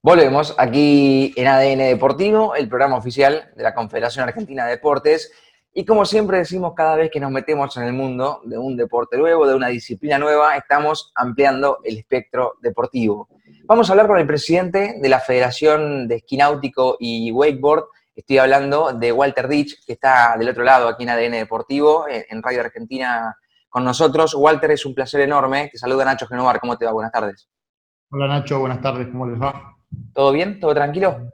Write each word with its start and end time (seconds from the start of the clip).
Volvemos 0.00 0.54
aquí 0.58 1.34
en 1.36 1.48
ADN 1.48 1.78
Deportivo, 1.78 2.54
el 2.54 2.68
programa 2.68 2.96
oficial 2.96 3.50
de 3.56 3.64
la 3.64 3.74
Confederación 3.74 4.28
Argentina 4.28 4.64
de 4.64 4.70
Deportes. 4.70 5.32
Y 5.74 5.84
como 5.84 6.04
siempre 6.04 6.38
decimos, 6.38 6.74
cada 6.76 6.94
vez 6.94 7.10
que 7.10 7.18
nos 7.18 7.32
metemos 7.32 7.76
en 7.76 7.82
el 7.82 7.92
mundo 7.92 8.40
de 8.44 8.56
un 8.56 8.76
deporte 8.76 9.18
nuevo, 9.18 9.44
de 9.44 9.56
una 9.56 9.66
disciplina 9.66 10.16
nueva, 10.16 10.56
estamos 10.56 11.10
ampliando 11.16 11.80
el 11.82 11.98
espectro 11.98 12.54
deportivo. 12.62 13.28
Vamos 13.64 13.90
a 13.90 13.92
hablar 13.92 14.06
con 14.06 14.18
el 14.18 14.26
presidente 14.26 14.98
de 15.02 15.08
la 15.08 15.18
Federación 15.18 16.06
de 16.06 16.16
Esquí 16.16 16.36
Náutico 16.36 16.96
y 17.00 17.32
Wakeboard. 17.32 17.86
Estoy 18.14 18.38
hablando 18.38 18.92
de 18.92 19.10
Walter 19.10 19.48
Ditch, 19.48 19.84
que 19.84 19.94
está 19.94 20.36
del 20.38 20.48
otro 20.48 20.62
lado 20.62 20.86
aquí 20.86 21.02
en 21.02 21.10
ADN 21.10 21.32
Deportivo, 21.32 22.06
en 22.08 22.40
Radio 22.40 22.60
Argentina 22.60 23.36
con 23.68 23.84
nosotros. 23.84 24.32
Walter, 24.32 24.70
es 24.70 24.86
un 24.86 24.94
placer 24.94 25.22
enorme. 25.22 25.70
Te 25.72 25.78
saluda 25.78 26.04
Nacho 26.04 26.28
Genovar. 26.28 26.60
¿Cómo 26.60 26.78
te 26.78 26.84
va? 26.84 26.92
Buenas 26.92 27.10
tardes. 27.10 27.48
Hola 28.10 28.28
Nacho, 28.28 28.60
buenas 28.60 28.80
tardes. 28.80 29.08
¿Cómo 29.08 29.26
les 29.26 29.40
va? 29.40 29.77
¿Todo 30.12 30.32
bien? 30.32 30.60
¿Todo 30.60 30.74
tranquilo? 30.74 31.32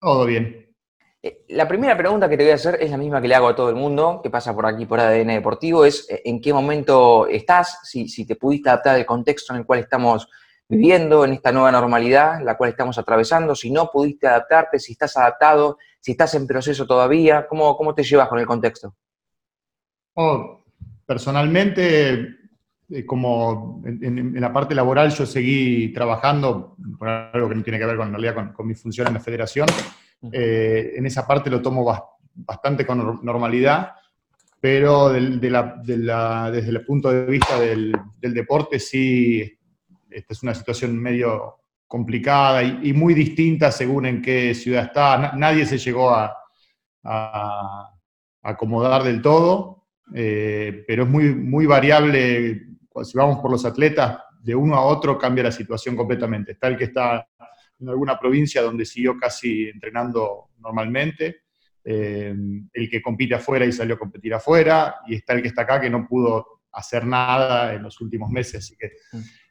Todo 0.00 0.26
bien. 0.26 0.74
Eh, 1.22 1.44
la 1.48 1.68
primera 1.68 1.96
pregunta 1.96 2.28
que 2.28 2.36
te 2.36 2.44
voy 2.44 2.52
a 2.52 2.54
hacer 2.54 2.78
es 2.80 2.90
la 2.90 2.96
misma 2.96 3.20
que 3.20 3.28
le 3.28 3.34
hago 3.34 3.48
a 3.48 3.54
todo 3.54 3.68
el 3.68 3.76
mundo 3.76 4.20
que 4.22 4.30
pasa 4.30 4.54
por 4.54 4.66
aquí 4.66 4.86
por 4.86 5.00
ADN 5.00 5.28
Deportivo, 5.28 5.84
es 5.84 6.08
eh, 6.10 6.22
en 6.24 6.40
qué 6.40 6.52
momento 6.52 7.26
estás, 7.26 7.80
si, 7.84 8.08
si 8.08 8.26
te 8.26 8.36
pudiste 8.36 8.70
adaptar 8.70 8.96
al 8.96 9.04
contexto 9.04 9.52
en 9.52 9.60
el 9.60 9.66
cual 9.66 9.80
estamos 9.80 10.28
viviendo, 10.66 11.24
en 11.24 11.32
esta 11.32 11.52
nueva 11.52 11.72
normalidad, 11.72 12.40
la 12.42 12.56
cual 12.56 12.70
estamos 12.70 12.96
atravesando, 12.96 13.54
si 13.54 13.70
no 13.70 13.90
pudiste 13.90 14.28
adaptarte, 14.28 14.78
si 14.78 14.92
estás 14.92 15.16
adaptado, 15.16 15.78
si 15.98 16.12
estás 16.12 16.34
en 16.36 16.46
proceso 16.46 16.86
todavía, 16.86 17.46
¿cómo, 17.48 17.76
cómo 17.76 17.94
te 17.94 18.04
llevas 18.04 18.28
con 18.28 18.38
el 18.38 18.46
contexto? 18.46 18.94
Oh, 20.14 20.64
personalmente, 21.04 22.39
eh, 22.90 23.06
como 23.06 23.82
en, 23.84 24.40
la 24.40 24.52
parte 24.52 24.74
laboral 24.74 25.10
yo 25.10 25.26
seguí 25.26 25.92
trabajando, 25.92 26.76
por 26.98 27.08
algo 27.08 27.48
que 27.48 27.54
no 27.54 27.62
tiene 27.62 27.78
que 27.78 27.86
ver 27.86 27.96
con, 27.96 28.52
con, 28.52 28.66
mi 28.66 28.74
función 28.74 29.08
en 29.08 29.14
la 29.14 29.20
federación, 29.20 29.68
eh, 30.32 30.92
en 30.96 31.06
esa 31.06 31.26
parte 31.26 31.50
lo 31.50 31.62
tomo 31.62 31.84
bastante 32.34 32.86
con 32.86 33.20
normalidad, 33.22 33.92
pero 34.60 35.10
desde 35.10 36.70
el 36.70 36.84
punto 36.84 37.10
de 37.10 37.24
vista 37.26 37.58
del, 37.58 37.92
deporte 38.20 38.78
sí, 38.78 39.58
esta 40.10 40.34
es 40.34 40.42
una 40.42 40.54
situación 40.54 40.98
medio 40.98 41.56
complicada 41.86 42.62
y, 42.62 42.92
muy 42.92 43.14
distinta 43.14 43.72
según 43.72 44.06
en 44.06 44.22
qué 44.22 44.54
ciudad 44.54 44.84
está. 44.84 45.32
nadie 45.36 45.64
se 45.64 45.78
llegó 45.78 46.10
a 46.10 46.36
acomodar 48.42 49.02
del 49.02 49.22
todo. 49.22 49.80
Eh, 50.14 50.84
pero 50.86 51.04
es 51.04 51.08
muy, 51.08 51.34
muy 51.34 51.66
variable, 51.66 52.66
si 53.02 53.16
vamos 53.16 53.38
por 53.38 53.50
los 53.50 53.64
atletas, 53.64 54.18
de 54.42 54.54
uno 54.54 54.74
a 54.74 54.82
otro 54.82 55.18
cambia 55.18 55.44
la 55.44 55.52
situación 55.52 55.96
completamente. 55.96 56.52
Está 56.52 56.68
el 56.68 56.76
que 56.76 56.84
está 56.84 57.26
en 57.78 57.88
alguna 57.88 58.18
provincia 58.18 58.62
donde 58.62 58.84
siguió 58.84 59.16
casi 59.18 59.68
entrenando 59.68 60.50
normalmente, 60.58 61.42
eh, 61.84 62.34
el 62.72 62.90
que 62.90 63.02
compite 63.02 63.34
afuera 63.34 63.64
y 63.64 63.72
salió 63.72 63.94
a 63.94 63.98
competir 63.98 64.34
afuera, 64.34 64.96
y 65.06 65.14
está 65.14 65.34
el 65.34 65.42
que 65.42 65.48
está 65.48 65.62
acá 65.62 65.80
que 65.80 65.90
no 65.90 66.06
pudo 66.06 66.62
hacer 66.72 67.06
nada 67.06 67.74
en 67.74 67.82
los 67.82 68.00
últimos 68.00 68.30
meses. 68.30 68.64
Así 68.64 68.76
que 68.76 68.92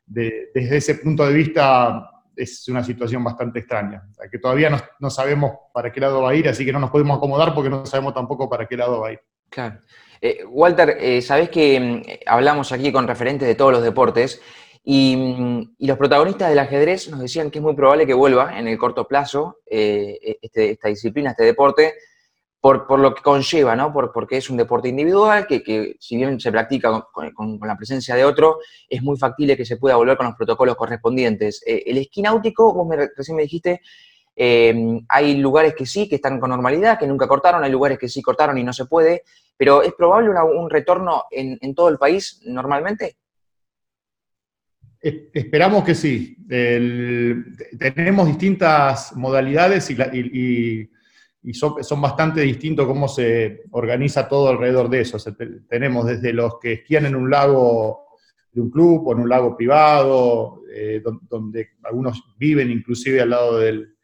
desde 0.05 0.77
ese 0.77 0.95
punto 0.95 1.25
de 1.25 1.33
vista 1.33 2.09
es 2.35 2.67
una 2.69 2.83
situación 2.83 3.23
bastante 3.23 3.59
extraña, 3.59 4.03
que 4.31 4.39
todavía 4.39 4.69
no, 4.69 4.77
no, 4.99 5.09
sabemos 5.09 5.51
para 5.73 5.91
qué 5.91 5.99
lado 5.99 6.21
va 6.21 6.31
a 6.31 6.35
ir, 6.35 6.47
así 6.47 6.63
que 6.63 6.71
no 6.71 6.79
nos 6.79 6.89
podemos 6.89 7.17
acomodar 7.17 7.53
porque 7.53 7.69
no 7.69 7.85
sabemos 7.85 8.13
tampoco 8.13 8.49
para 8.49 8.65
qué 8.65 8.77
lado 8.77 9.01
va 9.01 9.09
a 9.09 9.11
ir. 9.11 9.19
Claro. 9.49 9.81
Eh, 10.21 10.43
Walter, 10.45 10.97
eh, 10.99 11.49
que 11.51 11.79
mm, 11.79 12.01
hablamos 12.25 12.71
aquí 12.71 12.91
con 12.91 13.07
referentes 13.07 13.47
de 13.47 13.55
todos 13.55 13.71
los 13.71 13.83
deportes 13.83 14.41
mm, 14.83 15.61
y, 15.77 15.87
los 15.87 15.97
protagonistas 15.97 16.49
del 16.49 16.59
ajedrez 16.59 17.09
nos 17.09 17.21
decían 17.21 17.49
que 17.49 17.59
es 17.59 17.63
muy 17.63 17.75
probable 17.75 18.05
que 18.05 18.13
vuelva 18.13 18.57
en 18.59 18.67
el 18.67 18.77
corto 18.77 19.07
plazo 19.07 19.59
eh, 19.65 20.37
este, 20.41 20.71
esta 20.71 20.89
disciplina, 20.89 21.31
este 21.31 21.45
deporte, 21.45 21.93
por, 22.59 22.99
lo 22.99 23.15
que 23.15 23.21
conlleva, 23.21 23.73
¿no? 23.77 23.93
Por, 23.93 24.11
porque 24.11 24.35
es 24.35 24.49
un 24.49 24.57
deporte 24.57 24.89
individual 24.89 25.47
que, 25.47 25.95
si 25.97 26.17
bien 26.17 26.37
se 26.41 26.51
practica 26.51 27.07
con, 27.13 27.57
la 27.61 27.77
presencia 27.77 28.15
de 28.15 28.25
otro, 28.25 28.59
es 28.89 29.01
muy 29.01 29.17
factible 29.17 29.55
que 29.55 29.63
se 29.63 29.77
pueda 29.77 29.95
volver 29.95 30.17
con 30.17 30.25
los 30.25 30.35
protocolos 30.35 30.75
correspondientes. 30.75 31.63
el 31.65 31.97
esquí 31.97 32.21
náutico, 32.21 32.73
vos 32.73 32.85
recién 33.15 33.37
me 33.37 33.43
dijiste, 33.43 33.79
eh, 34.35 35.01
hay 35.09 35.37
lugares 35.37 35.75
que 35.75 35.85
sí, 35.85 36.07
que 36.07 36.15
están 36.15 36.39
con 36.39 36.49
normalidad, 36.49 36.97
que 36.97 37.07
nunca 37.07 37.27
cortaron, 37.27 37.63
hay 37.63 37.71
lugares 37.71 37.97
que 37.97 38.07
sí 38.07 38.21
cortaron 38.21 38.57
y 38.57 38.63
no 38.63 38.71
se 38.71 38.85
puede, 38.85 39.23
pero 39.57 39.83
¿es 39.83 39.93
probable 39.93 40.29
un 40.29 40.69
retorno 40.69 41.25
en, 41.29 41.75
todo 41.75 41.89
el 41.89 41.97
país 41.97 42.41
normalmente? 42.45 43.17
Esperamos 45.01 45.83
que 45.83 45.95
sí. 45.95 46.37
tenemos 47.77 48.27
distintas 48.27 49.15
modalidades 49.15 49.89
y, 49.91 50.89
son, 51.53 52.01
bastante 52.01 52.41
distintos 52.41 52.87
cómo 52.87 53.09
se 53.09 53.63
organiza 53.71 54.29
todo 54.29 54.47
alrededor 54.47 54.89
de 54.89 55.01
eso. 55.01 55.17
tenemos 55.67 56.05
desde 56.05 56.31
los 56.31 56.59
que 56.59 56.73
esquían 56.73 57.05
en 57.05 57.15
un 57.15 57.29
lago 57.29 58.05
de 58.51 58.61
un 58.61 58.69
club 58.69 59.07
o 59.07 59.13
en 59.13 59.19
un 59.19 59.29
lago 59.29 59.55
privado, 59.55 60.63
eh, 60.73 61.03
donde 61.29 61.71
algunos 61.83 62.23
viven 62.37 62.71
inclusive 62.71 63.21
al 63.21 63.31
lado 63.31 63.59
del, 63.59 63.95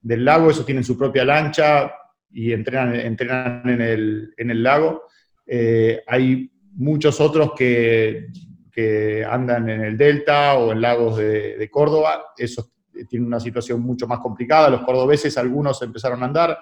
del 0.00 0.24
lago, 0.24 0.50
esos 0.50 0.64
tienen 0.64 0.84
su 0.84 0.96
propia 0.96 1.24
lancha 1.24 1.92
y 2.32 2.52
entrenan, 2.52 2.94
entrenan 2.94 3.68
en, 3.68 3.80
el, 3.80 4.34
en 4.36 4.50
el 4.50 4.62
lago. 4.62 5.04
Eh, 5.46 6.02
hay 6.06 6.50
muchos 6.74 7.20
otros 7.20 7.52
que, 7.56 8.28
que, 8.70 9.24
andan 9.24 9.68
en 9.68 9.82
el 9.82 9.98
delta 9.98 10.54
o 10.54 10.72
en 10.72 10.80
lagos 10.80 11.16
de, 11.18 11.68
Córdoba, 11.70 12.26
esos 12.36 12.70
tienen 13.08 13.26
una 13.26 13.40
situación 13.40 13.80
mucho 13.80 14.06
más 14.06 14.20
complicada. 14.20 14.70
Los 14.70 14.82
cordobeses, 14.82 15.36
algunos 15.38 15.82
empezaron 15.82 16.22
a 16.22 16.26
andar, 16.26 16.58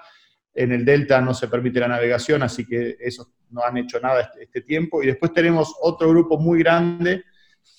en 0.54 0.72
el 0.72 0.84
delta 0.84 1.20
no 1.20 1.34
se 1.34 1.48
permite 1.48 1.80
la 1.80 1.88
navegación, 1.88 2.42
así 2.42 2.66
que 2.66 2.96
esos 2.98 3.28
no 3.50 3.62
han 3.62 3.76
hecho 3.76 4.00
nada 4.00 4.22
este, 4.22 4.44
este 4.44 4.60
tiempo. 4.62 5.02
Y 5.02 5.06
después 5.06 5.32
tenemos 5.32 5.74
otro 5.80 6.08
grupo 6.08 6.38
muy 6.38 6.60
grande, 6.60 7.24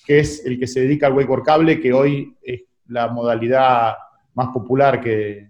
que 0.06 0.20
es 0.20 0.44
el 0.46 0.58
que 0.58 0.66
se 0.66 0.80
dedica 0.80 1.06
al 1.06 1.12
wakeboard 1.12 1.42
cable, 1.42 1.80
que 1.80 1.92
hoy 1.92 2.36
es 2.42 2.62
la 2.86 3.08
modalidad 3.08 3.94
más 4.34 4.48
popular 4.48 5.00
que, 5.00 5.49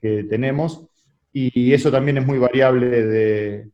tenemos, 0.00 0.88
y 1.38 1.74
eso 1.74 1.90
también 1.90 2.16
es 2.16 2.26
muy 2.26 2.38
variable 2.38 3.70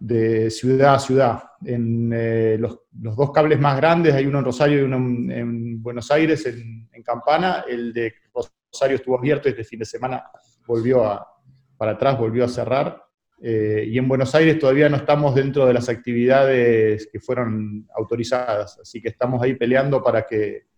de, 0.00 0.50
ciudad 0.50 0.94
a 0.94 0.98
ciudad. 0.98 1.42
En 1.62 2.10
eh, 2.14 2.56
los, 2.58 2.80
dos 2.90 3.30
cables 3.30 3.60
más 3.60 3.76
grandes, 3.76 4.14
hay 4.14 4.24
uno 4.24 4.38
en 4.38 4.46
Rosario 4.46 4.78
y 4.78 4.84
uno 4.84 4.96
en, 4.96 5.82
Buenos 5.82 6.10
Aires, 6.10 6.46
en, 6.46 6.88
Campana, 7.04 7.64
el 7.68 7.92
de 7.92 8.14
Rosario 8.70 8.96
estuvo 8.96 9.18
abierto 9.18 9.48
y 9.48 9.52
este 9.52 9.64
fin 9.64 9.78
de 9.80 9.84
semana 9.84 10.24
volvió 10.66 11.04
a, 11.04 11.26
para 11.76 11.92
atrás, 11.92 12.18
volvió 12.18 12.44
a 12.44 12.48
cerrar. 12.48 13.02
Eh, 13.42 13.84
y 13.86 13.98
en 13.98 14.08
Buenos 14.08 14.34
Aires 14.34 14.58
todavía 14.58 14.88
no 14.88 14.96
estamos 14.96 15.34
dentro 15.34 15.66
de 15.66 15.74
las 15.74 15.90
actividades 15.90 17.06
que 17.12 17.20
fueron 17.20 17.86
autorizadas, 17.94 18.78
así 18.80 19.02
que 19.02 19.08
estamos 19.08 19.42
ahí 19.42 19.54
peleando 19.54 20.02
para 20.02 20.26
que, 20.26 20.68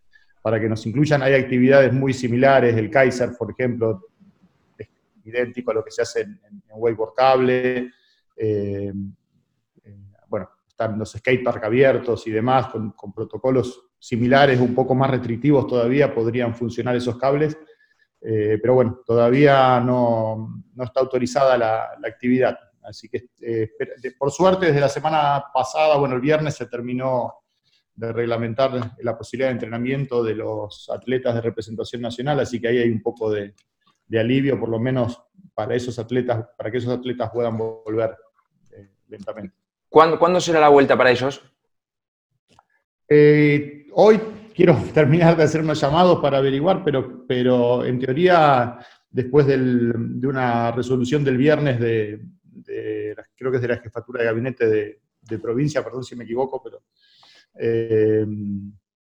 para 0.42 0.60
que 0.60 0.69
nos 0.69 0.84
incluyan. 0.87 1.22
Hay 1.22 1.34
actividades 1.34 1.92
muy 1.92 2.12
similares, 2.12 2.76
el 2.76 2.91
Kaiser, 2.91 3.31
por 3.38 3.52
ejemplo, 3.52 4.09
idéntico 5.25 5.70
a 5.70 5.75
lo 5.75 5.84
que 5.84 5.91
se 5.91 6.03
hace 6.03 6.20
en, 6.22 6.41
en, 6.50 6.97
cable. 7.16 7.91
Eh, 8.36 8.92
eh, 9.84 9.97
bueno, 10.28 10.50
están 10.66 10.98
los 10.98 11.12
skatepark 11.12 11.64
abiertos 11.64 12.26
y 12.26 12.31
demás, 12.31 12.69
con, 12.69 13.12
protocolos 13.12 13.88
similares, 13.98 14.60
un 14.60 14.75
poco 14.75 14.94
más 14.94 15.10
restrictivos 15.10 15.66
todavía, 15.66 16.14
podrían 16.14 16.54
funcionar 16.54 16.97
esos 16.97 17.19
cables. 17.19 17.58
Eh, 18.22 18.58
pero 18.60 18.75
bueno, 18.75 19.00
todavía 19.04 19.81
no, 19.81 20.62
está 20.82 21.00
autorizada 21.00 21.56
la, 21.56 21.91
actividad. 22.06 22.58
Así 22.82 23.08
que, 23.08 23.28
por 24.19 24.31
suerte, 24.31 24.66
desde 24.66 24.81
la 24.81 24.88
semana 24.88 25.44
pasada, 25.52 25.97
bueno, 25.98 26.14
el 26.14 26.20
viernes 26.20 26.54
se 26.54 26.66
terminó 26.66 27.34
de 28.00 28.12
reglamentar 28.12 28.97
la 29.00 29.19
posibilidad 29.19 29.48
de 29.48 29.54
entrenamiento 29.54 30.25
de 30.25 30.34
los 30.34 30.88
atletas 30.88 31.34
de 31.34 31.42
representación 31.42 32.00
nacional, 32.00 32.41
así 32.41 32.58
que 32.58 32.69
ahí 32.69 32.78
hay 32.78 32.91
un 32.91 33.02
poco 33.02 33.31
de, 33.31 33.55
de 34.11 34.19
alivio, 34.19 34.59
por 34.59 34.69
lo 34.69 34.81
menos 34.81 35.23
para 35.55 35.77
esos 35.77 35.97
atletas, 35.99 36.45
para 36.59 36.69
que 36.69 36.79
esos 36.79 36.93
atletas 36.93 37.31
puedan 37.33 37.57
volver 37.57 38.17
eh, 38.73 38.91
lentamente. 39.07 39.55
¿Cuándo, 39.89 40.41
será 40.41 40.59
la 40.59 40.69
vuelta 40.69 40.97
para 40.99 41.12
ellos? 41.12 41.41
Eh, 43.09 43.87
hoy 43.93 44.21
quiero 44.53 44.77
terminar 44.95 45.37
de 45.37 45.45
hacer 45.45 45.61
unos 45.61 45.81
llamados 45.81 46.19
para 46.19 46.39
averiguar, 46.39 46.83
pero, 46.85 47.25
pero 47.25 47.85
en 47.85 48.01
teoría, 48.01 48.79
después 49.09 49.47
de 49.47 50.27
una 50.27 50.73
resolución 50.73 51.23
del 51.23 51.37
viernes 51.37 51.79
de, 51.79 52.21
creo 53.37 53.53
que 53.53 53.59
es 53.59 53.62
de 53.62 53.69
la 53.69 53.79
jefatura 53.79 54.21
de 54.21 54.27
gabinete 54.27 54.67
de, 54.69 55.39
provincia, 55.41 55.85
perdón 55.85 56.03
si 56.03 56.17
me 56.17 56.25
equivoco, 56.25 56.61
pero 56.61 56.83
eh, 57.55 58.27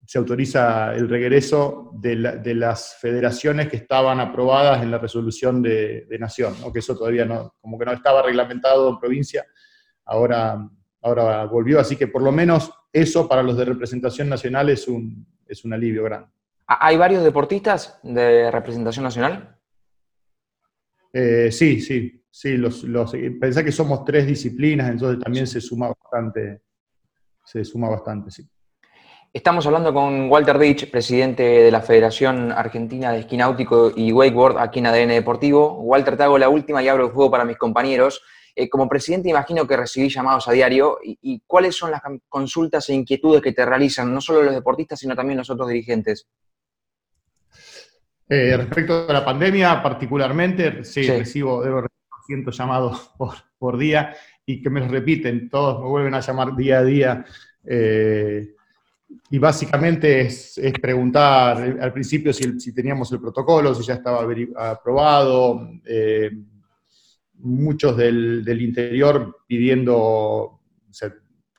se 0.07 0.18
autoriza 0.18 0.94
el 0.95 1.09
regreso 1.09 1.92
de, 1.94 2.15
las 2.15 2.95
federaciones 2.95 3.68
que 3.68 3.75
estaban 3.75 4.21
aprobadas 4.21 4.81
en 4.81 4.89
la 4.89 5.00
resolución 5.00 5.62
de, 5.62 6.07
Nación, 6.18 6.56
que 6.71 6.80
eso 6.80 6.98
todavía 6.98 7.25
no, 7.25 7.56
como 7.59 7.77
que 7.77 7.83
no 7.83 7.92
estaba 7.92 8.21
reglamentado 8.21 8.89
en 8.89 9.00
provincia, 9.00 9.45
ahora, 10.06 10.65
ahora 11.01 11.44
volvió, 11.44 11.81
así 11.81 11.98
que 11.98 12.07
por 12.07 12.21
lo 12.21 12.31
menos 12.31 12.71
eso 12.94 13.27
para 13.27 13.44
los 13.44 13.57
de 13.57 13.65
representación 13.65 14.30
nacional 14.30 14.69
es 14.69 14.88
un, 14.88 15.27
es 15.45 15.65
un 15.65 15.74
alivio 15.74 16.06
grande. 16.06 16.30
¿Hay 16.68 16.95
varios 16.95 17.24
deportistas 17.25 18.00
de 18.01 18.50
representación 18.50 19.04
nacional? 19.04 19.57
Eh, 21.12 21.51
sí, 21.51 21.81
sí, 21.81 22.24
sí. 22.30 22.56
Los, 22.56 22.86
pensá 23.42 23.62
que 23.62 23.74
somos 23.74 24.06
tres 24.06 24.25
disciplinas, 24.25 24.89
entonces 24.89 25.21
también 25.21 25.48
se 25.48 25.59
suma 25.59 25.89
bastante, 25.89 26.62
se 27.44 27.65
suma 27.65 27.89
bastante, 27.89 28.31
sí. 28.31 28.48
Estamos 29.37 29.67
hablando 29.67 29.93
con 29.93 30.31
Walter 30.31 30.57
Ditch, 30.57 30.89
presidente 30.89 31.43
de 31.43 31.69
la 31.69 31.81
Federación 31.81 32.51
Argentina 32.51 33.11
de 33.11 33.19
Esquí 33.19 33.37
Náutico 33.37 33.91
y 33.95 34.11
Wakeboard 34.11 34.57
aquí 34.57 34.79
en 34.79 34.87
ADN 34.87 35.09
Deportivo. 35.09 35.73
Walter, 35.73 36.17
te 36.17 36.23
hago 36.23 36.39
la 36.39 36.49
última 36.49 36.81
y 36.81 36.87
abro 36.87 37.05
el 37.05 37.11
juego 37.11 37.29
para 37.29 37.45
mis 37.45 37.55
compañeros. 37.55 38.23
Eh, 38.55 38.67
como 38.67 38.89
presidente 38.89 39.29
imagino 39.29 39.67
que 39.67 39.77
recibí 39.77 40.09
llamados 40.09 40.47
a 40.47 40.53
diario 40.53 40.97
y, 41.03 41.39
cuáles 41.45 41.75
son 41.75 41.91
las 41.91 42.01
consultas 42.27 42.89
e 42.89 42.95
inquietudes 42.95 43.43
que 43.43 43.51
te 43.51 43.63
realizan, 43.63 44.11
no 44.11 44.21
solo 44.21 44.41
los 44.41 44.55
deportistas, 44.55 44.99
sino 44.99 45.15
también 45.15 45.37
los 45.37 45.51
otros 45.51 45.67
dirigentes. 45.67 46.27
Eh, 48.27 48.57
respecto 48.57 49.05
a 49.07 49.13
la 49.13 49.23
pandemia, 49.23 49.83
particularmente, 49.83 50.83
sí, 50.83 51.07
recibo, 51.07 51.61
debo 51.61 51.81
recibir 51.81 52.43
llamados 52.51 53.11
por, 53.59 53.77
día 53.77 54.15
y 54.47 54.63
que 54.63 54.71
me 54.71 54.79
los 54.79 54.89
repiten, 54.89 55.47
todos 55.47 55.79
me 55.79 55.87
vuelven 55.89 56.15
a 56.15 56.21
llamar 56.21 56.55
día 56.55 56.79
a 56.79 56.83
día. 56.83 57.25
Eh, 57.63 58.55
y 59.30 59.39
básicamente 59.39 60.21
es, 60.21 60.59
preguntar 60.81 61.57
al 61.80 61.94
principio 61.94 62.33
si, 62.33 62.74
teníamos 62.74 63.12
el 63.12 63.19
protocolo, 63.19 63.74
si 63.74 63.83
ya 63.83 63.95
estaba 63.95 64.25
aprobado 64.57 65.69
muchos 67.39 67.95
del, 67.95 68.62
interior 68.62 69.38
pidiendo 69.48 70.62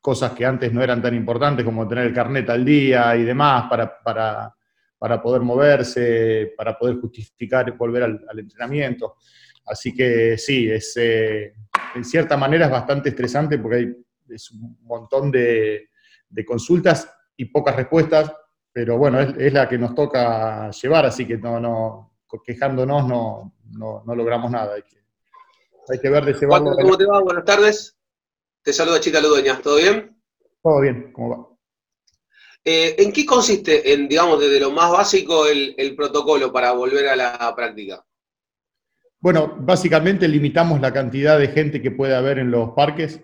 cosas 0.00 0.32
que 0.32 0.44
antes 0.44 0.72
no 0.72 0.82
eran 0.82 1.02
tan 1.02 1.14
importantes 1.14 1.64
como 1.64 1.86
tener 1.86 2.06
el 2.06 2.14
carnet 2.14 2.48
al 2.50 2.64
día 2.64 3.14
y 3.16 3.24
demás 3.24 3.66
para, 3.68 3.98
para, 4.98 5.22
poder 5.22 5.42
moverse, 5.42 6.54
para 6.56 6.78
poder 6.78 6.96
justificar 6.96 7.76
volver 7.76 8.04
al, 8.04 8.38
entrenamiento. 8.38 9.16
Así 9.66 9.94
que 9.94 10.38
sí, 10.38 10.70
es, 10.70 10.96
eh, 10.96 11.52
en 11.94 12.04
cierta 12.04 12.36
manera 12.36 12.66
es 12.66 12.70
bastante 12.70 13.10
estresante 13.10 13.58
porque 13.58 13.76
hay 13.76 13.84
un 13.84 14.78
montón 14.82 15.30
de, 15.30 15.88
consultas 16.46 17.10
y 17.38 17.46
pocas 17.46 17.74
respuestas, 17.76 18.30
pero 18.72 18.98
bueno, 18.98 19.20
es, 19.20 19.52
la 19.52 19.68
que 19.68 19.78
nos 19.78 19.94
toca 19.94 20.70
llevar, 20.70 21.06
así 21.06 21.24
que 21.24 21.38
no, 21.38 21.58
no 21.58 22.12
quejándonos 22.44 23.08
no, 23.08 23.54
no, 23.70 24.02
no 24.04 24.14
logramos 24.14 24.50
nada. 24.50 24.74
Hay 24.74 25.98
que 26.00 26.10
ver 26.10 26.24
de 26.24 26.46
¿Cómo 26.46 26.98
te 26.98 27.06
va? 27.06 27.22
Buenas 27.22 27.44
tardes. 27.44 27.96
Te 28.62 28.72
saluda 28.72 29.00
Chita 29.00 29.20
Ludueña. 29.20 29.60
¿Todo 29.62 29.76
bien? 29.76 30.20
Todo 30.62 30.80
bien, 30.80 31.12
¿cómo 31.12 31.30
va? 31.30 31.48
Eh, 32.64 32.96
¿En 32.98 33.12
qué 33.12 33.24
consiste, 33.24 33.94
en, 33.94 34.08
digamos, 34.08 34.40
desde 34.40 34.60
lo 34.60 34.72
más 34.72 34.90
básico, 34.90 35.46
el, 35.46 35.94
protocolo 35.96 36.52
para 36.52 36.72
volver 36.72 37.08
a 37.08 37.16
la 37.16 37.54
práctica? 37.56 38.04
Bueno, 39.20 39.56
básicamente 39.60 40.28
limitamos 40.28 40.80
la 40.80 40.92
cantidad 40.92 41.38
de 41.38 41.48
gente 41.48 41.80
que 41.80 41.92
puede 41.92 42.14
haber 42.14 42.38
en 42.38 42.50
los 42.50 42.70
parques. 42.70 43.20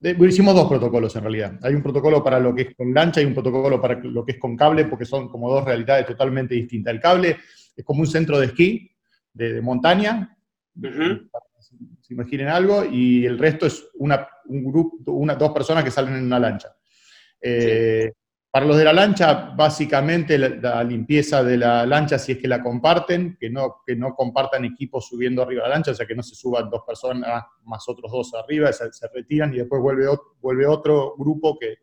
Hicimos 0.00 0.54
dos 0.54 0.68
protocolos 0.68 1.14
en 1.16 1.22
realidad. 1.22 1.58
Hay 1.62 1.74
un 1.74 1.82
protocolo 1.82 2.22
para 2.22 2.38
lo 2.38 2.54
que 2.54 2.62
es 2.62 2.74
con 2.74 2.92
lancha 2.94 3.20
y 3.20 3.24
un 3.24 3.34
protocolo 3.34 3.80
para 3.80 3.98
lo 3.98 4.24
que 4.24 4.32
es 4.32 4.38
con 4.38 4.56
cable, 4.56 4.84
porque 4.84 5.04
son 5.04 5.28
como 5.28 5.50
dos 5.50 5.64
realidades 5.64 6.06
totalmente 6.06 6.54
distintas. 6.54 6.94
El 6.94 7.00
cable 7.00 7.36
es 7.76 7.84
como 7.84 8.00
un 8.00 8.06
centro 8.06 8.38
de 8.38 8.46
esquí, 8.46 8.90
de, 9.32 9.60
montaña, 9.60 10.36
se 12.00 12.14
imaginen 12.14 12.48
algo, 12.48 12.84
y 12.84 13.26
el 13.26 13.38
resto 13.38 13.66
es 13.66 13.88
una, 13.94 14.26
un 14.46 14.64
grupo, 14.64 15.12
una, 15.12 15.34
dos 15.34 15.52
personas 15.52 15.84
que 15.84 15.90
salen 15.90 16.14
en 16.14 16.24
una 16.24 16.38
lancha. 16.38 16.74
Eh, 17.40 18.12
para 18.50 18.64
los 18.66 18.76
de 18.76 18.84
la 18.84 18.92
lancha, 18.92 19.52
básicamente 19.54 20.38
la, 20.38 20.82
limpieza 20.82 21.42
de 21.42 21.58
la 21.58 21.84
lancha, 21.84 22.18
si 22.18 22.32
es 22.32 22.38
que 22.38 22.48
la 22.48 22.62
comparten, 22.62 23.36
que 23.38 23.50
no, 23.50 23.82
que 23.86 23.94
no 23.94 24.14
compartan 24.14 24.64
equipos 24.64 25.06
subiendo 25.06 25.42
arriba 25.42 25.64
de 25.64 25.68
la 25.68 25.74
lancha, 25.74 25.90
o 25.90 25.94
sea, 25.94 26.06
que 26.06 26.14
no 26.14 26.22
se 26.22 26.34
suban 26.34 26.70
dos 26.70 26.82
personas 26.86 27.44
más 27.64 27.88
otros 27.88 28.10
dos 28.10 28.32
arriba, 28.34 28.72
se, 28.72 28.88
retiran 29.14 29.52
y 29.52 29.58
después 29.58 29.82
vuelve, 29.82 30.06
vuelve 30.40 30.66
otro 30.66 31.14
grupo 31.18 31.58
que 31.58 31.76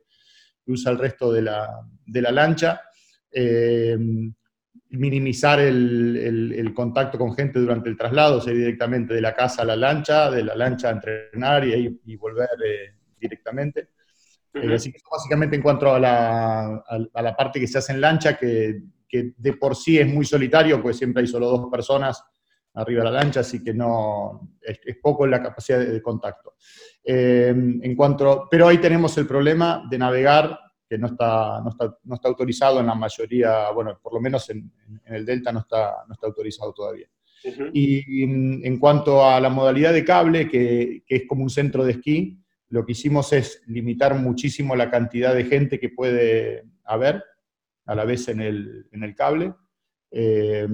usa 0.66 0.92
el 0.92 0.98
resto 0.98 1.32
de 1.32 1.44
la, 1.44 1.70
de 2.06 2.22
la 2.22 2.32
lancha. 2.32 2.82
Eh, 3.32 3.98
minimizar 4.90 5.60
el, 5.60 6.72
contacto 6.74 7.18
con 7.18 7.34
gente 7.34 7.60
durante 7.60 7.90
el 7.90 7.98
traslado, 7.98 8.38
o 8.38 8.42
sea, 8.42 8.54
directamente 8.54 9.14
de 9.14 9.22
la 9.22 9.34
casa 9.34 9.62
a 9.62 9.66
la 9.66 9.76
lancha, 9.76 10.30
de 10.32 10.44
la 10.44 10.56
lancha 10.56 10.90
a 10.90 10.92
entrenar 10.92 11.66
y, 11.66 12.16
volver 12.16 12.50
eh, 12.66 12.94
directamente. 13.20 13.90
Así 14.74 14.92
que 14.92 15.00
básicamente 15.12 15.56
en 15.56 15.62
cuanto 15.62 15.94
a 15.94 16.00
la, 16.00 16.84
a, 17.14 17.22
la, 17.22 17.36
parte 17.36 17.60
que 17.60 17.68
se 17.68 17.78
hace 17.78 17.92
en 17.92 18.02
lancha, 18.02 18.38
que, 18.38 18.84
que, 19.08 19.34
de 19.38 19.54
por 19.54 19.76
sí 19.76 20.00
es 20.00 20.08
muy 20.08 20.26
solitario, 20.26 20.82
pues 20.82 20.98
siempre 20.98 21.22
hay 21.22 21.28
solo 21.28 21.50
dos 21.50 21.70
personas 21.70 22.24
arriba 22.76 23.04
de 23.04 23.12
la 23.12 23.20
lancha, 23.20 23.42
así 23.42 23.64
que 23.64 23.74
no, 23.74 24.58
es, 24.62 24.80
poco 25.02 25.26
la 25.28 25.42
capacidad 25.42 25.80
de, 25.80 26.02
contacto. 26.02 26.56
Eh, 27.04 27.50
en 27.50 27.96
cuanto, 27.96 28.48
pero 28.50 28.68
ahí 28.68 28.78
tenemos 28.78 29.18
el 29.18 29.28
problema 29.28 29.84
de 29.90 29.98
navegar 29.98 30.60
que 30.88 30.98
no 30.98 31.08
está, 31.08 31.62
no 31.62 31.70
está, 31.70 31.98
no 32.04 32.16
está 32.16 32.28
autorizado 32.28 32.80
en 32.80 32.88
la 32.88 32.96
mayoría, 32.96 33.72
bueno, 33.72 33.98
por 34.02 34.14
lo 34.14 34.22
menos 34.22 34.50
en, 34.50 34.72
el 35.06 35.26
Delta 35.26 35.52
no 35.52 35.60
está, 35.60 36.04
no 36.08 36.14
está 36.14 36.28
autorizado 36.28 36.74
todavía. 36.74 37.08
Y, 37.74 38.24
en 38.24 38.80
cuanto 38.80 39.24
a 39.24 39.40
la 39.40 39.50
modalidad 39.50 39.94
de 39.94 40.04
cable, 40.04 40.50
que, 40.50 41.04
que, 41.06 41.16
es 41.18 41.24
como 41.28 41.44
un 41.44 41.50
centro 41.50 41.86
de 41.86 41.92
esquí, 41.92 42.40
lo 42.76 42.86
que 42.86 42.92
hicimos 42.92 43.32
es 43.32 43.64
limitar 43.68 44.16
muchísimo 44.16 44.76
la 44.76 44.92
cantidad 44.92 45.34
de 45.34 45.46
gente 45.46 45.80
que 45.80 45.88
puede 45.88 46.66
haber 46.84 47.24
a 47.86 47.96
la 47.96 48.04
vez 48.04 48.28
en 48.28 48.42
el, 48.42 48.90
en 48.92 49.02
el 49.02 49.16
cable. 49.16 49.54
Eh, 50.12 50.68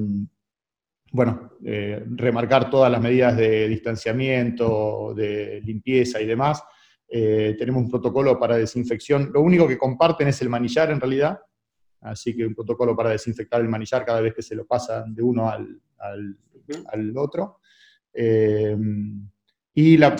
bueno, 1.11 1.51
eh, 1.63 2.03
remarcar 2.07 2.71
todas 2.71 2.91
las 2.91 2.99
medidas 2.99 3.37
de 3.37 3.67
distanciamiento, 3.67 5.13
de 5.15 5.61
limpieza 5.63 6.19
y 6.19 6.25
demás, 6.25 6.63
eh, 7.07 7.55
tenemos 7.59 7.83
un 7.83 7.91
protocolo 7.91 8.39
para 8.39 8.57
desinfección. 8.57 9.29
Lo 9.31 9.41
único 9.41 9.67
que 9.67 9.77
comparten 9.77 10.27
es 10.27 10.41
el 10.41 10.49
manillar 10.49 10.89
en 10.89 10.99
realidad, 10.99 11.39
así 11.99 12.35
que 12.35 12.47
un 12.47 12.55
protocolo 12.55 12.95
para 12.95 13.11
desinfectar 13.11 13.61
el 13.61 13.69
manillar 13.69 14.03
cada 14.03 14.21
vez 14.21 14.33
que 14.33 14.41
se 14.41 14.55
lo 14.55 14.65
pasan 14.65 15.13
de 15.13 15.21
uno 15.21 15.47
al, 15.47 15.79
al, 15.99 17.15
otro. 17.15 17.59
Y 19.73 19.97
la, 19.97 20.15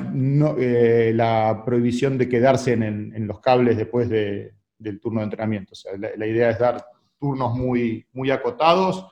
eh, 0.57 1.11
la, 1.13 1.61
prohibición 1.65 2.17
de 2.17 2.29
quedarse 2.29 2.73
en, 2.73 2.83
en 3.13 3.27
los 3.27 3.41
cables 3.41 3.75
después 3.75 4.07
de, 4.09 4.53
del 4.81 4.99
turno 4.99 5.19
de 5.19 5.25
entrenamiento. 5.25 5.73
O 5.73 5.75
sea, 5.75 5.93
la, 5.97 6.25
idea 6.25 6.49
es 6.49 6.59
dar 6.59 6.83
turnos 7.19 7.55
muy, 7.55 8.05
muy 8.13 8.31
acotados. 8.31 9.07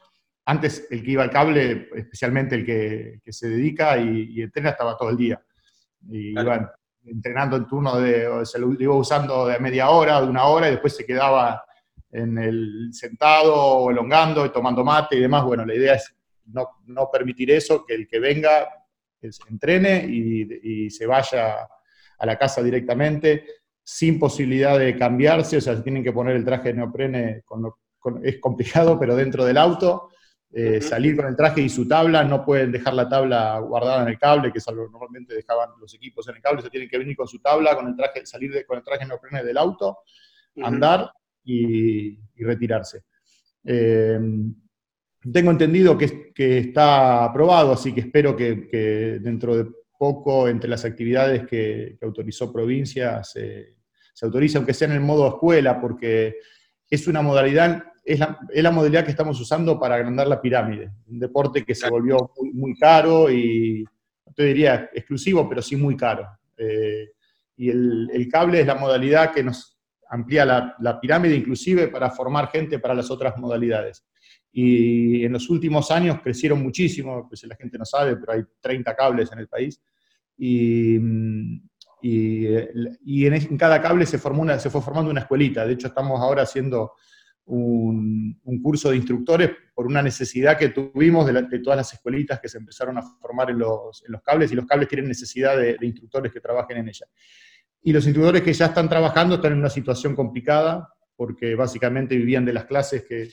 Antes 0.45 0.87
el 0.89 1.03
que 1.03 1.11
iba 1.11 1.23
al 1.23 1.29
cable, 1.29 1.89
especialmente 1.95 2.55
el 2.55 2.65
que, 2.65 3.19
que 3.23 3.31
se 3.31 3.49
dedica 3.49 3.97
y, 3.97 4.31
y 4.31 4.41
entrena, 4.41 4.71
estaba 4.71 4.97
todo 4.97 5.09
el 5.09 5.17
día. 5.17 5.41
Y 6.09 6.33
entrenando 7.05 7.55
en 7.55 7.67
turno 7.67 7.99
de, 7.99 8.45
se 8.45 8.59
lo 8.59 8.73
iba 8.73 8.95
usando 8.95 9.47
de 9.47 9.59
media 9.59 9.89
hora, 9.89 10.21
de 10.21 10.27
una 10.27 10.45
hora, 10.45 10.67
y 10.67 10.71
después 10.71 10.95
se 10.95 11.05
quedaba 11.05 11.63
en 12.11 12.37
el 12.37 12.89
sentado, 12.91 13.89
elongando 13.91 14.45
y 14.45 14.51
tomando 14.51 14.83
mate 14.83 15.17
y 15.17 15.21
demás. 15.21 15.43
Bueno, 15.43 15.65
la 15.65 15.75
idea 15.75 15.95
es 15.95 16.15
no, 16.45 16.67
no 16.87 17.09
permitir 17.11 17.51
eso, 17.51 17.85
que 17.85 17.93
el 17.93 18.07
que 18.07 18.19
venga 18.19 18.67
se 19.21 19.49
entrene 19.49 20.05
y, 20.07 20.89
se 20.89 21.05
vaya 21.05 21.67
a 22.17 22.25
la 22.25 22.37
casa 22.37 22.61
directamente, 22.61 23.45
sin 23.83 24.19
posibilidad 24.19 24.77
de 24.77 24.97
cambiarse, 24.97 25.57
o 25.57 25.61
sea, 25.61 25.75
se 25.75 25.83
tienen 25.83 26.03
que 26.03 26.11
poner 26.11 26.35
el 26.35 26.45
traje 26.45 26.69
de 26.69 26.75
neoprene, 26.75 27.43
es 28.23 28.39
complicado, 28.39 28.99
pero 28.99 29.15
dentro 29.15 29.45
del 29.45 29.57
auto, 29.57 30.09
eh, 30.51 30.81
salir 30.81 31.15
con 31.15 31.27
el 31.27 31.35
traje 31.35 31.61
y 31.61 31.69
su 31.69 31.87
tabla, 31.87 32.23
no 32.23 32.43
pueden 32.43 32.71
dejar 32.71 32.93
la 32.93 33.07
tabla 33.07 33.59
guardada 33.59 34.03
en 34.03 34.09
el 34.09 34.17
cable, 34.17 34.51
que 34.51 34.59
es 34.59 34.67
algo 34.67 34.85
que 34.85 34.91
normalmente 34.91 35.35
dejaban 35.35 35.69
los 35.79 35.93
equipos 35.93 36.27
en 36.27 36.35
el 36.35 36.41
cable, 36.41 36.61
se 36.61 36.69
tienen 36.69 36.89
que 36.89 36.97
venir 36.97 37.15
con 37.15 37.27
su 37.27 37.39
tabla, 37.39 37.75
con 37.75 37.87
el 37.87 37.95
traje, 37.95 38.25
salir 38.25 38.65
con 38.65 38.77
el 38.77 38.83
traje 38.83 39.05
no 39.05 39.17
frene 39.19 39.43
del 39.43 39.57
auto, 39.57 39.99
andar 40.61 41.11
y, 41.43 42.17
retirarse. 42.37 43.03
Eh, 43.63 44.19
tengo 45.31 45.51
entendido 45.51 45.97
que, 45.97 46.31
que, 46.33 46.59
está 46.59 47.25
aprobado, 47.25 47.73
así 47.73 47.93
que 47.93 48.01
espero 48.01 48.35
que, 48.35 49.19
dentro 49.21 49.55
de 49.57 49.69
poco, 49.97 50.47
entre 50.47 50.69
las 50.69 50.85
actividades 50.85 51.45
que, 51.45 51.97
autorizó 52.01 52.51
provincia, 52.51 53.23
se, 53.23 53.75
se 54.13 54.25
autorice, 54.25 54.57
aunque 54.57 54.73
sea 54.73 54.87
en 54.87 54.95
el 54.95 55.01
modo 55.01 55.27
escuela, 55.27 55.79
porque 55.79 56.37
es 56.89 57.07
una 57.07 57.21
modalidad 57.21 57.83
es 58.09 58.63
la, 58.63 58.71
modalidad 58.71 59.05
que 59.05 59.11
estamos 59.11 59.39
usando 59.39 59.79
para 59.79 59.95
agrandar 59.95 60.27
la 60.27 60.41
pirámide. 60.41 60.91
Un 61.07 61.19
deporte 61.19 61.63
que 61.63 61.75
se 61.75 61.89
volvió 61.89 62.31
muy, 62.53 62.75
caro 62.75 63.29
y, 63.29 63.85
no 64.25 64.33
te 64.33 64.45
diría 64.45 64.89
exclusivo, 64.93 65.47
pero 65.47 65.61
sí 65.61 65.75
muy 65.75 65.95
caro. 65.95 66.27
Eh, 66.57 67.11
y 67.57 67.69
el, 67.69 68.27
cable 68.31 68.61
es 68.61 68.67
la 68.67 68.73
modalidad 68.73 69.31
que 69.31 69.43
nos 69.43 69.77
amplía 70.09 70.43
la, 70.43 70.99
pirámide, 70.99 71.35
inclusive 71.35 71.87
para 71.87 72.09
formar 72.09 72.49
gente 72.49 72.79
para 72.79 72.95
las 72.95 73.11
otras 73.11 73.37
modalidades. 73.37 74.03
Y 74.51 75.23
en 75.25 75.33
los 75.33 75.49
últimos 75.49 75.91
años 75.91 76.21
crecieron 76.21 76.61
muchísimo, 76.61 77.27
pues 77.27 77.43
la 77.43 77.55
gente 77.55 77.77
no 77.77 77.85
sabe, 77.85 78.17
pero 78.17 78.33
hay 78.33 78.43
30 78.59 78.95
cables 78.95 79.31
en 79.31 79.39
el 79.39 79.47
país. 79.47 79.81
Y, 80.37 80.97
y, 82.01 83.25
en, 83.25 83.57
cada 83.57 83.81
cable 83.81 84.05
se, 84.05 84.17
formó 84.17 84.41
una, 84.41 84.59
se 84.59 84.69
fue 84.69 84.81
formando 84.81 85.11
una 85.11 85.21
escuelita. 85.21 85.65
De 85.65 85.73
hecho, 85.73 85.87
estamos 85.87 86.19
ahora 86.19 86.43
haciendo 86.43 86.93
un, 87.45 88.39
curso 88.61 88.89
de 88.89 88.97
instructores 88.97 89.51
por 89.73 89.87
una 89.87 90.01
necesidad 90.01 90.57
que 90.57 90.69
tuvimos 90.69 91.25
de, 91.25 91.59
todas 91.59 91.77
las 91.77 91.93
escuelitas 91.93 92.39
que 92.39 92.49
se 92.49 92.57
empezaron 92.57 92.97
a 92.97 93.01
formar 93.01 93.49
en 93.49 93.59
los, 93.59 94.01
cables, 94.23 94.51
y 94.51 94.55
los 94.55 94.65
cables 94.65 94.87
tienen 94.87 95.07
necesidad 95.07 95.57
de, 95.57 95.77
instructores 95.81 96.31
que 96.31 96.39
trabajen 96.39 96.77
en 96.77 96.89
ella. 96.89 97.05
Y 97.81 97.93
los 97.93 98.05
instructores 98.05 98.41
que 98.41 98.53
ya 98.53 98.67
están 98.67 98.89
trabajando 98.89 99.35
están 99.35 99.53
en 99.53 99.59
una 99.59 99.69
situación 99.69 100.15
complicada, 100.15 100.89
porque 101.15 101.55
básicamente 101.55 102.15
vivían 102.15 102.45
de 102.45 102.53
las 102.53 102.65
clases 102.65 103.03
que, 103.03 103.29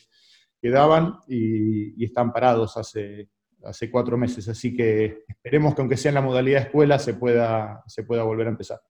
que 0.60 0.70
daban 0.70 1.18
y, 1.28 2.04
están 2.04 2.32
parados 2.32 2.76
hace, 2.76 3.28
hace 3.64 3.90
cuatro 3.90 4.16
meses. 4.16 4.48
Así 4.48 4.74
que 4.74 5.24
esperemos 5.28 5.74
que 5.74 5.80
aunque 5.80 5.96
sea 5.96 6.10
en 6.10 6.16
la 6.16 6.22
modalidad 6.22 6.62
escuela 6.62 6.98
se 6.98 7.14
pueda, 7.14 7.82
se 7.86 8.02
pueda 8.02 8.22
volver 8.22 8.46
a 8.46 8.50
empezar. 8.50 8.80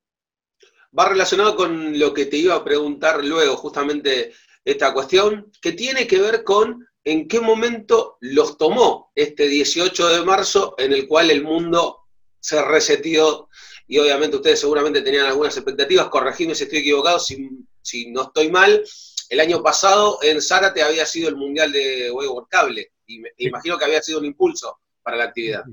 Va 0.99 1.09
relacionado 1.09 1.57
con 1.57 1.99
lo 1.99 2.15
que 2.15 2.27
te 2.27 2.37
iba 2.39 2.55
a 2.55 2.65
preguntar 2.65 3.25
luego, 3.25 3.57
justamente 3.57 4.33
esta 4.65 4.93
cuestión, 4.93 5.51
que 5.61 5.73
tiene 5.73 6.07
que 6.07 6.21
ver 6.21 6.43
con 6.43 6.87
en 7.05 7.29
qué 7.29 7.41
momento 7.41 8.17
los 8.21 8.59
tomó 8.59 9.13
este 9.15 9.47
18 9.47 10.09
de 10.09 10.25
marzo 10.25 10.75
en 10.77 10.93
el 10.93 11.07
cual 11.07 11.31
el 11.31 11.45
mundo 11.45 12.01
se 12.41 12.61
reseteó 12.63 13.49
y 13.87 13.99
obviamente 13.99 14.37
ustedes 14.37 14.61
seguramente 14.61 15.03
tenían 15.03 15.27
algunas 15.27 15.57
expectativas, 15.57 16.09
corregime 16.09 16.55
si 16.55 16.65
estoy 16.65 16.81
equivocado, 16.81 17.21
si, 17.21 17.49
si 17.81 18.11
no 18.11 18.23
estoy 18.23 18.51
mal, 18.51 18.83
el 19.31 19.41
año 19.41 19.63
pasado 19.63 20.19
en 20.23 20.41
Zárate 20.41 20.83
había 20.83 21.07
sido 21.07 21.29
el 21.29 21.37
Mundial 21.37 21.73
de 21.73 22.11
Wakeboard 22.11 22.49
Cable 22.49 22.93
y 23.07 23.19
me 23.21 23.31
imagino 23.39 23.79
que 23.79 23.85
había 23.85 24.03
sido 24.03 24.19
un 24.19 24.25
impulso 24.25 24.79
para 25.03 25.17
la 25.17 25.25
actividad. 25.25 25.65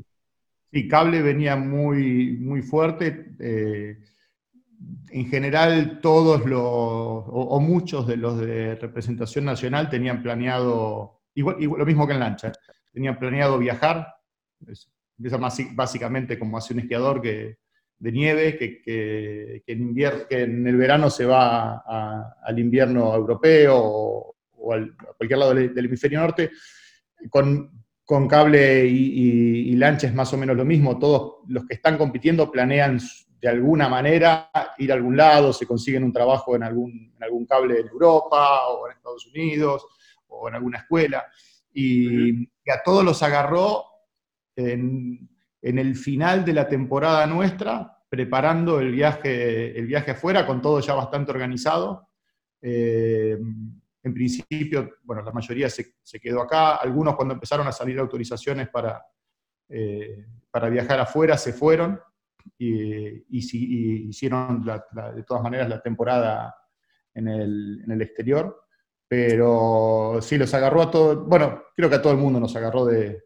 Sí, 0.72 0.88
Cable 0.88 1.22
venía 1.22 1.56
muy, 1.56 2.38
muy 2.38 2.62
fuerte. 2.62 3.36
Eh, 3.40 3.98
en 5.12 5.30
general 5.30 6.00
todos 6.02 6.46
los, 6.46 6.62
o, 6.62 7.60
muchos 7.60 8.08
de 8.08 8.18
los 8.18 8.40
de 8.40 8.76
representación 8.76 9.46
nacional 9.46 9.90
tenían 9.90 10.22
planeado, 10.22 11.22
igual, 11.36 11.58
lo 11.60 11.86
mismo 11.86 12.08
que 12.08 12.14
en 12.14 12.20
lancha, 12.20 12.52
tenían 12.92 13.18
planeado 13.18 13.58
viajar, 13.58 14.08
empieza 15.18 15.38
básicamente 15.74 16.38
como 16.40 16.58
hace 16.58 16.74
un 16.74 16.82
esquiador 16.82 17.22
que, 17.22 17.58
de 18.04 18.12
nieve, 18.12 18.58
que, 18.58 18.82
que, 18.82 19.64
en 19.66 19.96
que, 19.96 20.42
en 20.42 20.68
el 20.68 20.76
verano 20.76 21.10
se 21.10 21.26
va 21.26 21.78
al 22.44 22.60
invierno 22.60 23.16
europeo 23.16 23.78
o, 23.78 24.36
a 24.74 25.14
cualquier 25.16 25.40
lado 25.40 25.54
del, 25.54 25.86
hemisferio 25.86 26.20
norte, 26.20 26.52
con, 27.30 27.72
con 28.04 28.28
cable 28.28 28.86
y, 28.86 29.72
y, 29.72 29.76
lancha 29.78 30.08
es 30.08 30.14
más 30.14 30.34
o 30.34 30.38
menos 30.38 30.58
lo 30.58 30.66
mismo, 30.66 31.00
todos 31.00 31.46
los 31.48 31.66
que 31.66 31.76
están 31.76 31.98
compitiendo 31.98 32.52
planean 32.52 33.00
de 33.40 33.48
alguna 33.48 33.88
manera 33.88 34.52
ir 34.80 34.92
a 34.92 34.96
algún 34.96 35.16
lado, 35.16 35.54
se 35.54 35.66
consiguen 35.66 36.04
un 36.04 36.12
trabajo 36.12 36.58
en 36.58 36.64
algún, 36.64 37.16
algún 37.22 37.46
cable 37.46 37.80
en 37.80 37.88
Europa 37.88 38.68
o 38.68 38.86
en 38.86 38.98
Estados 38.98 39.28
Unidos 39.28 39.86
o 40.28 40.50
en 40.50 40.56
alguna 40.56 40.80
escuela. 40.80 41.24
Y, 41.74 42.44
a 42.70 42.84
todos 42.84 43.06
los 43.06 43.24
agarró 43.24 43.86
en, 44.58 45.30
el 45.63 45.96
final 45.96 46.43
de 46.43 46.53
la 46.53 46.67
temporada 46.67 47.25
nuestra, 47.25 47.98
preparando 48.10 48.79
el 48.79 48.91
viaje, 48.91 49.77
el 49.77 49.88
viaje 49.88 50.12
afuera, 50.12 50.46
con 50.46 50.62
todo 50.62 50.79
ya 50.79 50.93
bastante 50.93 51.32
organizado. 51.32 52.10
Eh, 52.62 53.38
en 54.03 54.13
principio, 54.13 54.98
bueno, 55.03 55.22
la 55.22 55.32
mayoría 55.32 55.70
se, 55.70 55.96
quedó 56.22 56.41
acá, 56.41 56.75
algunos 56.75 57.15
cuando 57.15 57.34
empezaron 57.34 57.65
a 57.67 57.72
salir 57.72 57.98
autorizaciones 58.00 58.70
para, 58.70 59.01
eh, 59.70 60.25
para 60.51 60.70
viajar 60.70 61.00
afuera 61.00 61.38
se 61.38 61.53
fueron, 61.53 62.00
y, 62.58 63.25
hicieron 63.38 64.63
de 64.63 65.24
todas 65.24 65.43
maneras 65.43 65.70
la 65.70 65.82
temporada 65.82 66.55
en 67.13 67.27
el, 67.27 68.01
exterior. 68.01 68.62
Pero 69.08 70.17
sí, 70.22 70.38
los 70.38 70.53
agarró 70.53 70.82
a 70.82 70.91
todo, 70.91 71.25
bueno, 71.25 71.63
creo 71.75 71.89
que 71.89 71.96
a 71.96 72.01
todo 72.01 72.13
el 72.13 72.20
mundo 72.20 72.39
nos 72.39 72.55
agarró 72.55 72.86
de, 72.86 73.24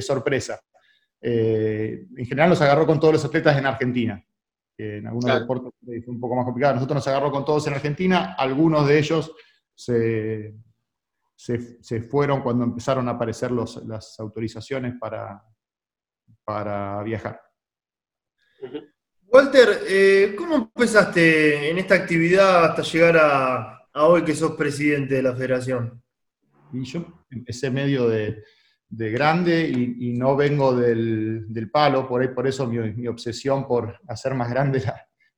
sorpresa. 0.00 0.60
Eh, 1.24 2.06
en 2.16 2.26
general 2.26 2.50
nos 2.50 2.60
agarró 2.60 2.84
con 2.84 2.98
todos 2.98 3.14
los 3.14 3.24
atletas 3.24 3.56
en 3.56 3.64
Argentina, 3.64 4.22
que 4.76 4.98
en 4.98 5.06
algunos 5.06 5.40
deportes 5.40 5.72
fue 5.80 6.14
un 6.14 6.20
poco 6.20 6.34
más 6.34 6.44
complicado. 6.44 6.74
Nosotros 6.74 6.96
nos 6.96 7.08
agarró 7.08 7.30
con 7.30 7.44
todos 7.44 7.66
en 7.68 7.74
Argentina, 7.74 8.34
algunos 8.36 8.88
de 8.88 8.98
ellos 8.98 9.32
se, 9.74 10.54
se, 11.36 12.02
fueron 12.02 12.42
cuando 12.42 12.64
empezaron 12.64 13.08
a 13.08 13.12
aparecer 13.12 13.52
los, 13.52 13.84
las 13.86 14.18
autorizaciones 14.18 14.94
para, 14.98 15.42
para 16.44 17.02
viajar. 17.04 17.40
Walter, 19.26 19.80
eh, 19.88 20.34
¿cómo 20.36 20.56
empezaste 20.56 21.70
en 21.70 21.78
esta 21.78 21.94
actividad 21.94 22.66
hasta 22.66 22.82
llegar 22.82 23.16
a, 23.16 23.88
hoy 23.94 24.24
que 24.24 24.34
sos 24.34 24.52
presidente 24.52 25.14
de 25.14 25.22
la 25.22 25.34
federación? 25.34 26.02
Y 26.72 26.84
yo 26.84 27.24
empecé 27.30 27.70
medio 27.70 28.08
de, 28.08 28.42
grande 28.92 29.68
y, 29.68 30.12
no 30.12 30.36
vengo 30.36 30.74
del, 30.74 31.70
palo, 31.72 32.06
por, 32.06 32.22
ahí, 32.22 32.28
por 32.28 32.46
eso 32.46 32.66
mi, 32.66 33.06
obsesión 33.06 33.66
por 33.66 33.98
hacer 34.08 34.34
más 34.34 34.50
grande 34.50 34.82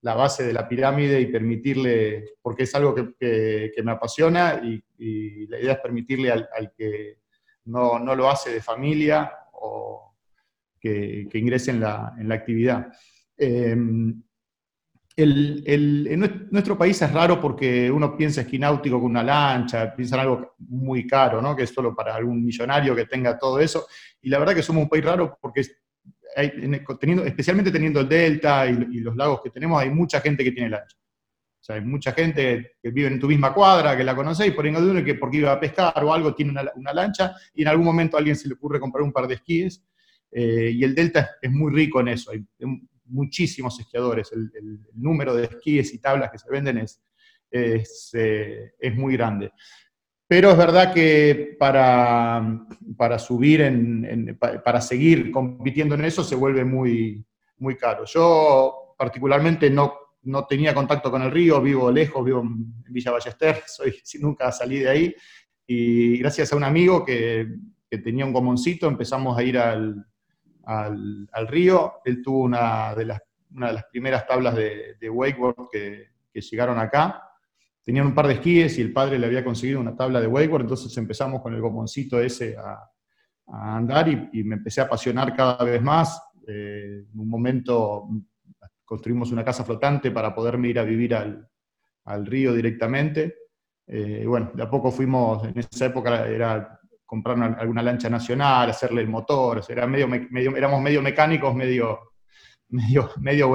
la, 0.02 0.14
base 0.14 0.44
de 0.44 0.52
la 0.52 0.68
pirámide 0.68 1.20
y 1.20 1.26
permitirle, 1.26 2.34
porque 2.42 2.64
es 2.64 2.74
algo 2.74 2.94
que, 2.94 3.72
me 3.82 3.92
apasiona 3.92 4.60
y, 4.62 5.46
la 5.46 5.60
idea 5.60 5.72
es 5.74 5.78
permitirle 5.78 6.30
al, 6.30 6.72
que 6.76 7.18
no, 7.66 7.98
lo 7.98 8.28
hace 8.28 8.52
de 8.52 8.60
familia 8.60 9.32
o 9.52 10.14
que, 10.80 11.28
ingrese 11.34 11.70
en 11.70 11.80
la, 11.80 12.14
en 12.18 12.28
la 12.28 12.34
actividad. 12.34 12.92
Em, 15.16 15.62
en 16.06 16.48
nuestro 16.50 16.76
país 16.76 17.00
es 17.00 17.12
raro 17.12 17.40
porque 17.40 17.88
uno 17.88 18.16
piensa 18.16 18.40
esquí 18.40 18.58
náutico 18.58 19.00
con 19.00 19.10
una 19.10 19.22
lancha, 19.22 19.94
piensa 19.94 20.16
en 20.16 20.22
algo 20.22 20.54
muy 20.58 21.06
caro, 21.06 21.40
¿no? 21.40 21.54
que 21.54 21.62
es 21.62 21.70
solo 21.70 21.94
para 21.94 22.16
algún 22.16 22.44
millonario 22.44 22.96
que 22.96 23.06
tenga 23.06 23.38
todo 23.38 23.60
eso. 23.60 23.86
Y 24.22 24.28
la 24.28 24.38
verdad 24.38 24.54
que 24.54 24.62
somos 24.62 24.82
un 24.82 24.88
país 24.88 25.04
raro 25.04 25.38
porque 25.40 25.62
teniendo, 26.98 27.24
especialmente 27.24 27.70
teniendo 27.70 28.00
el 28.00 28.08
delta 28.08 28.66
y, 28.66 29.00
los 29.00 29.14
lagos 29.14 29.40
que 29.40 29.50
tenemos, 29.50 29.80
hay 29.80 29.90
mucha 29.90 30.20
gente 30.20 30.42
que 30.42 30.50
tiene 30.50 30.70
lancha. 30.70 30.96
O 30.96 31.64
sea, 31.64 31.76
hay 31.76 31.82
mucha 31.82 32.12
gente 32.12 32.72
que 32.82 32.90
vive 32.90 33.06
en 33.06 33.20
tu 33.20 33.28
misma 33.28 33.54
cuadra, 33.54 33.96
que 33.96 34.04
la 34.04 34.16
conocéis, 34.16 34.52
por 34.52 34.66
uno 34.66 35.04
que 35.04 35.14
porque 35.14 35.38
iba 35.38 35.52
a 35.52 35.60
pescar 35.60 36.04
o 36.04 36.12
algo 36.12 36.34
tiene 36.34 36.52
una, 36.74 36.92
lancha 36.92 37.34
y 37.54 37.62
en 37.62 37.68
algún 37.68 37.86
momento 37.86 38.16
a 38.16 38.18
alguien 38.18 38.36
se 38.36 38.48
le 38.48 38.54
ocurre 38.54 38.80
comprar 38.80 39.02
un 39.02 39.12
par 39.12 39.28
de 39.28 39.34
esquíes. 39.34 39.82
Eh, 40.32 40.72
y 40.74 40.82
el 40.82 40.94
delta 40.94 41.36
es, 41.40 41.50
muy 41.50 41.72
rico 41.72 42.00
en 42.00 42.08
eso. 42.08 42.32
Hay, 42.32 42.44
muchísimos 43.06 43.78
esquiadores. 43.78 44.32
El, 44.32 44.80
número 44.94 45.34
de 45.34 45.44
esquíes 45.44 45.92
y 45.94 45.98
tablas 45.98 46.30
que 46.30 46.38
se 46.38 46.50
venden 46.50 46.78
es, 46.78 47.02
es, 47.50 48.10
eh, 48.14 48.72
muy 48.94 49.14
grande. 49.16 49.52
Pero 50.26 50.50
es 50.50 50.56
verdad 50.56 50.92
que 50.92 51.56
para, 51.58 52.66
para 52.96 53.18
subir, 53.18 53.60
en, 53.60 54.38
para 54.38 54.80
seguir 54.80 55.30
compitiendo 55.30 55.94
en 55.94 56.04
eso 56.04 56.24
se 56.24 56.34
vuelve 56.34 56.64
muy, 56.64 57.24
muy 57.58 57.76
caro. 57.76 58.04
Yo 58.06 58.94
particularmente 58.96 59.68
no, 59.68 59.94
no 60.22 60.46
tenía 60.46 60.74
contacto 60.74 61.10
con 61.10 61.22
el 61.22 61.30
río, 61.30 61.60
vivo 61.60 61.90
lejos, 61.90 62.24
vivo 62.24 62.40
en 62.40 62.82
Villa 62.92 63.10
Ballester, 63.10 63.62
soy, 63.66 63.94
nunca 64.20 64.50
salí 64.50 64.78
de 64.78 64.88
ahí. 64.88 65.14
Y 65.66 66.18
gracias 66.18 66.52
a 66.52 66.56
un 66.56 66.64
amigo 66.64 67.04
que, 67.04 67.46
que 67.90 67.98
tenía 67.98 68.24
un 68.24 68.32
gomoncito 68.32 68.86
empezamos 68.86 69.36
a 69.38 69.42
ir 69.42 69.58
al, 69.58 70.06
al, 70.66 71.48
río. 71.48 71.94
Él 72.04 72.22
tuvo 72.22 72.40
una 72.40 72.94
de 72.94 73.04
las, 73.04 73.22
una 73.54 73.68
de 73.68 73.72
las 73.74 73.84
primeras 73.84 74.26
tablas 74.26 74.54
de, 74.54 75.10
wakeboard 75.10 75.68
que, 75.70 76.08
llegaron 76.32 76.78
acá. 76.78 77.22
Tenían 77.82 78.06
un 78.06 78.14
par 78.14 78.26
de 78.26 78.34
esquíes 78.34 78.78
y 78.78 78.80
el 78.80 78.92
padre 78.92 79.18
le 79.18 79.26
había 79.26 79.44
conseguido 79.44 79.78
una 79.80 79.94
tabla 79.94 80.20
de 80.20 80.26
wakeboard, 80.26 80.62
entonces 80.62 80.96
empezamos 80.96 81.42
con 81.42 81.54
el 81.54 81.60
gomoncito 81.60 82.18
ese 82.20 82.56
a, 82.56 82.90
andar 83.46 84.08
y, 84.08 84.42
me 84.42 84.56
empecé 84.56 84.80
a 84.80 84.84
apasionar 84.84 85.34
cada 85.36 85.62
vez 85.64 85.82
más. 85.82 86.20
Eh, 86.46 87.04
en 87.12 87.20
un 87.20 87.28
momento 87.28 88.08
construimos 88.84 89.32
una 89.32 89.44
casa 89.44 89.64
flotante 89.64 90.10
para 90.10 90.34
poderme 90.34 90.68
ir 90.68 90.78
a 90.78 90.84
vivir 90.84 91.14
al, 91.14 91.46
río 92.26 92.52
directamente. 92.52 93.36
Eh, 93.86 94.24
bueno, 94.26 94.50
de 94.54 94.62
a 94.62 94.70
poco 94.70 94.90
fuimos, 94.90 95.44
en 95.44 95.58
esa 95.58 95.86
época 95.86 96.26
era 96.26 96.80
comprar 97.14 97.56
alguna 97.58 97.82
lancha 97.82 98.10
nacional, 98.10 98.70
hacerle 98.70 99.02
el 99.02 99.08
motor, 99.08 99.62
era 99.68 99.86
medio, 99.86 100.08
medio, 100.08 100.56
éramos 100.56 100.80
medio 100.82 101.00
mecánicos, 101.00 101.54
medio, 101.54 102.12
medio, 102.68 103.10
medio 103.20 103.52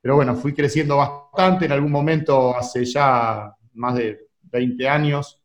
pero 0.00 0.16
bueno, 0.16 0.34
fui 0.36 0.52
creciendo 0.52 0.96
bastante, 0.96 1.66
en 1.66 1.72
algún 1.72 1.90
momento, 1.90 2.56
hace 2.56 2.84
ya 2.84 3.52
más 3.74 3.94
de 3.94 4.28
20 4.42 4.88
años, 4.88 5.42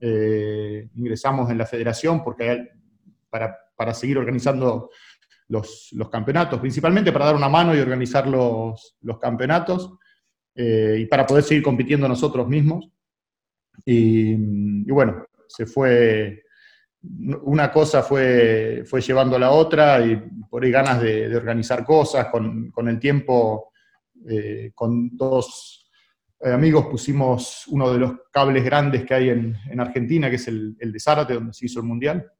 eh, 0.00 0.88
ingresamos 0.94 1.50
en 1.50 1.58
la 1.58 1.66
federación 1.66 2.22
porque 2.24 2.70
para, 3.30 3.56
para 3.76 3.94
seguir 3.94 4.18
organizando 4.18 4.90
los, 5.48 5.90
los, 5.92 6.10
campeonatos, 6.10 6.60
principalmente 6.60 7.12
para 7.12 7.26
dar 7.26 7.36
una 7.36 7.48
mano 7.48 7.74
y 7.74 7.80
organizar 7.80 8.26
los, 8.26 8.96
los 9.02 9.18
campeonatos 9.18 9.92
eh, 10.54 10.96
y 11.00 11.06
para 11.06 11.26
poder 11.26 11.44
seguir 11.44 11.62
compitiendo 11.62 12.08
nosotros 12.08 12.48
mismos. 12.48 12.90
Y, 13.84 14.34
bueno, 14.90 15.24
se 15.48 15.66
fue, 15.66 16.42
una 17.02 17.72
cosa 17.72 18.02
fue, 18.02 18.84
fue 18.86 19.00
llevando 19.00 19.36
a 19.36 19.40
la 19.40 19.50
otra 19.50 20.04
y 20.04 20.16
por 20.48 20.62
ahí 20.62 20.70
ganas 20.70 21.00
de, 21.00 21.34
organizar 21.36 21.84
cosas 21.84 22.28
con, 22.28 22.72
el 22.88 22.98
tiempo, 22.98 23.72
eh, 24.28 24.70
con 24.74 25.16
dos, 25.16 25.90
eh, 26.40 26.52
amigos 26.52 26.86
pusimos 26.86 27.66
uno 27.68 27.92
de 27.92 27.98
los 27.98 28.12
cables 28.32 28.64
grandes 28.64 29.04
que 29.04 29.14
hay 29.14 29.28
en, 29.30 29.80
Argentina, 29.80 30.28
que 30.28 30.36
es 30.36 30.48
el, 30.48 30.76
de 30.78 31.00
Zárate, 31.00 31.34
donde 31.34 31.54
se 31.54 31.66
hizo 31.66 31.80
el 31.80 31.86
Mundial. 31.86 32.30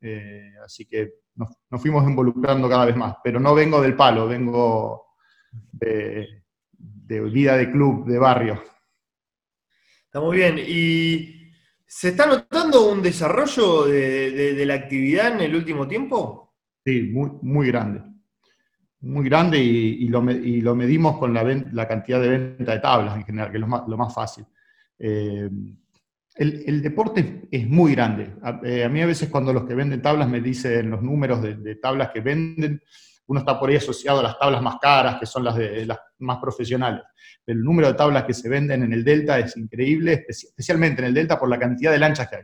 Eh, 0.00 0.52
así 0.64 0.86
que 0.86 1.14
nos, 1.36 1.50
fuimos 1.80 2.04
involucrando 2.04 2.68
cada 2.68 2.84
vez 2.84 2.96
más, 2.96 3.16
pero 3.22 3.40
no 3.40 3.54
vengo 3.54 3.80
del 3.80 3.96
palo, 3.96 4.28
vengo 4.28 5.06
de, 5.72 6.42
vida 7.08 7.56
de 7.56 7.70
club, 7.70 8.06
de 8.06 8.18
barrio. 8.18 8.62
Está 10.04 10.20
muy 10.20 10.36
bien. 10.36 10.56
¿Y 10.58 11.43
se 11.96 12.08
está 12.08 12.26
notando 12.26 12.90
un 12.90 13.00
desarrollo 13.00 13.84
de, 13.84 14.64
la 14.66 14.74
actividad 14.74 15.32
en 15.34 15.42
el 15.42 15.54
último 15.54 15.86
tiempo? 15.86 16.52
Sí, 16.84 17.02
muy, 17.12 17.30
muy 17.42 17.68
grande. 17.68 18.02
Muy 18.98 19.24
grande 19.26 19.58
y, 19.58 20.08
lo, 20.08 20.20
medimos 20.20 21.18
con 21.18 21.32
la, 21.32 21.86
cantidad 21.86 22.20
de 22.20 22.28
venta 22.30 22.72
de 22.72 22.80
tablas 22.80 23.14
en 23.14 23.24
general, 23.24 23.52
que 23.52 23.58
es 23.58 23.60
lo 23.60 23.96
más, 23.96 24.12
fácil. 24.12 24.44
Eh, 24.98 25.48
el, 26.34 26.82
deporte 26.82 27.46
es 27.48 27.68
muy 27.68 27.94
grande. 27.94 28.38
Eh, 28.64 28.82
a, 28.82 28.88
mí 28.88 29.00
a 29.00 29.06
veces 29.06 29.28
cuando 29.28 29.52
los 29.52 29.64
que 29.64 29.76
venden 29.76 30.02
tablas 30.02 30.28
me 30.28 30.40
dicen 30.40 30.90
los 30.90 31.00
números 31.00 31.42
de, 31.42 31.76
tablas 31.76 32.10
que 32.10 32.20
venden, 32.20 32.82
uno 33.26 33.40
está 33.40 33.58
por 33.58 33.70
ahí 33.70 33.76
asociado 33.76 34.20
a 34.20 34.22
las 34.22 34.38
tablas 34.38 34.62
más 34.62 34.76
caras, 34.80 35.18
que 35.18 35.26
son 35.26 35.44
las, 35.44 35.56
de, 35.56 35.86
las 35.86 35.98
más 36.18 36.38
profesionales. 36.38 37.02
El 37.46 37.62
número 37.62 37.88
de 37.88 37.94
tablas 37.94 38.24
que 38.24 38.34
se 38.34 38.48
venden 38.48 38.82
en 38.82 38.92
el 38.92 39.04
Delta 39.04 39.38
es 39.38 39.56
increíble, 39.56 40.26
especialmente 40.28 41.00
en 41.00 41.08
el 41.08 41.14
Delta 41.14 41.38
por 41.38 41.48
la 41.48 41.58
cantidad 41.58 41.92
de 41.92 41.98
lanchas 41.98 42.28
que 42.28 42.36
hay. 42.36 42.42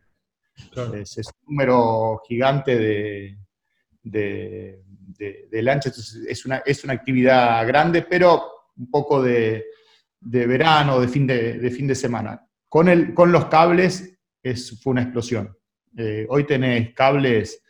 Es, 1.00 1.16
un 1.16 1.54
número 1.54 2.20
gigante 2.26 2.78
de, 2.78 3.38
de, 4.02 5.62
lanchas, 5.62 6.16
es 6.28 6.46
una, 6.46 6.58
es 6.58 6.84
una 6.84 6.94
actividad 6.94 7.66
grande, 7.66 8.02
pero 8.02 8.50
un 8.76 8.90
poco 8.90 9.22
de, 9.22 9.64
verano, 10.20 11.00
de 11.00 11.08
fin 11.08 11.26
de, 11.26 11.70
fin 11.70 11.86
de 11.86 11.94
semana. 11.94 12.46
Con, 12.68 12.88
el, 12.88 13.14
con 13.14 13.32
los 13.32 13.46
cables 13.46 14.18
es, 14.42 14.80
fue 14.82 14.92
una 14.92 15.02
explosión. 15.02 15.54
Eh, 15.96 16.26
hoy 16.28 16.44
tenés 16.44 16.94
cables 16.94 17.62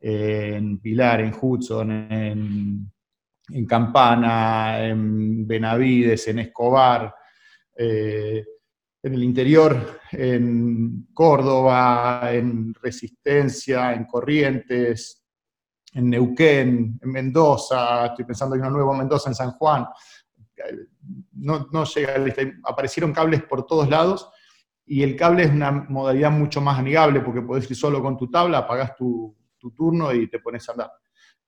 en 0.00 0.78
Pilar, 0.78 1.20
en 1.20 1.34
Hudson, 1.40 1.90
en, 1.90 2.92
Campana, 3.66 4.84
en 4.84 5.46
Benavides, 5.46 6.28
en 6.28 6.40
Escobar, 6.40 7.14
eh, 7.76 8.44
en 9.02 9.14
el 9.14 9.22
interior, 9.22 10.00
en 10.10 11.08
Córdoba, 11.14 12.32
en 12.32 12.74
Resistencia, 12.74 13.92
en 13.92 14.04
Corrientes, 14.04 15.24
en 15.94 16.10
Neuquén, 16.10 16.98
en 17.00 17.10
Mendoza, 17.10 18.06
estoy 18.06 18.24
pensando 18.24 18.56
en 18.56 18.62
una 18.62 18.70
nueva 18.70 18.96
Mendoza, 18.96 19.30
en 19.30 19.34
San 19.34 19.52
Juan. 19.52 19.86
No, 21.32 21.68
no 21.70 21.84
llega 21.84 22.14
a 22.14 22.18
la 22.18 22.24
lista. 22.24 22.42
Aparecieron 22.64 23.12
cables 23.12 23.42
por 23.44 23.64
todos 23.64 23.88
lados 23.88 24.28
y 24.84 25.02
el 25.02 25.16
cable 25.16 25.44
es 25.44 25.50
una 25.50 25.70
modalidad 25.70 26.30
mucho 26.30 26.60
más 26.60 26.78
amigable 26.78 27.20
porque 27.20 27.42
podés 27.42 27.70
ir 27.70 27.76
solo 27.76 28.02
con 28.02 28.16
tu 28.16 28.30
tabla, 28.30 28.58
apagás 28.58 28.94
tu, 28.96 29.36
turno 29.58 30.12
y 30.12 30.28
te 30.28 30.38
pones 30.38 30.68
a 30.68 30.72
andar. 30.72 30.90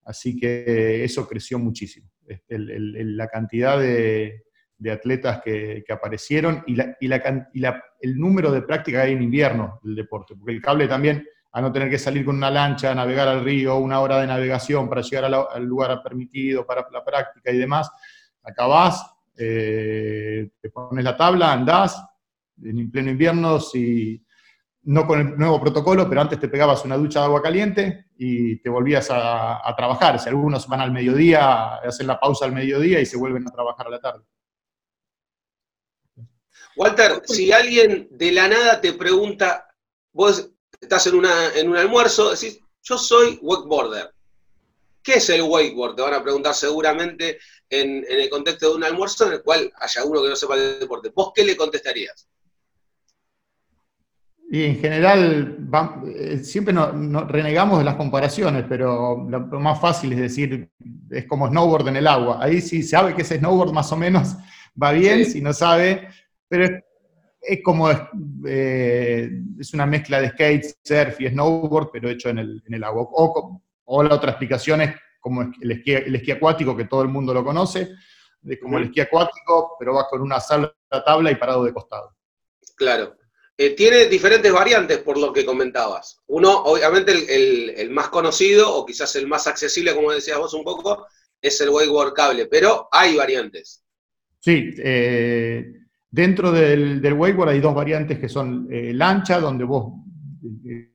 Así 0.05 0.35
que 0.35 1.03
eso 1.03 1.27
creció 1.27 1.59
muchísimo. 1.59 2.09
Este, 2.25 2.57
la 2.57 3.27
cantidad 3.27 3.79
de, 3.79 4.43
atletas 4.91 5.41
que, 5.43 5.83
aparecieron 5.89 6.63
y, 6.65 6.77
el 6.79 8.17
número 8.17 8.51
de 8.51 8.61
prácticas 8.61 9.05
hay 9.05 9.13
en 9.13 9.23
invierno 9.23 9.79
del 9.83 9.95
deporte, 9.95 10.35
porque 10.35 10.53
el 10.53 10.61
cable 10.61 10.87
también, 10.87 11.27
a 11.51 11.61
no 11.61 11.71
tener 11.71 11.89
que 11.89 11.99
salir 11.99 12.25
con 12.25 12.37
una 12.37 12.49
lancha, 12.49 12.93
navegar 12.95 13.27
al 13.27 13.43
río, 13.43 13.77
una 13.77 13.99
hora 13.99 14.21
de 14.21 14.27
navegación 14.27 14.87
para 14.87 15.01
llegar 15.01 15.25
al 15.25 15.63
lugar 15.63 16.01
permitido 16.03 16.65
para 16.65 16.87
la 16.91 17.03
práctica 17.03 17.51
y 17.51 17.57
demás, 17.57 17.89
acabás, 18.43 19.05
eh, 19.37 20.49
te 20.59 20.69
pones 20.69 21.03
la 21.03 21.15
tabla, 21.15 21.53
andás, 21.53 22.03
en 22.63 22.91
pleno 22.91 23.11
invierno, 23.11 23.59
si, 23.59 24.23
no 24.83 25.05
con 25.05 25.19
el 25.19 25.37
nuevo 25.37 25.59
protocolo, 25.59 26.07
pero 26.07 26.21
antes 26.21 26.39
te 26.39 26.47
pegabas 26.47 26.85
una 26.85 26.97
ducha 26.97 27.19
de 27.19 27.25
agua 27.25 27.41
caliente 27.41 28.05
y 28.17 28.61
te 28.61 28.69
volvías 28.69 29.09
a, 29.11 29.73
trabajar. 29.75 30.19
Si 30.19 30.29
algunos 30.29 30.67
van 30.67 30.81
al 30.81 30.91
mediodía, 30.91 31.75
hacen 31.75 32.07
la 32.07 32.19
pausa 32.19 32.45
al 32.45 32.53
mediodía 32.53 32.99
y 32.99 33.05
se 33.05 33.17
vuelven 33.17 33.47
a 33.47 33.51
trabajar 33.51 33.87
a 33.87 33.89
la 33.91 33.99
tarde. 33.99 34.23
Walter, 36.75 37.21
si 37.25 37.51
alguien 37.51 38.07
de 38.11 38.31
la 38.31 38.47
nada 38.47 38.79
te 38.79 38.93
pregunta, 38.93 39.67
vos 40.13 40.49
estás 40.79 41.07
en, 41.07 41.15
una, 41.15 41.53
en 41.55 41.69
un 41.69 41.75
almuerzo, 41.75 42.31
decís, 42.31 42.59
yo 42.81 42.97
soy 42.97 43.37
wakeboarder. 43.41 44.13
¿Qué 45.03 45.15
es 45.15 45.29
el 45.29 45.41
wakeboard? 45.41 45.95
Te 45.95 46.01
van 46.03 46.13
a 46.13 46.23
preguntar 46.23 46.53
seguramente 46.53 47.39
en, 47.69 48.05
en 48.07 48.19
el 48.21 48.29
contexto 48.29 48.69
de 48.69 48.75
un 48.75 48.83
almuerzo 48.85 49.27
en 49.27 49.33
el 49.33 49.43
cual 49.43 49.71
haya 49.75 50.05
uno 50.05 50.21
que 50.21 50.29
no 50.29 50.35
sepa 50.37 50.55
el 50.55 50.79
deporte. 50.79 51.11
¿Vos 51.13 51.31
qué 51.35 51.43
le 51.43 51.57
contestarías? 51.57 52.28
Y 54.51 54.63
en 54.63 54.77
general, 54.77 55.59
eh, 56.07 56.39
siempre 56.39 56.73
no, 56.73 57.23
renegamos 57.25 57.77
de 57.77 57.85
las 57.85 57.95
comparaciones, 57.95 58.65
pero 58.67 59.27
lo, 59.29 59.59
más 59.59 59.79
fácil 59.79 60.11
es 60.13 60.19
decir, 60.19 60.71
es 61.11 61.27
como 61.27 61.47
snowboard 61.47 61.89
en 61.89 61.97
el 61.97 62.07
agua. 62.07 62.39
Ahí 62.41 62.59
sí 62.59 62.81
sabe 62.81 63.13
que 63.13 63.21
ese 63.21 63.37
snowboard 63.37 63.71
más 63.73 63.91
o 63.91 63.95
menos 63.95 64.35
va 64.81 64.91
bien, 64.91 65.23
si 65.25 65.39
no 65.39 65.53
sabe, 65.53 66.07
pero 66.47 66.65
es, 67.39 67.59
como, 67.63 67.91
eh, 68.47 69.29
es 69.59 69.73
una 69.75 69.85
mezcla 69.85 70.19
de 70.19 70.29
skate, 70.29 70.65
surf 70.83 71.21
y 71.21 71.29
snowboard, 71.29 71.91
pero 71.93 72.09
hecho 72.09 72.29
en 72.29 72.39
el, 72.39 72.83
agua. 72.83 73.07
O, 73.11 74.01
la 74.01 74.15
otra 74.15 74.31
explicación 74.31 74.81
es 74.81 74.95
como 75.19 75.43
el 75.43 75.71
esquí, 75.71 75.91
el 75.91 76.15
esquí 76.15 76.31
acuático, 76.31 76.75
que 76.75 76.85
todo 76.85 77.03
el 77.03 77.09
mundo 77.09 77.35
lo 77.35 77.45
conoce, 77.45 77.91
es 78.43 78.59
como 78.59 78.79
el 78.79 78.85
esquí 78.85 79.01
acuático, 79.01 79.75
pero 79.77 79.93
va 79.93 80.07
con 80.09 80.21
una 80.21 80.39
sala 80.39 80.73
tabla 81.05 81.29
y 81.29 81.35
parado 81.35 81.63
de 81.65 81.71
costado. 81.71 82.15
Claro. 82.75 83.18
Eh, 83.61 83.71
tiene 83.71 84.05
diferentes 84.05 84.53
variantes 84.53 84.99
por 84.99 85.17
lo 85.17 85.33
que 85.33 85.45
comentabas. 85.45 86.21
Uno, 86.27 86.63
obviamente, 86.63 87.11
el, 87.11 87.89
más 87.89 88.07
conocido, 88.07 88.73
o 88.73 88.85
quizás 88.85 89.13
el 89.17 89.27
más 89.27 89.47
accesible, 89.47 89.93
como 89.93 90.13
decías 90.13 90.37
vos 90.37 90.53
un 90.53 90.63
poco, 90.63 91.07
es 91.41 91.59
el 91.59 91.67
wakeboard 91.67 92.13
cable, 92.13 92.45
pero 92.45 92.87
hay 92.89 93.17
variantes. 93.17 93.83
Sí, 94.39 94.73
eh, 94.77 95.73
dentro 96.09 96.53
del, 96.53 97.01
del, 97.01 97.13
wakeboard 97.15 97.49
hay 97.49 97.59
dos 97.59 97.75
variantes 97.75 98.17
que 98.17 98.29
son 98.29 98.65
eh, 98.71 98.93
lancha, 98.93 99.41
donde 99.41 99.65
vos, 99.65 99.91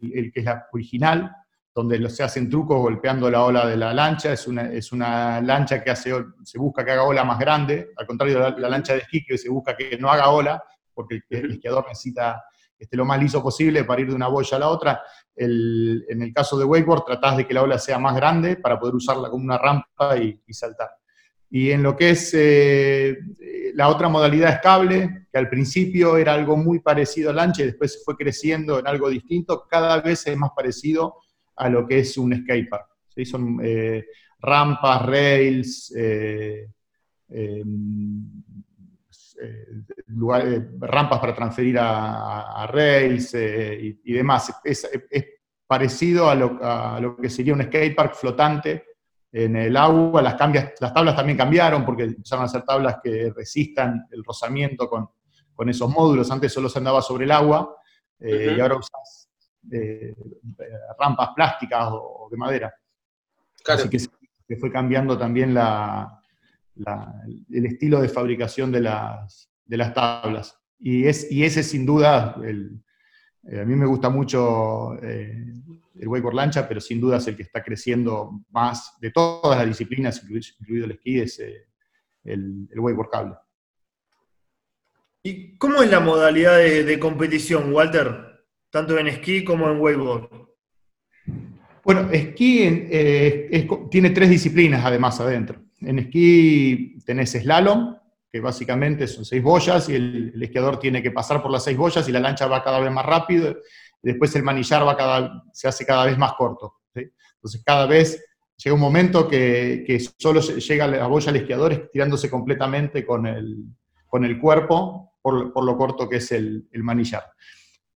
el, 0.00 0.32
que 0.32 0.40
es 0.40 0.46
la 0.46 0.66
original, 0.72 1.30
donde 1.74 2.08
se 2.08 2.22
hacen 2.22 2.48
trucos 2.48 2.80
golpeando 2.80 3.30
la 3.30 3.44
ola 3.44 3.66
de 3.66 3.76
la 3.76 3.92
lancha, 3.92 4.32
es 4.32 4.48
una, 4.48 4.72
es 4.72 4.90
una 4.90 5.38
lancha 5.42 5.84
que 5.84 5.94
se 5.94 6.58
busca 6.58 6.82
que 6.82 6.92
haga 6.92 7.02
ola 7.02 7.24
más 7.24 7.38
grande, 7.38 7.90
al 7.94 8.06
contrario 8.06 8.42
de 8.42 8.58
la, 8.58 8.70
lancha 8.70 8.94
de 8.94 9.00
esquí 9.00 9.22
que 9.22 9.36
se 9.36 9.50
busca 9.50 9.76
que 9.76 9.98
no 9.98 10.10
haga 10.10 10.30
ola, 10.30 10.64
porque 10.94 11.20
el 11.28 11.50
esquiador 11.50 11.84
necesita 11.88 12.42
esté 12.84 12.96
lo 12.96 13.04
más 13.04 13.20
liso 13.20 13.42
posible 13.42 13.84
para 13.84 14.00
ir 14.00 14.08
de 14.08 14.14
una 14.14 14.28
boya 14.28 14.56
a 14.56 14.60
la 14.60 14.68
otra. 14.68 15.02
en 15.36 16.22
el 16.22 16.32
caso 16.32 16.58
de 16.58 16.64
wakeboard 16.64 17.04
tratás 17.04 17.36
de 17.36 17.46
que 17.46 17.54
la 17.54 17.62
ola 17.62 17.78
sea 17.78 17.98
más 17.98 18.14
grande 18.14 18.56
para 18.56 18.78
poder 18.78 18.94
usarla 18.94 19.28
como 19.28 19.44
una 19.44 19.58
rampa 19.58 20.16
y, 20.16 20.40
saltar. 20.52 20.90
Y 21.50 21.70
en 21.70 21.82
lo 21.82 21.96
que 21.96 22.10
es 22.10 22.32
eh, 22.34 23.16
la 23.74 23.88
otra 23.88 24.08
modalidad 24.08 24.54
es 24.54 24.60
cable, 24.60 25.26
que 25.30 25.38
al 25.38 25.48
principio 25.48 26.16
era 26.16 26.32
algo 26.32 26.56
muy 26.56 26.80
parecido 26.80 27.30
al 27.30 27.36
lancha 27.36 27.62
y 27.62 27.66
después 27.66 28.02
fue 28.04 28.16
creciendo 28.16 28.78
en 28.78 28.86
algo 28.86 29.08
distinto, 29.08 29.66
cada 29.68 30.00
vez 30.00 30.26
es 30.26 30.36
más 30.36 30.50
parecido 30.54 31.16
a 31.56 31.68
lo 31.68 31.86
que 31.86 32.00
es 32.00 32.16
un 32.16 32.34
skatepark. 32.34 32.86
¿sí? 33.08 33.24
Son 33.24 33.58
eh, 33.62 34.04
rampas, 34.40 35.06
rails, 35.06 35.94
eh, 35.96 36.68
eh, 37.30 37.64
lugares, 40.06 40.62
rampas 40.78 41.18
para 41.18 41.34
transferir 41.34 41.76
a, 41.78 42.66
rails 42.70 43.34
eh, 43.34 43.98
y, 44.02 44.12
demás. 44.12 44.52
Es, 44.64 44.88
parecido 45.66 46.28
a 46.28 46.34
lo, 46.34 47.16
que 47.16 47.30
sería 47.30 47.54
un 47.54 47.62
skatepark 47.62 48.14
flotante 48.14 48.84
en 49.32 49.56
el 49.56 49.76
agua. 49.76 50.22
Las, 50.22 50.36
las 50.80 50.94
tablas 50.94 51.16
también 51.16 51.38
cambiaron 51.38 51.84
porque 51.84 52.04
empezaron 52.04 52.44
a 52.44 52.48
ser 52.48 52.62
tablas 52.62 52.98
que 53.02 53.32
resistan 53.34 54.06
el 54.10 54.22
rozamiento 54.22 54.88
con, 54.88 55.08
esos 55.68 55.88
módulos. 55.88 56.30
Antes 56.30 56.52
solo 56.52 56.68
se 56.68 56.78
andaba 56.78 57.00
sobre 57.00 57.24
el 57.24 57.30
agua 57.30 57.76
eh, 58.20 58.54
y 58.56 58.60
ahora 58.60 58.76
usas 58.76 59.28
rampas 60.98 61.30
plásticas 61.34 61.88
o, 61.92 62.28
de 62.30 62.36
madera. 62.36 62.74
Así 63.66 63.88
que 63.88 63.98
se 63.98 64.56
fue 64.58 64.70
cambiando 64.70 65.16
también 65.16 65.54
la, 66.76 67.14
el 67.50 67.66
estilo 67.66 68.00
de 68.00 68.08
fabricación 68.08 68.72
de 68.72 68.80
las, 68.80 69.50
de 69.64 69.76
las 69.76 69.94
tablas. 69.94 70.58
Y, 70.78 71.06
es, 71.06 71.30
y 71.30 71.44
ese 71.44 71.62
sin 71.62 71.86
duda, 71.86 72.36
eh, 72.44 73.60
a 73.60 73.64
mí 73.64 73.74
me 73.74 73.86
gusta 73.86 74.10
mucho 74.10 74.94
eh, 75.02 75.44
el 75.98 76.08
wakeboard 76.08 76.34
lancha, 76.34 76.68
pero 76.68 76.80
sin 76.80 77.00
duda 77.00 77.18
es 77.18 77.26
el 77.26 77.36
que 77.36 77.42
está 77.42 77.62
creciendo 77.62 78.44
más 78.50 78.94
de 79.00 79.10
todas 79.10 79.56
las 79.58 79.66
disciplinas, 79.66 80.22
incluido, 80.22 80.86
el 80.86 80.92
esquí, 80.92 81.20
es 81.20 81.38
eh, 81.40 81.68
el, 82.24 82.68
el 82.70 82.80
wakeboard 82.80 83.10
cable. 83.10 83.34
¿Y 85.22 85.56
cómo 85.56 85.82
es 85.82 85.90
la 85.90 86.00
modalidad 86.00 86.58
de, 86.58 86.98
competición, 86.98 87.72
Walter? 87.72 88.44
Tanto 88.68 88.98
en 88.98 89.06
esquí 89.06 89.42
como 89.42 89.70
en 89.70 89.80
wakeboard. 89.80 90.28
Bueno, 91.82 92.10
esquí 92.10 92.88
tiene 93.90 94.10
tres 94.10 94.28
disciplinas 94.28 94.84
además 94.84 95.20
adentro. 95.20 95.63
En 95.86 95.98
esquí 95.98 96.98
tenés 97.04 97.32
slalom, 97.32 97.96
que 98.34 98.40
básicamente 98.40 99.06
son 99.06 99.24
seis 99.24 99.42
boyas 99.42 99.88
y 99.88 99.94
el, 99.94 100.42
esquiador 100.42 100.80
tiene 100.80 101.00
que 101.00 101.12
pasar 101.12 101.40
por 101.40 101.52
las 101.52 101.62
seis 101.62 101.76
boyas 101.76 102.08
y 102.08 102.12
la 102.12 102.18
lancha 102.18 102.48
va 102.48 102.64
cada 102.64 102.80
vez 102.80 102.90
más 102.90 103.06
rápido, 103.06 103.56
después 104.02 104.34
el 104.34 104.42
manillar 104.42 104.84
va 104.84 104.96
cada, 104.96 105.44
se 105.52 105.68
hace 105.68 105.86
cada 105.86 106.04
vez 106.06 106.18
más 106.18 106.32
corto. 106.32 106.80
Entonces 106.94 107.62
cada 107.64 107.86
vez 107.86 108.24
llega 108.56 108.74
un 108.74 108.80
momento 108.80 109.28
que, 109.28 109.84
que, 109.86 110.00
solo 110.00 110.40
llega 110.40 110.86
la 110.86 111.06
boya 111.06 111.30
al 111.30 111.36
esquiador 111.36 111.72
estirándose 111.72 112.28
completamente 112.28 113.06
con 113.06 113.26
el, 113.26 113.66
con 114.06 114.24
el 114.24 114.40
cuerpo 114.40 115.12
por, 115.22 115.52
por, 115.52 115.64
lo 115.64 115.76
corto 115.76 116.08
que 116.08 116.16
es 116.16 116.32
el, 116.32 116.68
el 116.72 116.82
manillar. 116.82 117.24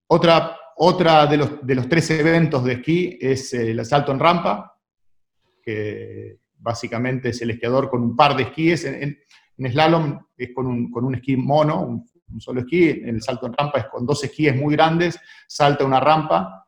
Otra, 0.07 0.57
otra 0.77 1.27
de, 1.27 1.37
los, 1.37 1.67
de 1.67 1.75
los 1.75 1.89
tres 1.89 2.11
eventos 2.11 2.63
de 2.63 2.75
esquí 2.75 3.19
es 3.21 3.53
el 3.55 3.85
salto 3.85 4.13
en 4.13 4.21
rampa, 4.21 4.79
que 5.61 6.39
básicamente 6.59 7.31
es 7.31 7.41
el 7.43 7.51
esquiador 7.51 7.89
con 7.89 8.03
un 8.03 8.17
par 8.17 8.37
de 8.37 8.45
esquíes. 8.45 8.85
En, 8.85 9.19
slalom 9.59 10.19
es 10.37 10.51
con 10.55 10.67
un, 10.67 10.91
con 10.91 11.05
un 11.05 11.17
esquí 11.17 11.37
mono, 11.37 11.83
un, 11.83 12.07
solo 12.41 12.61
esquí, 12.61 12.91
en 12.91 13.09
el 13.09 13.23
salto 13.23 13.47
en 13.47 13.55
rampa 13.55 13.79
es 13.79 13.87
con 13.87 14.07
dos 14.07 14.23
esquíes 14.23 14.55
muy 14.55 14.75
grandes, 14.75 15.19
salta 15.47 15.85
una 15.85 15.99
rampa 15.99 16.67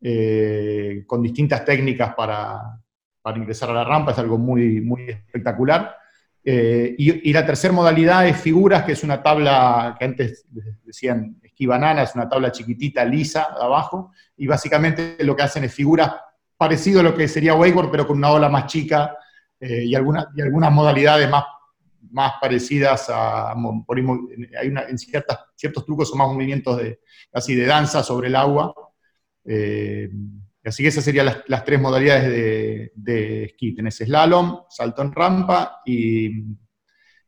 eh, 0.00 1.04
con 1.06 1.22
distintas 1.22 1.64
técnicas 1.64 2.14
para, 2.14 2.80
para, 3.20 3.38
ingresar 3.38 3.70
a 3.70 3.74
la 3.74 3.84
rampa, 3.84 4.12
es 4.12 4.18
algo 4.18 4.38
muy, 4.38 4.80
muy 4.80 5.08
espectacular. 5.08 5.96
Eh, 6.44 6.96
y, 6.98 7.30
y, 7.30 7.32
la 7.32 7.46
tercera 7.46 7.72
modalidad 7.72 8.26
es 8.26 8.36
figuras, 8.36 8.82
que 8.82 8.92
es 8.92 9.04
una 9.04 9.22
tabla 9.22 9.94
que 9.96 10.06
antes 10.06 10.44
decían 10.82 11.36
esquí 11.40 11.66
banana, 11.66 12.02
es 12.02 12.16
una 12.16 12.28
tabla 12.28 12.50
chiquitita, 12.50 13.04
lisa, 13.04 13.54
abajo, 13.60 14.10
y 14.36 14.48
básicamente 14.48 15.16
lo 15.20 15.36
que 15.36 15.42
hacen 15.44 15.62
es 15.62 15.72
figuras 15.72 16.10
parecido 16.56 17.00
a 17.00 17.02
lo 17.04 17.14
que 17.14 17.28
sería 17.28 17.54
wakeboard, 17.54 17.90
pero 17.90 18.06
con 18.06 18.18
una 18.18 18.30
ola 18.30 18.48
más 18.48 18.66
chica 18.66 19.16
eh, 19.64 19.84
y, 19.84 19.94
algunas, 19.94 20.26
y 20.34 20.42
algunas 20.42 20.72
modalidades 20.72 21.30
más 21.30 21.44
más 22.10 22.32
parecidas 22.40 23.08
a, 23.08 23.52
hay 23.52 24.68
una, 24.68 24.82
en 24.82 24.98
ciertas, 24.98 25.38
ciertos 25.56 25.86
trucos 25.86 26.10
son 26.10 26.18
más 26.18 26.28
movimientos 26.28 26.76
de, 26.76 27.00
casi 27.32 27.54
de 27.54 27.64
danza 27.64 28.02
sobre 28.02 28.28
el 28.28 28.36
agua. 28.36 28.74
Eh, 29.46 30.10
así 30.62 30.82
que 30.82 30.90
esas 30.90 31.04
serían 31.04 31.42
las, 31.46 31.64
tres 31.64 31.80
modalidades 31.80 32.24
de, 32.24 32.92
de, 32.94 33.44
esquí. 33.44 33.74
Tenés 33.74 33.96
slalom, 33.96 34.64
salto 34.68 35.00
en 35.00 35.12
rampa 35.12 35.80
y, 35.86 36.44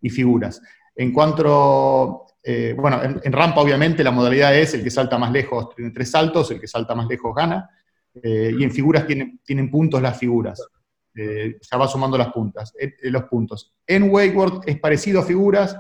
y 0.03 0.11
figuras. 0.11 0.61
En 0.95 1.13
cuanto, 1.15 2.27
eh, 2.43 2.75
bueno, 2.77 3.01
en, 3.03 3.33
rampa 3.33 3.63
obviamente 3.63 4.05
la 4.05 4.11
modalidad 4.11 4.55
es 4.55 4.75
el 4.75 4.85
que 4.85 4.91
salta 4.91 5.17
más 5.17 5.33
lejos, 5.33 5.75
tiene 5.75 5.93
tres 5.93 6.11
saltos, 6.11 6.51
el 6.51 6.61
que 6.61 6.69
salta 6.69 6.95
más 6.95 7.07
lejos 7.07 7.35
gana. 7.35 7.71
Y 8.23 8.63
en 8.63 8.71
figuras 8.71 9.07
tienen, 9.07 9.41
tienen 9.45 9.71
puntos 9.71 10.03
las 10.03 10.19
figuras 10.19 10.61
eh, 11.17 11.59
ya 11.61 11.79
va 11.79 11.87
sumando 11.87 12.19
las 12.19 12.33
puntas, 12.33 12.75
eh, 12.79 12.95
eh, 13.01 13.11
los 13.11 13.25
puntos. 13.25 13.73
En 13.87 14.11
wakeboard 14.11 14.63
es 14.67 14.81
parecido 14.81 15.21
a 15.21 15.25
figuras, 15.25 15.79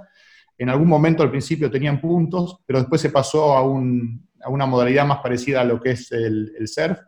en 0.56 0.68
algún 0.68 0.86
momento 0.86 1.24
al 1.24 1.30
principio 1.30 1.68
tenían 1.70 2.00
puntos, 2.00 2.60
pero 2.64 2.78
después 2.78 3.00
se 3.00 3.10
pasó 3.10 3.56
a, 3.56 3.62
una 3.62 4.66
modalidad 4.66 5.04
más 5.06 5.18
parecida 5.18 5.62
a 5.62 5.64
lo 5.64 5.80
que 5.80 5.92
es 5.92 6.12
el, 6.12 6.52
surf, 6.66 6.98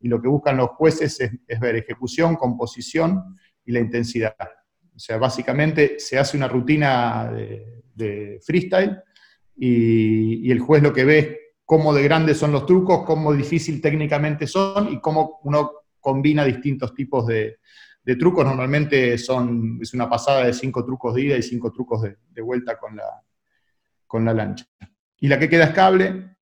y 0.00 0.08
lo 0.08 0.20
que 0.20 0.28
buscan 0.28 0.56
los 0.56 0.70
jueces 0.70 1.20
es, 1.20 1.60
ver 1.60 1.76
ejecución, 1.76 2.36
composición 2.36 3.36
y 3.66 3.72
la 3.72 3.80
intensidad. 3.80 4.36
O 4.94 4.98
sea, 4.98 5.18
básicamente 5.18 5.98
se 5.98 6.18
hace 6.18 6.38
una 6.38 6.48
rutina 6.48 7.30
de, 7.30 8.40
freestyle 8.44 8.98
y, 9.56 10.48
y, 10.48 10.50
el 10.50 10.60
juez 10.60 10.82
lo 10.82 10.92
que 10.92 11.04
ve 11.04 11.18
es 11.18 11.28
cómo 11.64 11.92
de 11.92 12.02
grandes 12.02 12.38
son 12.38 12.52
los 12.52 12.64
trucos, 12.64 13.04
cómo 13.04 13.32
difícil 13.32 13.80
técnicamente 13.80 14.46
son 14.46 14.92
y 14.92 15.00
cómo 15.00 15.40
uno 15.44 15.83
combina 16.04 16.44
distintos 16.44 16.94
tipos 16.94 17.26
de, 17.26 17.58
trucos. 18.18 18.44
Normalmente 18.44 19.16
son, 19.16 19.78
es 19.80 19.94
una 19.94 20.08
pasada 20.08 20.44
de 20.44 20.52
cinco 20.52 20.84
trucos 20.84 21.14
de 21.14 21.22
ida 21.22 21.36
y 21.38 21.42
cinco 21.42 21.72
trucos 21.72 22.02
de, 22.02 22.42
vuelta 22.42 22.76
con 22.76 22.94
la, 22.94 23.22
con 24.06 24.22
la 24.22 24.34
lancha. 24.34 24.66
Y 25.18 25.28
la 25.28 25.38
que 25.38 25.48
queda 25.48 25.64
es 25.64 25.70
cable, 25.70 26.36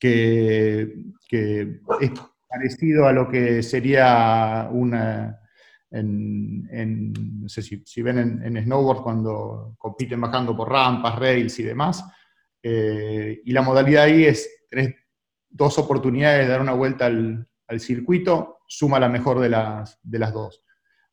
que, 0.00 0.92
es 1.30 2.10
parecido 2.48 3.06
a 3.06 3.12
lo 3.12 3.28
que 3.30 3.62
sería 3.62 4.68
una... 4.72 5.38
En, 5.90 7.12
no 7.40 7.48
sé 7.48 7.62
si, 7.62 8.02
ven 8.02 8.42
en, 8.42 8.62
snowboard 8.62 9.02
cuando 9.02 9.74
compiten 9.78 10.20
bajando 10.20 10.54
por 10.54 10.68
rampas, 10.68 11.18
rails 11.18 11.58
y 11.60 11.62
demás. 11.62 12.04
Eh, 12.62 13.40
y 13.44 13.52
la 13.52 13.62
modalidad 13.62 14.02
ahí 14.02 14.24
es, 14.24 14.66
tenés 14.68 14.96
dos 15.48 15.78
oportunidades 15.78 16.46
de 16.46 16.52
dar 16.52 16.60
una 16.60 16.74
vuelta 16.74 17.06
al 17.06 17.80
circuito, 17.80 18.57
suma 18.68 19.00
la 19.00 19.08
mejor 19.08 19.40
de 19.40 19.48
las, 19.48 19.98
de 20.02 20.18
las 20.18 20.32
dos. 20.32 20.62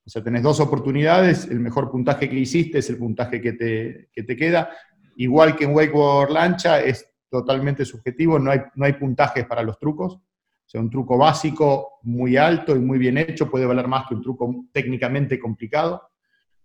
O 0.06 0.10
sea, 0.10 0.24
tenés 0.24 0.44
dos 0.44 0.60
oportunidades, 0.60 1.46
el 1.46 1.60
mejor 1.60 1.90
puntaje 1.90 2.30
que 2.30 2.36
hiciste 2.36 2.78
es 2.78 2.90
el 2.92 2.98
puntaje 2.98 3.42
que 3.42 3.54
te, 3.54 4.10
te 4.14 4.36
queda. 4.36 4.70
Igual 5.16 5.56
que 5.56 5.64
en 5.64 5.74
wakeboard 5.74 6.30
lancha, 6.30 6.80
es 6.80 7.12
totalmente 7.30 7.86
subjetivo, 7.86 8.38
no 8.38 8.52
hay, 8.52 8.60
no 8.76 8.86
hay 8.86 8.94
puntajes 8.94 9.46
para 9.48 9.64
los 9.64 9.80
trucos. 9.80 10.14
O 10.14 10.68
sea, 10.68 10.82
un 10.82 10.90
truco 10.90 11.18
básico 11.18 12.00
muy 12.04 12.38
alto 12.38 12.76
y 12.76 12.80
muy 12.80 13.00
bien 13.00 13.18
hecho 13.18 13.50
puede 13.50 13.66
valer 13.66 13.88
más 13.88 14.08
que 14.08 14.16
un 14.16 14.22
truco 14.22 14.66
técnicamente 14.72 15.40
complicado. 15.40 16.02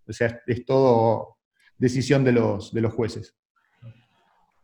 O 0.07 0.13
sea, 0.13 0.41
es 0.45 0.65
todo 0.65 1.37
decisión 1.77 2.23
de 2.23 2.33
los, 2.33 2.71
de 2.73 2.81
los 2.81 2.93
jueces. 2.93 3.35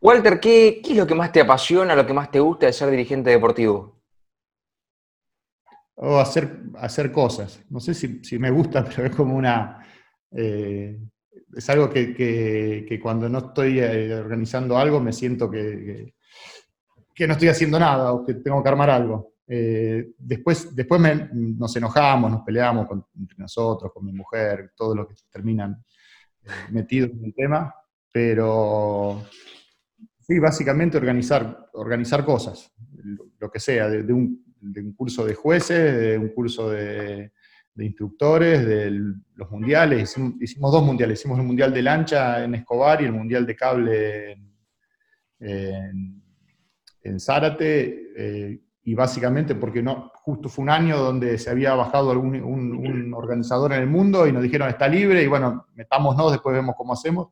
Walter, 0.00 0.38
¿qué, 0.38 0.80
¿qué, 0.84 0.92
es 0.92 0.96
lo 0.96 1.06
que 1.06 1.14
más 1.16 1.32
te 1.32 1.40
apasiona, 1.40 1.96
lo 1.96 2.06
que 2.06 2.12
más 2.12 2.30
te 2.30 2.38
gusta 2.38 2.66
de 2.66 2.72
ser 2.72 2.90
dirigente 2.90 3.30
deportivo? 3.30 3.97
O 6.00 6.18
hacer, 6.18 6.62
hacer 6.76 7.10
cosas. 7.10 7.60
No 7.70 7.80
sé 7.80 7.94
si, 7.94 8.38
me 8.38 8.50
gusta, 8.50 8.84
pero 8.88 9.06
es 9.06 9.14
como 9.14 9.36
una... 9.36 9.84
Eh, 10.30 10.98
es 11.56 11.70
algo 11.70 11.88
que, 11.88 13.00
cuando 13.02 13.28
no 13.28 13.38
estoy 13.38 13.80
eh, 13.80 14.14
organizando 14.14 14.76
algo 14.76 15.00
me 15.00 15.12
siento 15.14 15.50
que, 15.50 16.14
que, 17.14 17.26
no 17.26 17.32
estoy 17.32 17.48
haciendo 17.48 17.80
nada 17.80 18.12
o 18.12 18.24
que 18.24 18.34
tengo 18.34 18.62
que 18.62 18.68
armar 18.68 18.90
algo. 18.90 19.32
Eh, 19.46 20.10
después 20.18 20.76
después 20.76 21.00
nos 21.32 21.74
enojamos, 21.74 22.30
nos 22.30 22.42
peleamos 22.42 22.86
entre 23.18 23.38
nosotros, 23.38 23.90
con 23.92 24.04
mi 24.04 24.12
mujer, 24.12 24.72
todos 24.76 24.94
los 24.94 25.08
que 25.08 25.14
terminan 25.30 25.82
metidos 26.70 27.10
en 27.12 27.24
el 27.24 27.34
tema, 27.34 27.74
pero 28.12 29.22
sí, 30.20 30.38
básicamente 30.38 30.98
organizar, 30.98 31.70
organizar 31.72 32.24
cosas, 32.24 32.70
lo, 33.38 33.50
que 33.50 33.58
sea, 33.58 33.88
de, 33.88 34.12
un, 34.12 34.47
de 34.60 34.80
un 34.80 34.92
curso 34.92 35.24
de 35.24 35.34
jueces, 35.34 36.00
de 36.00 36.18
un 36.18 36.28
curso 36.28 36.70
de, 36.70 37.32
instructores, 37.76 38.66
de 38.66 38.90
los 39.34 39.50
mundiales. 39.50 40.16
Hicimos, 40.40 40.72
dos 40.72 40.82
mundiales. 40.82 41.20
Hicimos 41.20 41.38
el 41.38 41.44
mundial 41.44 41.72
de 41.72 41.82
lancha 41.82 42.44
en 42.44 42.54
Escobar 42.56 43.00
y 43.02 43.04
el 43.04 43.12
mundial 43.12 43.46
de 43.46 43.56
cable 43.56 44.32
en, 45.40 47.20
Zárate. 47.20 48.12
Eh, 48.16 48.60
y 48.88 48.94
básicamente 48.94 49.54
porque 49.54 49.82
no, 49.82 50.10
justo 50.14 50.48
fue 50.48 50.62
un 50.62 50.70
año 50.70 50.96
donde 50.96 51.36
se 51.36 51.50
había 51.50 51.74
bajado 51.74 52.10
algún, 52.10 52.40
un, 52.40 53.12
organizador 53.12 53.74
en 53.74 53.82
el 53.82 53.86
mundo 53.86 54.26
y 54.26 54.32
nos 54.32 54.42
dijeron 54.42 54.66
está 54.66 54.88
libre 54.88 55.22
y 55.22 55.26
bueno, 55.26 55.66
metámonos, 55.74 56.32
después 56.32 56.54
vemos 56.54 56.74
cómo 56.74 56.94
hacemos. 56.94 57.28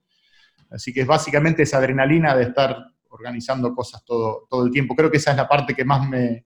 Así 0.71 0.93
que 0.93 1.01
es 1.01 1.07
básicamente 1.07 1.63
esa 1.63 1.79
adrenalina 1.79 2.37
de 2.37 2.43
estar 2.43 2.77
organizando 3.09 3.75
cosas 3.75 4.05
todo, 4.05 4.47
todo 4.51 4.67
el 4.67 4.71
tiempo. 4.71 4.95
Creo 4.95 5.11
que 5.11 5.17
esa 5.17 5.31
es 5.31 5.39
la 5.39 5.49
parte 5.49 5.75
que 5.75 5.85
más 5.85 6.07
me, 6.07 6.45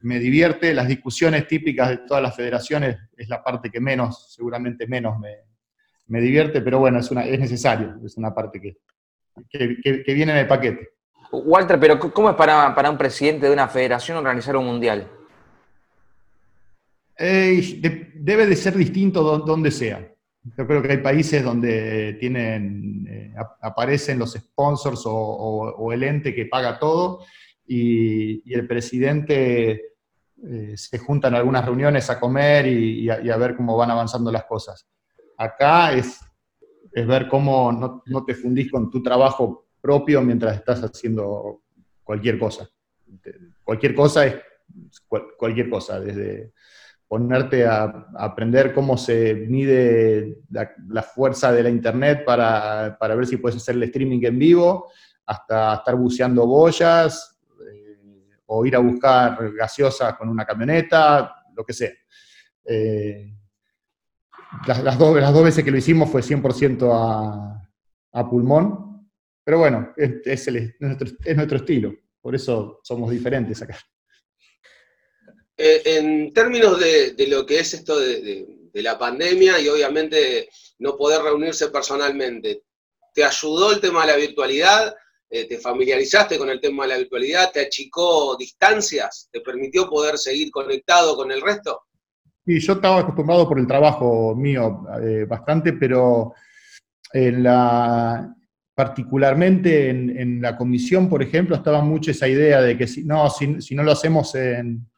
me 0.00 0.18
divierte. 0.18 0.74
Las 0.74 0.88
discusiones 0.88 1.46
típicas 1.46 1.90
de 1.90 1.98
todas 1.98 2.22
las 2.22 2.34
federaciones 2.34 2.96
es 3.16 3.28
la 3.28 3.42
parte 3.42 3.70
que 3.70 3.80
menos, 3.80 4.32
seguramente 4.34 4.86
menos 4.86 5.18
me, 5.18 6.20
divierte, 6.20 6.60
pero 6.60 6.78
bueno, 6.78 6.98
es, 6.98 7.10
una, 7.10 7.24
es 7.24 7.38
necesario, 7.38 7.96
es 8.04 8.16
una 8.16 8.34
parte 8.34 8.60
que, 8.60 8.78
que, 9.50 10.14
viene 10.14 10.32
en 10.32 10.38
el 10.38 10.46
paquete. 10.46 10.90
Walter, 11.30 11.78
pero 11.78 11.98
¿cómo 11.98 12.30
es 12.30 12.36
para, 12.36 12.90
un 12.90 12.98
presidente 12.98 13.46
de 13.46 13.52
una 13.52 13.68
federación 13.68 14.16
organizar 14.16 14.56
un 14.56 14.66
mundial? 14.66 15.10
debe 17.18 18.46
de 18.46 18.54
ser 18.54 18.76
distinto 18.76 19.38
donde 19.38 19.72
sea. 19.72 20.08
Yo 20.56 20.66
creo 20.66 20.82
que 20.82 20.92
hay 20.92 20.98
países 20.98 21.42
donde 21.42 22.14
tienen, 22.14 23.06
eh, 23.08 23.34
aparecen 23.60 24.18
los 24.18 24.32
sponsors 24.32 25.02
o, 25.04 25.92
el 25.92 26.02
ente 26.02 26.34
que 26.34 26.46
paga 26.46 26.78
todo 26.78 27.24
y, 27.66 28.52
el 28.52 28.66
presidente 28.66 29.87
eh, 30.46 30.74
se 30.76 30.98
junta 30.98 31.28
en 31.28 31.34
algunas 31.34 31.64
reuniones 31.64 32.08
a 32.10 32.20
comer 32.20 32.66
y, 32.66 33.08
a, 33.08 33.36
ver 33.36 33.56
cómo 33.56 33.76
van 33.76 33.90
avanzando 33.90 34.30
las 34.30 34.44
cosas. 34.44 34.86
Acá 35.36 35.92
es, 35.92 36.20
ver 36.92 37.28
cómo 37.28 37.70
no, 37.72 38.02
no, 38.06 38.24
te 38.24 38.34
fundís 38.34 38.70
con 38.70 38.90
tu 38.90 39.02
trabajo 39.02 39.68
propio 39.80 40.20
mientras 40.22 40.56
estás 40.56 40.80
haciendo 40.82 41.62
cualquier 42.02 42.38
cosa. 42.38 42.68
Cualquier 43.64 43.94
cosa 43.94 44.26
es 44.26 44.36
cualquier 45.38 45.70
cosa, 45.70 46.00
desde 46.00 46.52
ponerte 47.06 47.66
a, 47.66 48.08
aprender 48.16 48.74
cómo 48.74 48.96
se 48.96 49.34
mide 49.34 50.38
la, 50.50 51.02
fuerza 51.02 51.52
de 51.52 51.62
la 51.62 51.70
internet 51.70 52.22
para, 52.24 52.96
para, 52.98 53.14
ver 53.14 53.26
si 53.26 53.38
puedes 53.38 53.56
hacer 53.56 53.76
el 53.76 53.84
streaming 53.84 54.20
en 54.24 54.38
vivo, 54.38 54.90
hasta 55.24 55.74
estar 55.74 55.96
buceando 55.96 56.46
boyas, 56.46 57.37
o 58.48 58.66
ir 58.66 58.76
a 58.76 58.80
buscar 58.80 59.52
gaseosa 59.52 60.16
con 60.16 60.28
una 60.28 60.44
camioneta, 60.44 61.44
lo 61.54 61.64
que 61.64 61.72
sea. 61.72 61.92
Eh, 62.64 63.32
las, 64.66 64.98
dos, 64.98 65.20
las 65.20 65.32
dos 65.32 65.44
veces 65.44 65.64
que 65.64 65.70
lo 65.70 65.78
hicimos 65.78 66.10
fue 66.10 66.22
100% 66.22 66.90
a, 66.92 67.68
a 68.12 68.28
pulmón, 68.28 68.88
pero 69.44 69.60
bueno, 69.60 69.94
es, 69.96 70.46
nuestro, 70.78 71.56
estilo, 71.56 71.94
por 72.20 72.34
eso 72.34 72.80
somos 72.82 73.10
diferentes 73.10 73.62
acá. 73.62 73.78
Eh, 75.56 75.82
en 75.86 76.34
términos 76.34 76.78
de, 76.78 77.14
lo 77.28 77.46
que 77.46 77.60
es 77.60 77.72
esto 77.72 77.98
de, 77.98 78.46
la 78.74 78.98
pandemia 78.98 79.58
y 79.58 79.68
obviamente 79.68 80.50
no 80.78 80.96
poder 80.96 81.22
reunirse 81.22 81.68
personalmente, 81.68 82.62
¿te 83.12 83.24
ayudó 83.24 83.72
el 83.72 83.80
tema 83.80 84.02
de 84.02 84.12
la 84.12 84.18
virtualidad? 84.18 84.94
Eh, 85.30 85.46
¿Te 85.46 85.58
familiarizaste 85.58 86.38
con 86.38 86.48
el 86.48 86.60
tema 86.60 86.84
de 86.84 86.88
la 86.90 86.98
virtualidad? 86.98 87.50
¿Te 87.52 87.60
achicó 87.60 88.34
distancias? 88.36 89.28
¿Te 89.30 89.40
permitió 89.40 89.88
poder 89.88 90.16
seguir 90.16 90.50
conectado 90.50 91.16
con 91.16 91.30
el 91.30 91.42
resto? 91.42 91.82
Sí, 92.46 92.58
yo 92.60 92.74
estaba 92.74 93.00
acostumbrado 93.00 93.46
por 93.46 93.58
el 93.58 93.66
trabajo 93.66 94.34
mío 94.34 94.84
eh, 95.02 95.26
bastante, 95.28 95.74
pero 95.74 96.32
en 97.12 97.42
la, 97.42 98.34
particularmente 98.74 99.90
en, 99.90 100.40
la 100.40 100.56
comisión, 100.56 101.10
por 101.10 101.22
ejemplo, 101.22 101.56
estaba 101.56 101.82
mucho 101.82 102.10
esa 102.10 102.26
idea 102.26 102.62
de 102.62 102.78
que 102.78 102.86
si 102.86 103.04
no, 103.04 103.28
si, 103.28 103.74
no 103.74 103.82
lo 103.82 103.92
hacemos 103.92 104.34
en, 104.34 104.88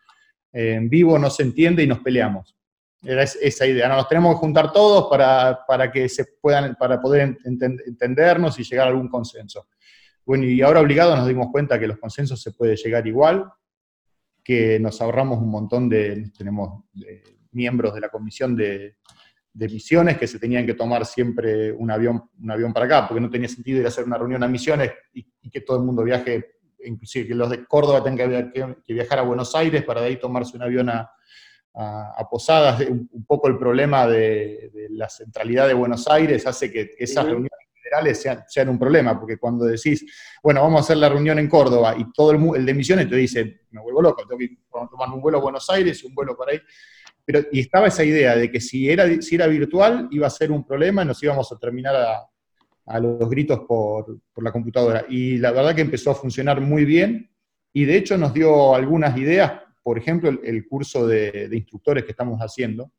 vivo 0.88 1.19
no 1.19 1.29
se 1.29 1.43
entiende 1.43 1.83
y 1.83 1.88
nos 1.88 2.01
peleamos. 2.01 2.55
Era 3.03 3.23
esa 3.23 3.66
idea, 3.66 3.88
nos 3.88 4.09
tenemos 4.09 4.35
que 4.35 4.40
juntar 4.40 4.73
todos 4.73 5.09
para, 5.11 5.90
que 5.90 6.09
se 6.09 6.27
puedan, 6.40 6.77
para 6.77 7.01
poder 7.01 7.38
entendernos 7.43 8.61
y 8.61 8.64
llegar 8.64 8.87
a 8.87 8.90
algún 8.90 9.09
consenso. 9.09 9.66
Bueno, 10.31 10.45
y 10.45 10.62
ahora 10.62 10.79
obligados 10.79 11.19
nos 11.19 11.27
dimos 11.27 11.49
cuenta 11.51 11.77
que 11.77 11.88
los 11.88 11.99
consensos 11.99 12.40
se 12.40 12.53
puede 12.53 12.77
llegar 12.77 13.05
igual, 13.05 13.51
que 14.45 14.79
nos 14.79 15.01
ahorramos 15.01 15.40
un 15.40 15.51
montón 15.51 15.88
de, 15.88 16.31
tenemos 16.38 16.85
miembros 17.51 17.93
de 17.97 18.01
la 18.01 18.11
comisión 18.11 18.55
de, 18.55 18.99
de 19.53 19.69
misiones 19.69 20.19
que 20.19 20.29
se 20.29 20.38
tenían 20.38 20.64
que 20.64 20.75
tomar 20.75 21.05
siempre 21.05 21.73
un 21.73 21.90
avión, 21.90 22.31
un 22.40 22.49
avión 22.49 22.73
para 22.73 22.87
acá, 22.87 23.09
porque 23.09 23.21
no 23.21 23.29
tenía 23.29 23.49
sentido 23.49 23.81
ir 23.81 23.87
a 23.87 23.88
hacer 23.88 24.05
una 24.05 24.19
reunión 24.19 24.45
a 24.45 24.47
misiones 24.47 24.93
y, 25.12 25.27
que 25.51 25.62
todo 25.62 25.79
el 25.79 25.83
mundo 25.83 26.05
viaje, 26.05 26.61
inclusive 26.85 27.27
que 27.27 27.35
los 27.35 27.51
de 27.51 27.64
Córdoba 27.64 28.01
tengan 28.05 28.53
que, 28.53 28.95
viajar 28.95 29.19
a 29.19 29.23
Buenos 29.23 29.53
Aires 29.57 29.83
para 29.83 30.01
de 30.01 30.07
ahí 30.07 30.16
tomarse 30.16 30.57
un 30.57 30.62
avión 30.62 30.90
a, 30.90 31.11
Posadas. 32.31 32.88
Un, 32.88 33.25
poco 33.27 33.49
el 33.49 33.59
problema 33.59 34.07
de, 34.07 34.71
la 34.90 35.09
centralidad 35.09 35.66
de 35.66 35.75
Buenos 35.75 36.07
Aires 36.07 36.47
hace 36.47 36.71
que, 36.71 36.93
esas 37.01 37.25
reuniones 37.25 37.51
generales 37.90 38.44
sean, 38.48 38.68
un 38.68 38.79
problema, 38.79 39.18
porque 39.18 39.37
cuando 39.37 39.64
decís, 39.64 40.05
bueno, 40.42 40.62
vamos 40.62 40.79
a 40.79 40.85
hacer 40.85 40.96
la 40.96 41.09
reunión 41.09 41.38
en 41.38 41.48
Córdoba 41.48 41.94
y 41.98 42.11
todo 42.12 42.31
el, 42.31 42.57
el 42.57 42.66
de 42.66 42.74
misiones 42.74 43.09
te 43.09 43.16
dice, 43.16 43.62
me 43.70 43.81
vuelvo 43.81 44.03
loco, 44.03 44.24
tengo 44.26 44.38
que 44.38 44.57
tomar 44.70 45.09
un 45.11 45.20
vuelo 45.20 45.38
a 45.38 45.40
Buenos 45.40 45.68
Aires 45.70 46.03
y 46.03 46.07
un 46.07 46.14
vuelo 46.14 46.37
para 46.37 46.53
ahí 46.53 46.61
y 47.53 47.61
estaba 47.61 47.88
esa 47.88 48.05
idea 48.05 48.37
de 48.37 48.50
que 48.50 48.61
si 48.61 48.90
era, 48.90 49.20
si 49.20 49.35
era 49.35 49.46
virtual 49.46 50.09
iba 50.11 50.26
a 50.26 50.31
ser 50.31 50.50
un 50.50 50.64
problema 50.64 51.03
y 51.03 51.07
nos 51.07 51.22
íbamos 51.22 51.50
a 51.53 51.59
terminar 51.59 51.94
a, 51.94 52.26
los 52.98 53.31
gritos 53.31 53.61
por, 53.68 54.18
la 54.37 54.50
computadora. 54.50 55.05
Y 55.09 55.38
la 55.38 55.53
verdad 55.53 55.76
que 55.76 55.83
empezó 55.83 56.11
a 56.11 56.14
funcionar 56.14 56.61
muy 56.61 56.85
bien 56.85 57.31
y 57.72 57.85
de 57.85 57.96
hecho 57.96 58.18
nos 58.18 58.35
dio 58.35 58.74
algunas 58.74 59.16
ideas, 59.16 59.62
por 59.83 59.96
ejemplo, 59.96 60.29
el, 60.29 60.66
curso 60.66 61.07
de, 61.07 61.48
instructores 61.53 62.05
que 62.05 62.11
estamos 62.11 62.40
haciendo, 62.40 62.90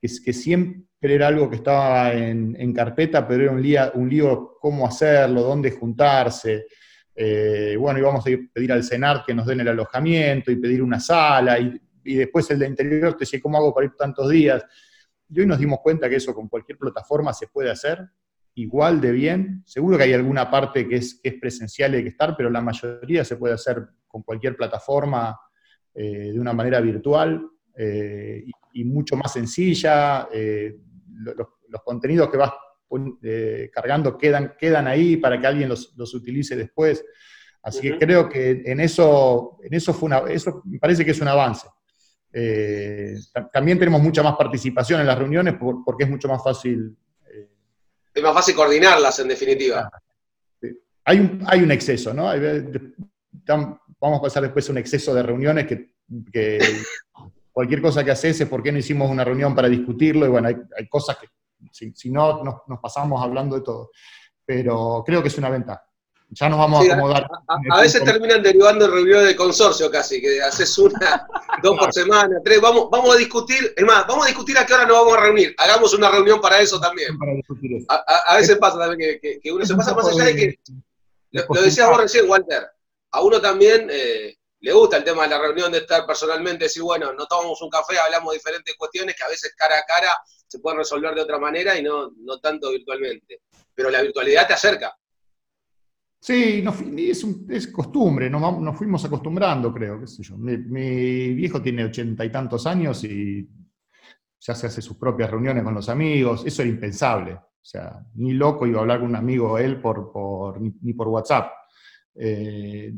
que, 0.00 0.08
que 0.24 0.32
siempre 0.32 0.87
era 1.00 1.28
algo 1.28 1.48
que 1.48 1.56
estaba 1.56 2.12
en, 2.12 2.72
carpeta, 2.72 3.26
pero 3.26 3.44
era 3.44 3.52
un, 3.52 4.02
un 4.02 4.08
lío 4.08 4.56
cómo 4.60 4.86
hacerlo, 4.86 5.42
dónde 5.42 5.70
juntarse. 5.70 6.66
Eh, 7.14 7.76
bueno, 7.78 7.98
íbamos 7.98 8.24
a 8.26 8.30
pedir 8.52 8.72
al 8.72 8.84
CENAR 8.84 9.24
que 9.26 9.34
nos 9.34 9.46
den 9.46 9.60
el 9.60 9.68
alojamiento 9.68 10.50
y 10.50 10.56
pedir 10.56 10.82
una 10.82 11.00
sala, 11.00 11.58
y 11.58 12.14
después 12.14 12.50
el 12.50 12.58
de 12.58 12.66
interior 12.66 13.12
te 13.14 13.20
dice, 13.20 13.40
¿cómo 13.40 13.58
hago 13.58 13.74
para 13.74 13.86
ir 13.86 13.92
tantos 13.96 14.30
días? 14.30 14.64
Y 15.28 15.40
hoy 15.40 15.46
nos 15.46 15.58
dimos 15.58 15.80
cuenta 15.82 16.08
que 16.08 16.16
eso 16.16 16.34
con 16.34 16.48
cualquier 16.48 16.78
plataforma 16.78 17.32
se 17.32 17.48
puede 17.48 17.70
hacer 17.70 18.08
igual 18.58 19.00
de 19.00 19.12
bien. 19.12 19.62
Seguro 19.66 19.96
que 19.96 20.04
hay 20.04 20.12
alguna 20.12 20.50
parte 20.50 20.88
que 20.88 20.96
es, 20.96 21.20
presencial 21.40 21.94
y 21.94 21.98
hay 21.98 22.02
que 22.02 22.08
estar, 22.08 22.36
pero 22.36 22.50
la 22.50 22.60
mayoría 22.60 23.24
se 23.24 23.36
puede 23.36 23.54
hacer 23.54 23.86
con 24.06 24.22
cualquier 24.22 24.56
plataforma 24.56 25.38
eh, 25.94 26.32
de 26.32 26.40
una 26.40 26.52
manera 26.52 26.80
virtual 26.80 27.46
eh, 27.76 28.44
y, 28.72 28.84
mucho 28.84 29.16
más 29.16 29.32
sencilla. 29.32 30.28
Los, 31.18 31.82
contenidos 31.84 32.30
que 32.30 32.36
vas 32.36 32.52
cargando 33.72 34.16
quedan, 34.16 34.54
quedan 34.58 34.86
ahí 34.86 35.16
para 35.16 35.40
que 35.40 35.46
alguien 35.46 35.68
los, 35.68 36.14
utilice 36.14 36.56
después. 36.56 37.04
Así 37.62 37.80
que 37.82 37.98
creo 37.98 38.28
que 38.28 38.62
en 38.64 38.80
eso, 38.80 39.58
en 39.62 39.74
eso, 39.74 39.92
fue 39.92 40.06
una, 40.06 40.18
eso 40.30 40.62
me 40.64 40.78
parece 40.78 41.04
que 41.04 41.10
es 41.10 41.20
un 41.20 41.28
avance. 41.28 41.68
Eh, 42.32 43.16
también 43.52 43.78
tenemos 43.78 44.02
mucha 44.02 44.22
más 44.22 44.36
participación 44.36 45.00
en 45.00 45.06
las 45.06 45.18
reuniones 45.18 45.54
porque 45.58 46.04
es 46.04 46.10
mucho 46.10 46.28
más 46.28 46.42
fácil. 46.42 46.96
Eh, 47.26 47.48
es 48.14 48.22
más 48.22 48.34
fácil 48.34 48.54
coordinarlas, 48.54 49.18
en 49.18 49.28
definitiva. 49.28 49.90
Hay, 51.04 51.20
un, 51.20 51.42
hay 51.46 51.62
un 51.62 51.70
exceso, 51.70 52.12
¿no? 52.12 52.30
vamos 54.00 54.18
a 54.18 54.22
pasar 54.22 54.42
después 54.42 54.68
a 54.68 54.72
un 54.72 54.78
exceso 54.78 55.14
de 55.14 55.22
reuniones 55.22 55.66
que, 55.66 55.94
cualquier 57.58 57.82
cosa 57.82 58.04
que 58.04 58.12
haces 58.12 58.40
es 58.40 58.48
por 58.48 58.62
qué 58.62 58.70
no 58.70 58.78
hicimos 58.78 59.10
una 59.10 59.24
reunión 59.24 59.52
para 59.52 59.68
discutirlo, 59.68 60.24
y 60.26 60.28
bueno, 60.28 60.46
hay, 60.46 60.88
cosas 60.88 61.18
que 61.18 61.26
si, 61.72 62.08
no 62.08 62.44
nos, 62.44 62.54
nos 62.68 62.78
pasamos 62.78 63.20
hablando 63.20 63.56
de 63.56 63.62
todo. 63.62 63.90
Pero 64.46 65.02
creo 65.04 65.20
que 65.22 65.28
es 65.28 65.38
una 65.38 65.50
ventaja 65.50 65.88
ya 66.30 66.48
nos 66.48 66.58
vamos 66.58 66.86
a 66.86 66.92
acomodar. 66.92 67.26
A, 67.70 67.80
veces 67.80 68.04
terminan 68.04 68.42
derivando 68.42 68.84
en 68.84 68.92
reuniones 68.92 69.26
de 69.28 69.36
consorcio 69.36 69.90
casi, 69.90 70.20
que 70.20 70.42
haces 70.42 70.76
una, 70.78 71.26
dos 71.62 71.78
por 71.78 71.92
semana, 71.92 72.36
tres, 72.44 72.60
vamos, 72.60 72.88
vamos 72.90 73.14
a 73.14 73.18
discutir, 73.18 73.72
es 73.74 73.84
más, 73.84 74.06
vamos 74.06 74.24
a 74.24 74.28
discutir 74.28 74.58
a 74.58 74.66
qué 74.66 74.74
hora 74.74 74.86
nos 74.86 74.98
vamos 74.98 75.16
a 75.16 75.20
reunir, 75.22 75.54
hagamos 75.56 75.94
una 75.94 76.10
reunión 76.10 76.40
para 76.40 76.60
eso 76.60 76.78
también. 76.78 77.16
A, 77.88 78.36
veces 78.36 78.58
pasa 78.58 78.78
también 78.78 79.18
que, 79.20 79.40
uno 79.50 79.64
se 79.64 79.74
pasa 79.74 79.94
más 79.94 80.08
allá 80.08 80.24
de 80.24 80.36
que, 80.36 80.58
lo, 81.32 81.62
decías 81.62 81.88
vos 81.88 81.98
recién, 81.98 82.28
Walter, 82.28 82.68
a 83.10 83.22
uno 83.22 83.40
también 83.40 83.88
eh, 83.90 84.36
le 84.60 84.72
gusta 84.72 84.96
el 84.96 85.04
tema 85.04 85.24
de 85.24 85.30
la 85.30 85.38
reunión, 85.38 85.70
de 85.70 85.78
estar 85.78 86.04
personalmente, 86.06 86.64
decir, 86.64 86.82
bueno, 86.82 87.12
no 87.12 87.26
tomamos 87.26 87.60
un 87.62 87.70
café, 87.70 87.98
hablamos 87.98 88.32
de 88.32 88.38
diferentes 88.38 88.74
cuestiones 88.76 89.14
que 89.14 89.24
a 89.24 89.28
veces 89.28 89.54
cara 89.56 89.78
a 89.78 89.84
cara 89.84 90.10
se 90.46 90.58
pueden 90.58 90.78
resolver 90.78 91.14
de 91.14 91.20
otra 91.20 91.38
manera 91.38 91.78
y 91.78 91.82
no, 91.82 92.10
no 92.16 92.38
tanto 92.40 92.70
virtualmente. 92.70 93.42
Pero 93.74 93.90
la 93.90 94.02
virtualidad 94.02 94.46
te 94.46 94.54
acerca. 94.54 94.96
Sí, 96.20 96.64
es, 97.48 97.68
costumbre, 97.68 98.28
nos, 98.28 98.76
fuimos 98.76 99.04
acostumbrando, 99.04 99.72
creo, 99.72 100.00
qué 100.00 100.06
sé 100.08 100.22
yo. 100.24 100.36
Mi, 100.36 101.32
viejo 101.34 101.62
tiene 101.62 101.84
ochenta 101.84 102.24
y 102.24 102.32
tantos 102.32 102.66
años 102.66 103.04
y 103.04 103.48
ya 104.40 104.54
se 104.54 104.66
hace 104.66 104.82
sus 104.82 104.96
propias 104.96 105.30
reuniones 105.30 105.62
con 105.62 105.74
los 105.74 105.88
amigos, 105.88 106.44
eso 106.44 106.62
era 106.62 106.70
impensable. 106.70 107.34
O 107.34 107.64
sea, 107.70 108.04
ni 108.14 108.32
loco 108.32 108.66
iba 108.66 108.78
a 108.78 108.82
hablar 108.82 109.00
con 109.00 109.10
un 109.10 109.16
amigo 109.16 109.58
él 109.58 109.80
por, 109.80 110.60
ni, 110.60 110.92
por 110.92 111.08
WhatsApp. 111.08 111.52
Eh, 112.16 112.92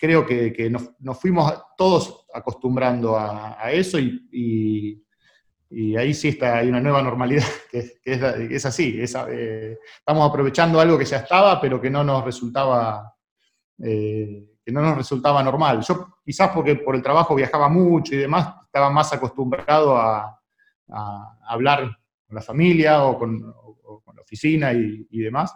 creo 0.00 0.24
que, 0.24 0.70
nos, 0.70 1.20
fuimos 1.20 1.52
todos 1.76 2.26
acostumbrando 2.32 3.16
a, 3.18 3.70
eso 3.70 3.98
y 3.98 5.04
y 5.72 5.96
ahí 5.96 6.12
sí 6.12 6.28
está, 6.28 6.58
hay 6.58 6.68
una 6.68 6.80
nueva 6.80 7.00
normalidad, 7.00 7.44
que, 7.70 8.00
es, 8.04 8.66
así. 8.66 9.00
Eh, 9.00 9.78
estamos 9.98 10.28
aprovechando 10.28 10.80
algo 10.80 10.98
que 10.98 11.04
ya 11.04 11.18
estaba, 11.18 11.60
pero 11.60 11.80
que 11.80 11.88
no 11.88 12.02
nos 12.02 12.24
resultaba, 12.24 13.14
eh, 13.78 14.48
que 14.64 14.72
no 14.72 14.82
nos 14.82 14.96
resultaba 14.96 15.42
normal. 15.44 15.80
Yo 15.82 16.18
quizás 16.24 16.50
porque 16.50 16.74
por 16.74 16.96
el 16.96 17.02
trabajo 17.02 17.36
viajaba 17.36 17.68
mucho 17.68 18.16
y 18.16 18.18
demás, 18.18 18.52
estaba 18.64 18.90
más 18.90 19.12
acostumbrado 19.12 19.96
a, 19.96 20.36
hablar 21.46 21.88
con 22.26 22.34
la 22.34 22.42
familia 22.42 23.04
o 23.04 23.16
con, 23.16 23.40
la 23.40 24.22
oficina 24.22 24.72
y, 24.72 25.18
demás, 25.18 25.54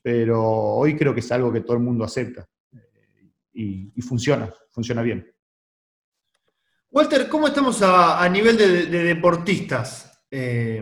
pero 0.00 0.42
hoy 0.42 0.96
creo 0.96 1.12
que 1.12 1.20
es 1.20 1.32
algo 1.32 1.52
que 1.52 1.60
todo 1.60 1.76
el 1.76 1.82
mundo 1.82 2.04
acepta 2.04 2.46
y 3.54 4.02
funciona, 4.02 4.52
funciona 4.70 5.02
bien. 5.02 5.34
Walter, 6.94 7.28
¿cómo 7.28 7.48
estamos 7.48 7.82
a, 7.82 8.28
nivel 8.28 8.56
de, 8.56 8.86
deportistas? 8.86 10.22
Eh, 10.30 10.80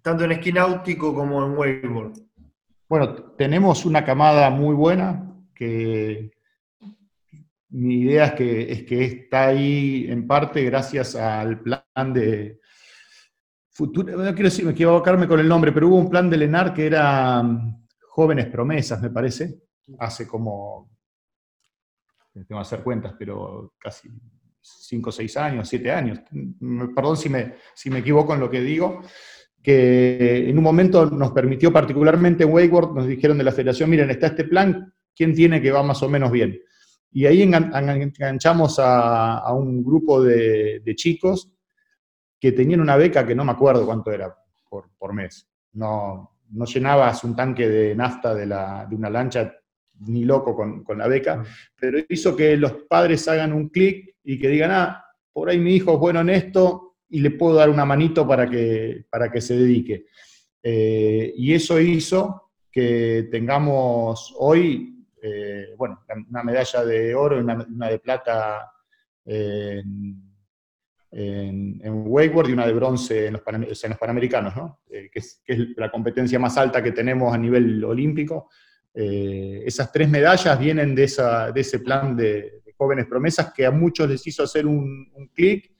tanto 0.00 0.22
en 0.22 0.30
esquí 0.30 0.52
náutico 0.52 1.12
como 1.12 1.44
en 1.44 1.58
wakeboard. 1.58 2.12
Bueno, 2.88 3.14
tenemos 3.36 3.84
una 3.84 4.04
camada 4.04 4.48
muy 4.50 4.76
buena 4.76 5.36
que 5.52 6.30
mi 7.70 8.02
idea 8.02 8.26
es 8.26 8.32
que, 8.34 8.72
es 8.72 8.84
que 8.84 9.04
está 9.04 9.46
ahí 9.46 10.06
en 10.08 10.24
parte 10.24 10.62
gracias 10.62 11.16
al 11.16 11.58
plan 11.58 12.12
de 12.12 12.60
futuro, 13.70 14.16
no 14.16 14.34
quiero 14.34 14.50
decir, 14.50 14.68
equivocarme 14.68 15.26
con 15.26 15.40
el 15.40 15.48
nombre, 15.48 15.72
pero 15.72 15.88
hubo 15.88 15.96
un 15.96 16.10
plan 16.10 16.30
de 16.30 16.36
Lenar 16.36 16.72
que 16.72 16.86
era 16.86 17.40
um, 17.40 17.84
Jóvenes 18.02 18.46
Promesas, 18.46 19.02
me 19.02 19.10
parece, 19.10 19.62
hace 19.98 20.28
como, 20.28 20.93
tengo 22.34 22.60
que 22.60 22.66
hacer 22.66 22.82
cuentas, 22.82 23.14
pero 23.18 23.74
casi 23.78 24.08
5, 24.60 25.12
6 25.12 25.36
años, 25.36 25.68
7 25.68 25.90
años, 25.90 26.20
perdón 26.94 27.16
si 27.16 27.28
me, 27.28 27.54
si 27.74 27.90
me 27.90 28.00
equivoco 28.00 28.34
en 28.34 28.40
lo 28.40 28.50
que 28.50 28.60
digo, 28.60 29.02
que 29.62 30.48
en 30.48 30.58
un 30.58 30.64
momento 30.64 31.06
nos 31.06 31.32
permitió 31.32 31.72
particularmente 31.72 32.44
en 32.44 32.52
Wakeboard, 32.52 32.94
nos 32.94 33.06
dijeron 33.06 33.38
de 33.38 33.44
la 33.44 33.52
federación, 33.52 33.88
miren, 33.88 34.10
está 34.10 34.28
este 34.28 34.44
plan, 34.44 34.92
¿quién 35.16 35.34
tiene 35.34 35.60
que 35.62 35.70
va 35.70 35.82
más 35.82 36.02
o 36.02 36.08
menos 36.08 36.30
bien? 36.30 36.60
Y 37.10 37.26
ahí 37.26 37.42
enganchamos 37.42 38.78
a, 38.78 39.52
un 39.54 39.84
grupo 39.84 40.20
de, 40.20 40.82
chicos 40.96 41.50
que 42.40 42.52
tenían 42.52 42.80
una 42.80 42.96
beca 42.96 43.24
que 43.24 43.36
no 43.36 43.44
me 43.44 43.52
acuerdo 43.52 43.86
cuánto 43.86 44.10
era 44.10 44.36
por, 44.68 45.14
mes. 45.14 45.48
No, 45.74 46.38
no 46.50 46.64
llenabas 46.64 47.22
un 47.22 47.36
tanque 47.36 47.68
de 47.68 47.94
nafta 47.94 48.34
de, 48.34 48.44
una 48.96 49.10
lancha 49.10 49.54
ni 50.06 50.24
loco 50.24 50.54
con, 50.54 50.98
la 50.98 51.08
beca, 51.08 51.42
pero 51.78 51.98
hizo 52.08 52.36
que 52.36 52.56
los 52.56 52.72
padres 52.88 53.26
hagan 53.28 53.52
un 53.52 53.68
clic 53.68 54.16
y 54.22 54.38
que 54.38 54.48
digan, 54.48 54.70
ah, 54.70 55.04
por 55.32 55.48
ahí 55.48 55.58
mi 55.58 55.74
hijo 55.74 55.94
es 55.94 55.98
bueno 55.98 56.20
en 56.20 56.30
esto 56.30 56.96
y 57.08 57.20
le 57.20 57.30
puedo 57.32 57.56
dar 57.56 57.70
una 57.70 57.84
manito 57.84 58.26
para 58.26 58.48
que, 58.48 59.04
para 59.10 59.30
que 59.30 59.40
se 59.40 59.56
dedique. 59.56 60.06
Eh, 60.62 61.32
y 61.36 61.52
eso 61.52 61.80
hizo 61.80 62.52
que 62.70 63.28
tengamos 63.30 64.34
hoy, 64.38 65.04
eh, 65.22 65.74
bueno, 65.76 66.04
una 66.30 66.42
medalla 66.42 66.84
de 66.84 67.14
oro 67.14 67.36
y 67.36 67.40
una, 67.40 67.88
de 67.88 67.98
plata 67.98 68.70
en, 69.24 70.24
en, 71.14 71.80
wakeboard 72.06 72.48
y 72.48 72.52
una 72.52 72.66
de 72.66 72.72
bronce 72.72 73.26
en 73.26 73.34
los, 73.34 73.42
Panamericanos, 73.98 74.56
¿no? 74.56 74.80
Eh, 74.90 75.08
que, 75.12 75.20
es, 75.20 75.42
la 75.76 75.90
competencia 75.90 76.38
más 76.38 76.56
alta 76.56 76.82
que 76.82 76.92
tenemos 76.92 77.32
a 77.32 77.38
nivel 77.38 77.84
olímpico. 77.84 78.50
Esas 78.94 79.90
tres 79.90 80.08
medallas 80.08 80.56
vienen 80.58 80.94
de, 80.94 81.04
esa, 81.04 81.50
de 81.50 81.60
ese 81.60 81.80
plan 81.80 82.16
de, 82.16 82.62
jóvenes 82.76 83.06
promesas 83.06 83.52
que 83.52 83.66
a 83.66 83.70
muchos 83.70 84.08
les 84.08 84.26
hizo 84.26 84.42
hacer 84.42 84.66
un, 84.66 85.10
un 85.14 85.28
clic 85.28 85.72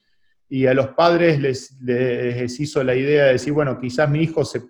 y 0.49 0.67
a 0.67 0.75
los 0.75 0.89
padres 0.89 1.41
les, 1.41 1.77
les, 1.81 2.61
hizo 2.61 2.83
la 2.85 2.95
idea 2.95 3.27
de 3.27 3.33
decir, 3.33 3.53
bueno, 3.53 3.79
quizás 3.79 4.09
mi 4.09 4.23
hijo 4.23 4.45
se 4.45 4.63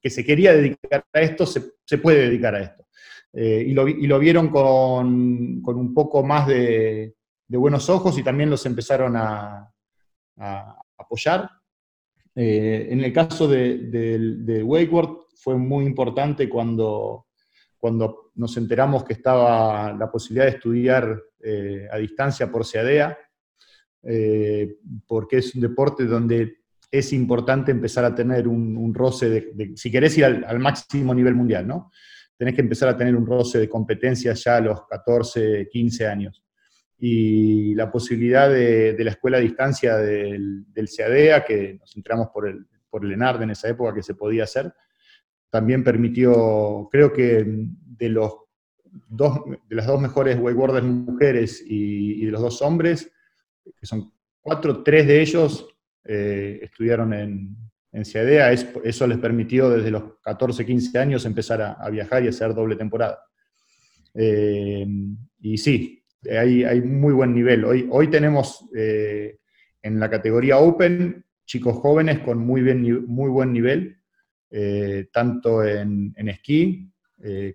que 0.00 0.10
se 0.10 0.24
quería 0.24 0.52
dedicar 0.52 1.04
a 1.12 1.20
esto, 1.20 1.46
se, 1.46 1.98
puede 1.98 2.28
dedicar 2.28 2.54
a 2.54 2.62
esto. 2.62 2.86
Eh, 3.32 3.64
y, 3.66 3.72
lo, 3.72 4.18
vieron 4.18 4.48
con, 4.48 5.62
un 5.64 5.94
poco 5.94 6.22
más 6.22 6.46
de, 6.46 7.14
buenos 7.48 7.88
ojos 7.88 8.18
y 8.18 8.22
también 8.22 8.50
los 8.50 8.66
empezaron 8.66 9.16
a, 9.16 9.70
apoyar. 10.98 11.48
Eh, 12.34 12.88
en 12.90 13.02
el 13.02 13.12
caso 13.12 13.46
de, 13.46 13.78
de, 13.78 14.62
Wakeward 14.62 15.26
fue 15.36 15.56
muy 15.56 15.84
importante 15.84 16.48
cuando, 16.48 17.23
cuando 17.84 18.30
nos 18.36 18.56
enteramos 18.56 19.04
que 19.04 19.12
estaba 19.12 19.92
la 19.92 20.10
posibilidad 20.10 20.46
de 20.46 20.56
estudiar 20.56 21.22
eh, 21.38 21.86
a 21.92 21.98
distancia 21.98 22.50
por 22.50 22.64
SEADEA, 22.64 23.18
porque 25.06 25.36
es 25.36 25.54
un 25.54 25.60
deporte 25.60 26.06
donde 26.06 26.60
es 26.90 27.12
importante 27.12 27.72
empezar 27.72 28.06
a 28.06 28.14
tener 28.14 28.48
un, 28.48 28.94
roce 28.94 29.28
de, 29.28 29.72
si 29.76 29.90
querés 29.90 30.16
ir 30.16 30.24
al, 30.24 30.58
máximo 30.60 31.14
nivel 31.14 31.34
mundial, 31.34 31.66
¿no? 31.66 31.90
Tenés 32.38 32.54
que 32.54 32.62
empezar 32.62 32.88
a 32.88 32.96
tener 32.96 33.14
un 33.14 33.26
roce 33.26 33.58
de 33.58 33.68
competencia 33.68 34.32
ya 34.32 34.56
a 34.56 34.60
los 34.62 34.86
14, 34.86 35.68
15 35.70 36.06
años. 36.06 36.42
Y 36.96 37.74
la 37.74 37.92
posibilidad 37.92 38.48
de, 38.48 38.96
la 38.98 39.10
escuela 39.10 39.36
a 39.36 39.40
distancia 39.40 39.98
del, 39.98 40.64
del, 40.72 40.88
CADEA, 40.88 41.44
que 41.44 41.74
nos 41.78 41.94
entramos 41.94 42.28
por 42.32 42.48
el, 42.48 42.66
por 42.88 43.04
el 43.04 43.12
ENARD 43.12 43.42
en 43.42 43.50
esa 43.50 43.68
época 43.68 43.92
que 43.92 44.02
se 44.02 44.14
podía 44.14 44.44
hacer, 44.44 44.72
también 45.54 45.84
permitió, 45.84 46.88
creo 46.90 47.12
que 47.12 47.44
de, 47.46 48.08
los 48.08 48.38
dos, 49.08 49.42
de 49.68 49.76
las 49.76 49.86
dos 49.86 50.00
mejores 50.00 50.36
wakeboarders 50.36 50.84
mujeres 50.84 51.64
y, 51.64 52.26
de 52.26 52.32
los 52.32 52.40
dos 52.40 52.60
hombres, 52.60 53.08
que 53.64 53.86
son 53.86 54.12
cuatro, 54.40 54.82
tres 54.82 55.06
de 55.06 55.20
ellos 55.20 55.68
eh, 56.06 56.58
estudiaron 56.60 57.14
en, 57.14 57.56
en 57.92 58.04
CIADEA, 58.04 58.50
eso 58.50 59.06
les 59.06 59.18
permitió 59.18 59.70
desde 59.70 59.92
los 59.92 60.18
14, 60.24 60.66
15 60.66 60.98
años 60.98 61.24
empezar 61.24 61.62
a, 61.62 61.88
viajar 61.88 62.24
y 62.24 62.28
hacer 62.28 62.52
doble 62.52 62.74
temporada. 62.74 63.20
Eh, 64.12 64.84
y 65.40 65.56
sí, 65.56 66.02
hay, 66.28 66.64
hay, 66.64 66.80
muy 66.80 67.12
buen 67.12 67.32
nivel. 67.32 67.64
Hoy, 67.64 67.86
hoy 67.92 68.08
tenemos 68.08 68.68
eh, 68.74 69.38
en 69.82 70.00
la 70.00 70.10
categoría 70.10 70.58
Open 70.58 71.24
chicos 71.46 71.76
jóvenes 71.76 72.18
con 72.18 72.38
muy, 72.38 72.60
bien, 72.60 73.06
muy 73.06 73.30
buen 73.30 73.52
nivel, 73.52 73.98
tanto 75.12 75.64
en, 75.64 76.14
esquí 76.16 76.90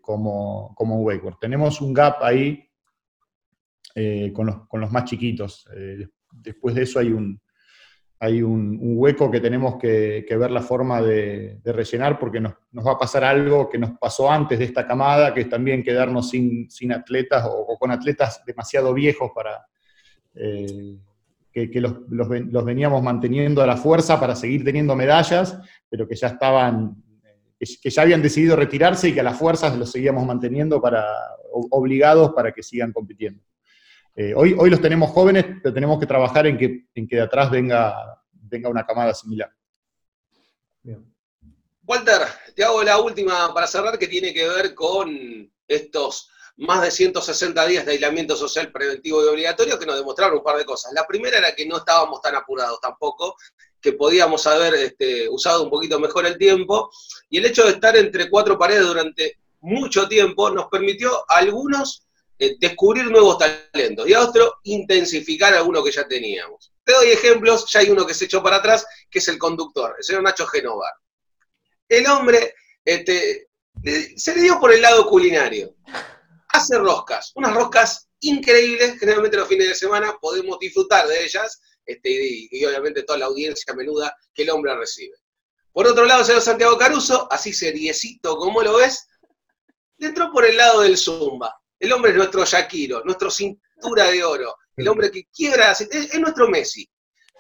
como, 0.02 0.74
como 0.76 0.96
en 0.96 1.06
wakeboard. 1.06 1.38
Tenemos 1.40 1.82
un 1.82 1.94
gap 1.94 2.24
ahí 2.24 2.68
con 4.34 4.48
los, 4.48 4.68
con, 4.68 4.82
los, 4.82 4.92
más 4.92 5.06
chiquitos. 5.06 5.68
después 6.32 6.76
de 6.76 6.84
eso 6.84 7.00
hay 7.00 7.12
un, 7.12 7.40
hay 8.22 8.42
un, 8.42 8.78
hueco 8.82 9.32
que 9.32 9.40
tenemos 9.40 9.78
que, 9.78 10.26
ver 10.30 10.52
la 10.52 10.62
forma 10.62 11.02
de, 11.02 11.60
rellenar 11.64 12.20
porque 12.20 12.42
nos, 12.42 12.54
va 12.86 12.94
a 12.94 12.98
pasar 12.98 13.24
algo 13.24 13.70
que 13.70 13.78
nos 13.78 13.92
pasó 13.92 14.30
antes 14.30 14.60
de 14.60 14.66
esta 14.66 14.86
camada, 14.86 15.34
que 15.34 15.42
es 15.42 15.50
también 15.50 15.84
quedarnos 15.84 16.30
sin, 16.30 16.68
atletas 16.92 17.46
o, 17.50 17.78
con 17.78 17.92
atletas 17.92 18.44
demasiado 18.46 18.94
viejos 18.94 19.32
para 19.34 19.66
eh, 20.36 20.98
que, 21.52 21.82
los, 21.82 22.66
veníamos 22.66 23.04
manteniendo 23.04 23.62
a 23.62 23.68
la 23.68 23.78
fuerza 23.78 24.20
para 24.20 24.36
seguir 24.36 24.64
teniendo 24.64 24.96
medallas, 24.96 25.58
pero 25.90 26.08
que 26.08 26.16
ya 26.16 26.28
estaban, 26.28 26.96
que, 27.60 27.90
ya 27.90 28.02
habían 28.02 28.22
decidido 28.22 28.56
retirarse 28.56 29.10
y 29.10 29.14
que 29.14 29.20
a 29.20 29.24
las 29.24 29.38
fuerzas 29.38 29.78
los 29.78 29.92
seguíamos 29.92 30.26
manteniendo 30.26 30.82
para, 30.82 31.06
obligados 31.52 32.34
para 32.34 32.52
que 32.52 32.64
sigan 32.64 32.94
compitiendo. 32.94 33.44
Eh, 34.16 34.34
hoy, 34.36 34.56
hoy 34.58 34.70
los 34.70 34.82
tenemos 34.82 35.10
jóvenes, 35.12 35.46
pero 35.62 35.74
tenemos 35.74 36.00
que 36.00 36.06
trabajar 36.06 36.48
en 36.48 36.58
que, 36.58 36.88
en 36.94 37.08
que 37.08 37.16
de 37.16 37.22
atrás 37.24 37.50
venga, 37.50 38.22
venga 38.32 38.70
una 38.70 38.86
camada 38.86 39.14
similar. 39.14 39.52
Walter, 41.84 42.22
te 42.56 42.64
hago 42.64 42.84
la 42.84 43.00
última 43.00 43.52
para 43.52 43.66
cerrar 43.66 43.98
que 43.98 44.08
tiene 44.08 44.32
que 44.32 44.48
ver 44.48 44.76
con 44.76 45.52
estos 45.68 46.30
más 46.60 46.82
de 46.82 46.92
160 46.92 47.66
días 47.68 47.86
de 47.86 47.94
aislamiento 47.94 48.36
social 48.36 48.72
preventivo 48.72 49.24
y 49.24 49.28
obligatorio 49.28 49.80
que 49.80 49.86
nos 49.86 49.96
demostraron 49.96 50.40
un 50.40 50.44
par 50.44 50.58
de 50.58 50.66
cosas. 50.66 50.92
La 50.94 51.08
primera 51.08 51.38
era 51.38 51.56
que 51.56 51.66
no 51.66 51.78
estábamos 51.78 52.22
tan 52.22 52.36
apurados 52.36 52.82
tampoco, 52.82 53.38
que 53.82 53.94
podíamos 53.94 54.46
haber 54.46 54.74
este, 54.76 55.30
usado 55.30 55.64
un 55.64 55.70
poquito 55.70 56.00
mejor 56.00 56.26
el 56.26 56.38
tiempo, 56.38 56.92
y 57.30 57.38
el 57.38 57.46
hecho 57.46 57.64
de 57.64 57.72
estar 57.72 57.96
entre 57.96 58.30
cuatro 58.30 58.58
paredes 58.58 58.86
durante 58.86 59.38
mucho 59.62 60.08
tiempo 60.10 60.50
nos 60.50 60.68
permitió 60.68 61.14
a 61.32 61.38
algunos 61.38 62.06
eh, 62.38 62.58
descubrir 62.60 63.06
nuevos 63.10 63.38
talentos 63.38 64.08
y 64.08 64.14
a 64.14 64.22
otro 64.22 64.60
intensificar 64.64 65.54
alguno 65.54 65.82
que 65.82 65.92
ya 65.92 66.08
teníamos. 66.08 66.74
Te 66.84 66.94
doy 66.94 67.12
ejemplos, 67.12 67.72
ya 67.72 67.80
hay 67.80 67.90
uno 67.90 68.06
que 68.06 68.14
se 68.14 68.26
echó 68.26 68.44
para 68.44 68.58
atrás, 68.58 68.86
que 69.10 69.20
es 69.20 69.28
el 69.30 69.38
conductor, 69.38 69.96
el 69.98 70.04
señor 70.04 70.24
Nacho 70.24 70.46
Genovar. 70.46 70.94
El 71.88 72.06
hombre 72.08 72.54
este, 72.84 73.48
se 74.18 74.36
le 74.36 74.42
dio 74.42 74.60
por 74.60 74.74
el 74.74 74.82
lado 74.82 75.08
culinario. 75.08 75.74
Hace 76.50 76.78
roscas, 76.78 77.32
unas 77.36 77.54
roscas 77.54 78.10
increíbles, 78.22 79.00
generalmente 79.00 79.38
los 79.38 79.48
fines 79.48 79.68
de 79.68 79.76
semana 79.76 80.18
podemos 80.20 80.60
disfrutar 80.60 81.08
de 81.08 81.24
ellas, 81.24 81.62
este, 81.86 82.48
y, 82.52 82.66
obviamente 82.66 83.04
toda 83.04 83.20
la 83.20 83.26
audiencia 83.26 83.74
menuda 83.74 84.16
que 84.34 84.44
el 84.44 84.50
hombre 84.50 84.76
recibe. 84.76 85.16
Por 85.72 85.88
otro 85.88 86.06
lado, 86.06 86.24
señor 86.24 86.42
Santiago 86.42 86.78
Caruso, 86.78 87.28
así 87.32 87.54
seriecito 87.54 88.38
como 88.38 88.62
lo 88.62 88.78
ves, 88.78 89.08
le 89.98 90.08
entró 90.08 90.32
por 90.32 90.46
el 90.46 90.58
lado 90.58 90.82
del 90.82 90.98
zumba. 90.98 91.56
El 91.80 91.94
hombre 91.94 92.12
es 92.12 92.18
nuestro 92.18 92.46
Shakiro, 92.46 93.04
nuestro 93.06 93.30
cintura 93.32 94.12
de 94.12 94.24
oro, 94.24 94.56
el 94.76 94.88
hombre 94.88 95.12
que 95.12 95.26
quiebra 95.34 95.70
la 95.70 95.76
cintura, 95.76 96.00
es, 96.00 96.20
nuestro 96.20 96.50
Messi, 96.50 96.90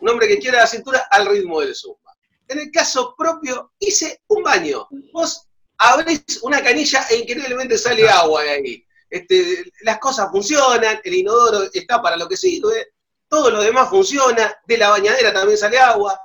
un 0.01 0.09
hombre 0.09 0.27
que 0.27 0.39
quiebra 0.39 0.61
la 0.61 0.67
cintura 0.67 1.07
al 1.09 1.27
ritmo 1.27 1.59
del 1.61 1.75
zumba. 1.75 2.15
En 2.47 2.59
el 2.59 2.71
caso 2.71 3.13
propio, 3.17 3.73
hice 3.79 4.21
un 4.27 4.43
baño. 4.43 4.87
Vos 5.13 5.47
abrís 5.77 6.39
una 6.41 6.63
canilla 6.63 7.05
e 7.09 7.17
increíblemente 7.17 7.77
sale 7.77 8.07
agua 8.09 8.43
de 8.43 8.49
ahí. 8.49 8.85
Este, 9.09 9.71
las 9.81 9.97
cosas 9.99 10.29
funcionan, 10.31 10.99
el 11.03 11.13
inodoro 11.13 11.63
está 11.73 12.01
para 12.01 12.17
lo 12.17 12.27
que 12.27 12.37
sirve, 12.37 12.93
todo 13.27 13.49
lo 13.49 13.61
demás 13.61 13.89
funciona, 13.89 14.53
de 14.67 14.77
la 14.77 14.89
bañadera 14.89 15.33
también 15.33 15.57
sale 15.57 15.79
agua, 15.79 16.19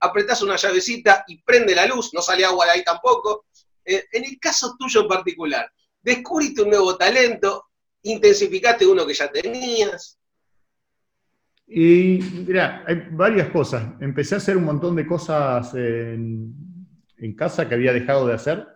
apretás 0.00 0.42
una 0.42 0.56
llavecita 0.56 1.24
y 1.26 1.42
prende 1.42 1.74
la 1.74 1.86
luz, 1.86 2.12
no 2.12 2.20
sale 2.20 2.44
agua 2.44 2.66
de 2.66 2.72
ahí 2.72 2.84
tampoco. 2.84 3.46
Eh, 3.84 4.04
en 4.12 4.24
el 4.24 4.38
caso 4.38 4.76
tuyo 4.78 5.02
en 5.02 5.08
particular, 5.08 5.70
descubriste 6.00 6.62
un 6.62 6.70
nuevo 6.70 6.96
talento, 6.96 7.66
intensificaste 8.02 8.86
uno 8.86 9.06
que 9.06 9.14
ya 9.14 9.30
tenías. 9.30 10.18
Y 11.66 12.18
mira, 12.46 12.84
hay 12.86 13.06
varias 13.12 13.48
cosas. 13.48 13.94
Empecé 14.00 14.34
a 14.34 14.38
hacer 14.38 14.56
un 14.56 14.64
montón 14.64 14.94
de 14.94 15.06
cosas 15.06 15.72
en, 15.74 16.54
casa 17.36 17.68
que 17.68 17.74
había 17.74 17.92
dejado 17.92 18.26
de 18.26 18.34
hacer. 18.34 18.66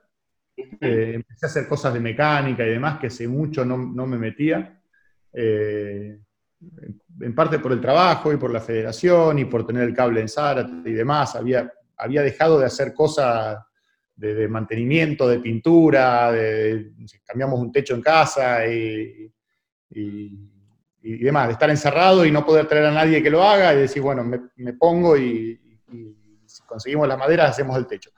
Eh, 0.57 1.13
empecé 1.15 1.47
a 1.47 1.49
hacer 1.49 1.69
cosas 1.69 1.93
de 1.93 2.01
mecánica 2.01 2.65
y 2.65 2.71
demás 2.71 2.99
que 2.99 3.09
hace 3.09 3.29
mucho 3.29 3.65
no, 3.65 4.07
me 4.07 4.19
metía. 4.19 4.81
Eh, 5.33 6.19
en 7.21 7.35
parte 7.35 7.59
por 7.59 7.73
el 7.73 7.81
trabajo 7.81 8.33
y 8.33 8.37
por 8.37 8.51
la 8.51 8.61
federación 8.61 9.39
y 9.39 9.45
por 9.45 9.67
tener 9.67 9.83
el 9.83 9.95
cable 9.95 10.21
en 10.21 10.29
Zárate 10.29 10.89
y 10.89 10.93
demás. 10.93 11.37
Había, 11.37 11.71
había 11.97 12.23
dejado 12.23 12.59
de 12.59 12.67
hacer 12.67 12.95
cosas 12.95 13.59
de, 14.15 14.49
mantenimiento, 14.49 15.29
de 15.29 15.41
pintura, 15.41 16.33
cambiamos 17.25 17.61
un 17.61 17.71
techo 17.71 17.95
en 17.95 18.03
casa 18.03 18.67
y, 18.67 19.31
demás, 21.01 21.49
de 21.49 21.53
estar 21.53 21.71
encerrado 21.71 22.25
y 22.25 22.33
no 22.33 22.45
poder 22.45 22.67
traer 22.67 22.87
a 22.87 22.93
nadie 22.93 23.23
que 23.23 23.31
lo 23.31 23.43
haga 23.43 23.75
y 23.75 23.79
decir, 23.79 24.03
bueno, 24.03 24.25
me, 24.25 24.73
pongo 24.73 25.17
y, 25.17 25.61
si 26.47 26.63
conseguimos 26.63 27.07
la 27.09 27.17
madera 27.17 27.47
hacemos 27.47 27.77
el 27.77 27.87
techo. 27.87 28.11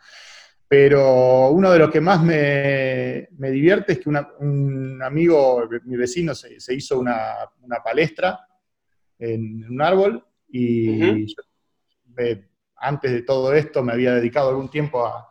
Pero 0.69 1.51
uno 1.51 1.71
de 1.71 1.79
los 1.79 1.91
que 1.91 2.01
más 2.01 2.23
me, 2.23 3.29
divierte 3.39 3.95
es 3.95 4.01
que 4.01 4.11
un 4.11 5.01
amigo, 5.03 5.67
mi 5.85 5.97
vecino, 5.97 6.35
se, 6.35 6.75
hizo 6.75 6.99
una, 6.99 7.35
palestra 7.83 8.39
en, 9.19 9.65
un 9.65 9.81
árbol 9.81 10.25
y 10.51 11.27
antes 12.77 13.13
de 13.13 13.23
todo 13.23 13.55
esto 13.55 13.83
me 13.83 13.93
había 13.93 14.15
dedicado 14.15 14.51
algún 14.51 14.71
tiempo 14.71 15.07
a, 15.07 15.29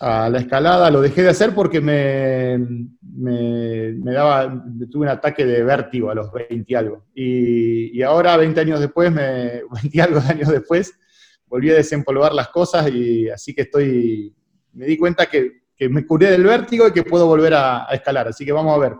a 0.00 0.28
la 0.28 0.38
escalada, 0.40 0.90
lo 0.90 1.00
dejé 1.00 1.22
de 1.22 1.30
hacer 1.30 1.54
porque 1.54 1.80
me, 1.80 2.58
me, 3.00 4.12
daba, 4.12 4.62
tuve 4.90 5.06
un 5.06 5.08
ataque 5.08 5.46
de 5.46 5.62
vértigo 5.62 6.10
a 6.10 6.14
los 6.14 6.30
20 6.32 6.64
y 6.66 6.74
algo. 6.74 7.06
Y, 7.14 8.02
ahora, 8.02 8.36
20 8.36 8.60
años 8.60 8.80
después, 8.80 9.10
me, 9.10 9.62
20 9.82 9.90
y 9.92 10.00
algo 10.00 10.20
años 10.28 10.48
después, 10.50 10.98
volví 11.46 11.70
a 11.70 11.74
desempolvar 11.74 12.32
las 12.32 12.48
cosas 12.48 12.90
y 12.90 13.28
así 13.28 13.54
que 13.54 13.62
estoy, 13.62 14.34
me 14.72 14.86
di 14.86 14.96
cuenta 14.96 15.26
que, 15.26 15.64
me 15.78 16.06
curé 16.06 16.30
del 16.30 16.44
vértigo 16.44 16.88
y 16.88 16.92
que 16.92 17.02
puedo 17.02 17.26
volver 17.26 17.52
a, 17.54 17.86
escalar. 17.92 18.28
Así 18.28 18.46
que 18.46 18.52
vamos 18.52 18.74
a 18.74 18.78
ver, 18.78 18.94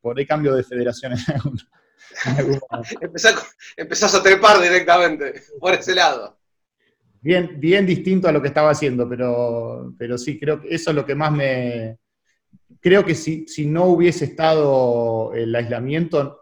por 0.00 0.18
ahí 0.18 0.26
cambio 0.26 0.54
de 0.54 0.64
federaciones. 0.64 1.24
empezás, 3.00 4.14
a 4.14 4.22
trepar 4.22 4.60
directamente 4.60 5.42
por 5.60 5.74
ese 5.74 5.94
lado. 5.94 6.38
Bien, 7.20 7.60
bien 7.60 7.86
distinto 7.86 8.28
a 8.28 8.32
lo 8.32 8.40
que 8.40 8.48
estaba 8.48 8.70
haciendo, 8.70 9.08
pero, 9.08 9.94
pero 9.98 10.18
sí, 10.18 10.38
creo 10.38 10.60
que 10.60 10.74
eso 10.74 10.90
es 10.90 10.96
lo 10.96 11.04
que 11.06 11.14
más 11.14 11.32
me... 11.32 11.98
Creo 12.80 13.04
que 13.04 13.14
si, 13.14 13.46
si 13.46 13.66
no 13.66 13.84
hubiese 13.84 14.24
estado 14.24 15.32
el 15.34 15.54
aislamiento, 15.54 16.40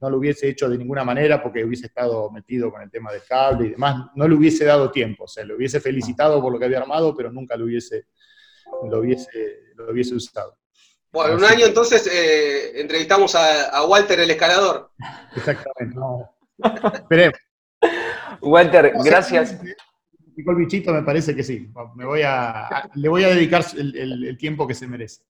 no 0.00 0.10
lo 0.10 0.18
hubiese 0.18 0.48
hecho 0.48 0.68
de 0.68 0.78
ninguna 0.78 1.04
manera 1.04 1.42
porque 1.42 1.64
hubiese 1.64 1.86
estado 1.86 2.30
metido 2.30 2.70
con 2.70 2.82
el 2.82 2.90
tema 2.90 3.12
del 3.12 3.22
cable 3.28 3.66
y 3.66 3.70
demás, 3.70 4.06
no 4.14 4.26
le 4.26 4.34
hubiese 4.34 4.64
dado 4.64 4.90
tiempo, 4.90 5.24
o 5.24 5.28
sea, 5.28 5.44
lo 5.44 5.56
hubiese 5.56 5.80
felicitado 5.80 6.40
por 6.40 6.52
lo 6.52 6.58
que 6.58 6.64
había 6.64 6.78
armado, 6.78 7.14
pero 7.14 7.30
nunca 7.30 7.56
lo 7.56 7.66
hubiese, 7.66 8.06
lo 8.88 9.00
hubiese, 9.00 9.74
lo 9.76 9.92
hubiese 9.92 10.14
usado. 10.14 10.56
Bueno, 11.12 11.36
un 11.36 11.44
año 11.44 11.66
entonces 11.66 12.06
eh, 12.06 12.80
entrevistamos 12.80 13.34
a, 13.34 13.84
Walter 13.84 14.20
el 14.20 14.30
escalador. 14.30 14.92
Exactamente, 15.34 15.96
no. 15.96 16.30
Esperemos. 16.94 17.38
Walter, 18.40 18.92
gracias. 19.04 19.58
el 19.60 20.54
bichito, 20.56 20.92
me 20.92 21.02
parece 21.02 21.34
que 21.34 21.42
sí. 21.42 21.68
Me 21.96 22.06
voy 22.06 22.22
a, 22.24 22.88
le 22.94 23.08
voy 23.08 23.24
a 23.24 23.28
dedicar 23.28 23.64
el, 23.76 24.36
tiempo 24.38 24.68
que 24.68 24.74
se 24.74 24.86
merece. 24.86 25.22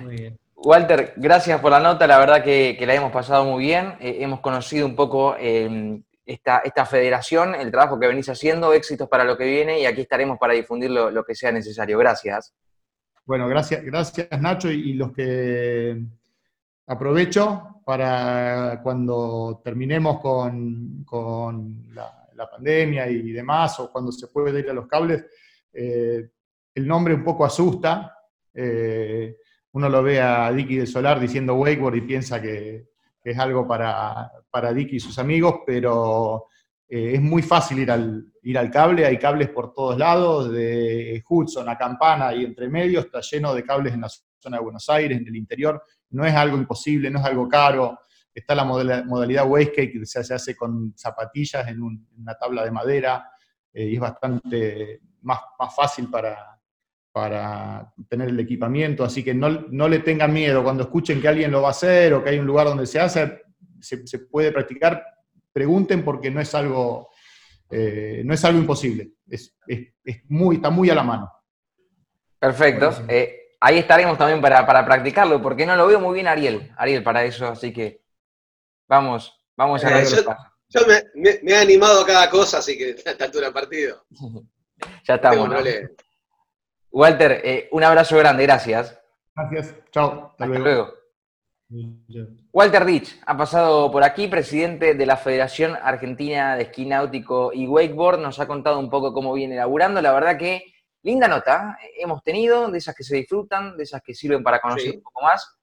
Muy 0.00 0.16
bien. 0.16 0.38
Walter, 0.56 1.12
gracias 1.16 1.60
por 1.60 1.70
la 1.70 1.80
nota, 1.80 2.06
la 2.06 2.18
verdad 2.18 2.42
que, 2.42 2.76
la 2.86 2.94
hemos 2.94 3.12
pasado 3.12 3.44
muy 3.44 3.64
bien. 3.64 3.94
Eh, 4.00 4.18
hemos 4.20 4.40
conocido 4.40 4.86
un 4.86 4.96
poco 4.96 5.36
em, 5.38 6.02
esta, 6.24 6.58
esta, 6.58 6.86
federación, 6.86 7.54
el 7.54 7.70
trabajo 7.70 8.00
que 8.00 8.06
venís 8.06 8.28
haciendo, 8.28 8.72
éxitos 8.72 9.08
para 9.08 9.24
lo 9.24 9.36
que 9.36 9.44
viene 9.44 9.80
y 9.80 9.86
aquí 9.86 10.00
estaremos 10.00 10.38
para 10.38 10.54
difundir 10.54 10.90
lo 10.90 11.24
que 11.24 11.34
sea 11.34 11.52
necesario. 11.52 11.98
Gracias. 11.98 12.54
Bueno, 13.26 13.48
gracias, 13.48 13.82
gracias 13.82 14.40
Nacho 14.40 14.70
y, 14.70 14.92
los 14.92 15.10
que 15.12 16.00
aprovecho 16.86 17.82
para 17.84 18.80
cuando 18.84 19.60
terminemos 19.64 20.20
con, 20.20 21.04
la, 21.92 22.48
pandemia 22.48 23.08
y 23.08 23.32
demás, 23.32 23.80
o 23.80 23.90
cuando 23.90 24.12
se 24.12 24.28
puede 24.28 24.60
ir 24.60 24.70
a 24.70 24.74
los 24.74 24.86
cables, 24.86 25.24
eh, 25.72 26.28
el 26.72 26.86
nombre 26.86 27.14
un 27.14 27.24
poco 27.24 27.44
asusta. 27.44 28.16
Eh, 28.54 29.36
uno 29.76 29.90
lo 29.90 30.02
ve 30.02 30.22
a 30.22 30.50
Dicky 30.52 30.76
de 30.78 30.86
Solar 30.86 31.20
diciendo 31.20 31.54
wakeboard 31.54 31.96
y 31.96 32.00
piensa 32.00 32.40
que, 32.40 32.88
es 33.22 33.38
algo 33.38 33.68
para, 33.68 34.32
para 34.50 34.72
Dicky 34.72 34.96
y 34.96 35.00
sus 35.00 35.18
amigos, 35.18 35.56
pero 35.66 36.46
eh, 36.88 37.12
es 37.16 37.20
muy 37.20 37.42
fácil 37.42 37.80
ir 37.80 37.90
al, 37.90 38.24
ir 38.42 38.56
al 38.56 38.70
cable, 38.70 39.04
hay 39.04 39.18
cables 39.18 39.50
por 39.50 39.74
todos 39.74 39.98
lados, 39.98 40.50
de 40.50 41.22
Hudson 41.28 41.68
a 41.68 41.76
Campana 41.76 42.32
y 42.32 42.44
entre 42.44 42.70
medio, 42.70 43.00
está 43.00 43.20
lleno 43.20 43.52
de 43.52 43.64
cables 43.64 43.92
en 43.92 44.00
la 44.00 44.08
zona 44.08 44.56
de 44.56 44.62
Buenos 44.62 44.88
Aires, 44.88 45.18
en 45.18 45.26
el 45.26 45.36
interior, 45.36 45.82
no 46.08 46.24
es 46.24 46.34
algo 46.34 46.56
imposible, 46.56 47.10
no 47.10 47.18
es 47.18 47.26
algo 47.26 47.46
caro, 47.46 47.98
está 48.32 48.54
la 48.54 48.64
modalidad 48.64 49.46
wastegate 49.46 49.92
que 49.92 50.06
se 50.06 50.32
hace 50.32 50.56
con 50.56 50.94
zapatillas 50.96 51.68
en, 51.68 51.82
una 51.82 52.34
tabla 52.34 52.64
de 52.64 52.70
madera, 52.70 53.30
eh, 53.74 53.88
y 53.88 53.94
es 53.96 54.00
bastante 54.00 55.00
más, 55.20 55.40
más 55.58 55.74
fácil 55.74 56.08
para, 56.08 56.55
para 57.16 57.94
tener 58.10 58.28
el 58.28 58.38
equipamiento, 58.38 59.02
así 59.02 59.24
que 59.24 59.32
no, 59.32 59.48
no, 59.70 59.88
le 59.88 60.00
tengan 60.00 60.34
miedo 60.34 60.62
cuando 60.62 60.82
escuchen 60.82 61.18
que 61.18 61.28
alguien 61.28 61.50
lo 61.50 61.62
va 61.62 61.68
a 61.68 61.70
hacer 61.70 62.12
o 62.12 62.22
que 62.22 62.28
hay 62.28 62.38
un 62.38 62.44
lugar 62.44 62.66
donde 62.66 62.86
se 62.86 63.00
hace, 63.00 63.40
se, 63.80 64.06
se 64.06 64.18
puede 64.18 64.52
practicar 64.52 65.02
pregunten 65.50 66.04
porque 66.04 66.30
no 66.30 66.42
es 66.42 66.54
algo, 66.54 67.08
eh, 67.70 68.20
no 68.22 68.34
es 68.34 68.44
algo 68.44 68.58
imposible. 68.58 69.12
Es, 69.26 69.56
muy, 70.28 70.56
está 70.56 70.68
muy 70.68 70.90
a 70.90 70.94
la 70.94 71.04
mano. 71.04 71.32
Perfecto. 72.38 72.92
Eh, 73.08 73.54
ahí 73.62 73.78
estaremos 73.78 74.18
también 74.18 74.42
para, 74.42 74.66
practicarlo, 74.84 75.40
porque 75.40 75.64
no 75.64 75.74
lo 75.74 75.86
veo 75.86 75.98
muy 75.98 76.12
bien 76.12 76.28
Ariel, 76.28 76.70
Ariel 76.76 77.02
para 77.02 77.24
eso, 77.24 77.46
así 77.46 77.72
que 77.72 78.02
vamos, 78.86 79.42
vamos 79.56 79.82
a 79.82 79.88
ver. 79.88 80.06
yo, 80.06 80.22
yo 80.68 80.80
me, 81.14 81.40
he 81.50 81.56
animado 81.56 82.02
a 82.02 82.06
cada 82.06 82.28
cosa, 82.28 82.58
así 82.58 82.76
que 82.76 82.90
a 83.06 83.10
esta 83.12 83.24
altura 83.24 83.46
del 83.46 83.54
partido. 83.54 84.04
ya 85.08 85.14
estamos. 85.14 85.48
Walter, 86.96 87.42
eh, 87.44 87.68
un 87.72 87.84
abrazo 87.84 88.16
grande, 88.16 88.44
gracias. 88.44 88.98
Gracias, 89.34 89.74
chao. 89.90 90.30
Hasta, 90.30 90.46
luego. 90.46 90.94
Walter 92.54 92.86
Rich 92.86 93.20
ha 93.26 93.36
pasado 93.36 93.92
por 93.92 94.02
aquí, 94.02 94.28
presidente 94.28 94.94
de 94.94 95.04
la 95.04 95.18
Federación 95.18 95.76
Argentina 95.82 96.56
de 96.56 96.62
Esquí 96.62 96.86
Náutico 96.86 97.52
y 97.52 97.66
Wakeboard, 97.66 98.18
nos 98.18 98.40
ha 98.40 98.46
contado 98.46 98.78
un 98.78 98.88
poco 98.88 99.12
cómo 99.12 99.34
viene 99.34 99.56
laburando, 99.56 100.00
la 100.00 100.10
verdad 100.14 100.38
que 100.38 100.72
linda 101.02 101.28
nota 101.28 101.76
¿eh? 101.82 101.96
hemos 101.98 102.22
tenido, 102.22 102.70
de 102.70 102.78
esas 102.78 102.94
que 102.94 103.04
se 103.04 103.16
disfrutan, 103.16 103.76
de 103.76 103.82
esas 103.82 104.00
que 104.00 104.14
sirven 104.14 104.42
para 104.42 104.58
conocer 104.58 104.94
un 104.94 105.02
poco 105.02 105.20
más 105.20 105.54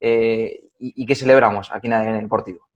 eh, 0.00 0.70
y, 0.78 1.04
que 1.04 1.14
celebramos 1.14 1.70
aquí 1.70 1.88
en 1.88 1.92
el 1.92 2.22
Deportivo. 2.22 2.66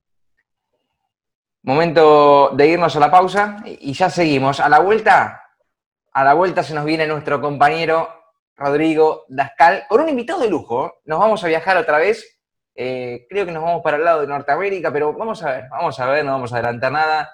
Momento 1.63 2.51
de 2.53 2.67
irnos 2.67 2.95
a 2.95 2.99
la 2.99 3.09
pausa 3.09 3.63
y 3.65 3.91
ya 3.93 4.11
seguimos. 4.11 4.59
A 4.59 4.69
la 4.69 4.79
vuelta, 4.81 5.42
a 6.13 6.23
la 6.23 6.33
vuelta 6.33 6.63
se 6.63 6.73
nos 6.73 6.85
viene 6.85 7.07
nuestro 7.07 7.41
compañero 7.41 8.09
Rodrigo 8.55 9.25
Dascal 9.29 9.85
con 9.89 10.01
un 10.01 10.09
invitado 10.09 10.41
de 10.41 10.49
lujo. 10.49 11.01
Nos 11.05 11.19
vamos 11.19 11.43
a 11.43 11.47
viajar 11.47 11.77
otra 11.77 11.97
vez 11.97 12.33
eh, 12.75 13.27
creo 13.29 13.45
que 13.45 13.51
nos 13.51 13.63
vamos 13.63 13.83
para 13.83 13.97
el 13.97 14.03
lado 14.03 14.21
de 14.21 14.27
Norteamérica, 14.27 14.91
pero 14.91 15.13
vamos 15.13 15.43
a 15.43 15.51
ver, 15.51 15.65
vamos 15.69 15.99
a 15.99 16.05
ver, 16.07 16.25
no 16.25 16.31
vamos 16.31 16.51
a 16.53 16.57
adelantar 16.57 16.91
nada. 16.91 17.29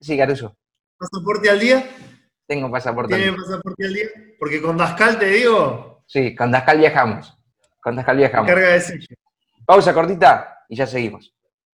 Sí, 0.00 0.18
Caruso. 0.18 0.56
¿Pasaporte 0.98 1.48
al 1.48 1.60
día? 1.60 1.84
Tengo 2.46 2.70
pasaporte. 2.70 3.16
¿Tiene 3.16 3.32
pasaporte 3.32 3.86
al 3.86 3.94
día? 3.94 4.06
Porque 4.38 4.60
con 4.60 4.76
Dascal 4.76 5.18
te 5.18 5.26
digo. 5.26 6.04
Sí, 6.06 6.34
con 6.34 6.50
Dascal 6.50 6.78
viajamos. 6.78 7.36
Con 7.80 7.96
Dascal 7.96 8.18
viajamos. 8.18 8.46
Carga 8.46 8.68
de 8.68 8.80
sello. 8.80 9.06
Pausa 9.64 9.94
cortita 9.94 10.64
y 10.68 10.76
ya 10.76 10.86
seguimos. 10.86 11.33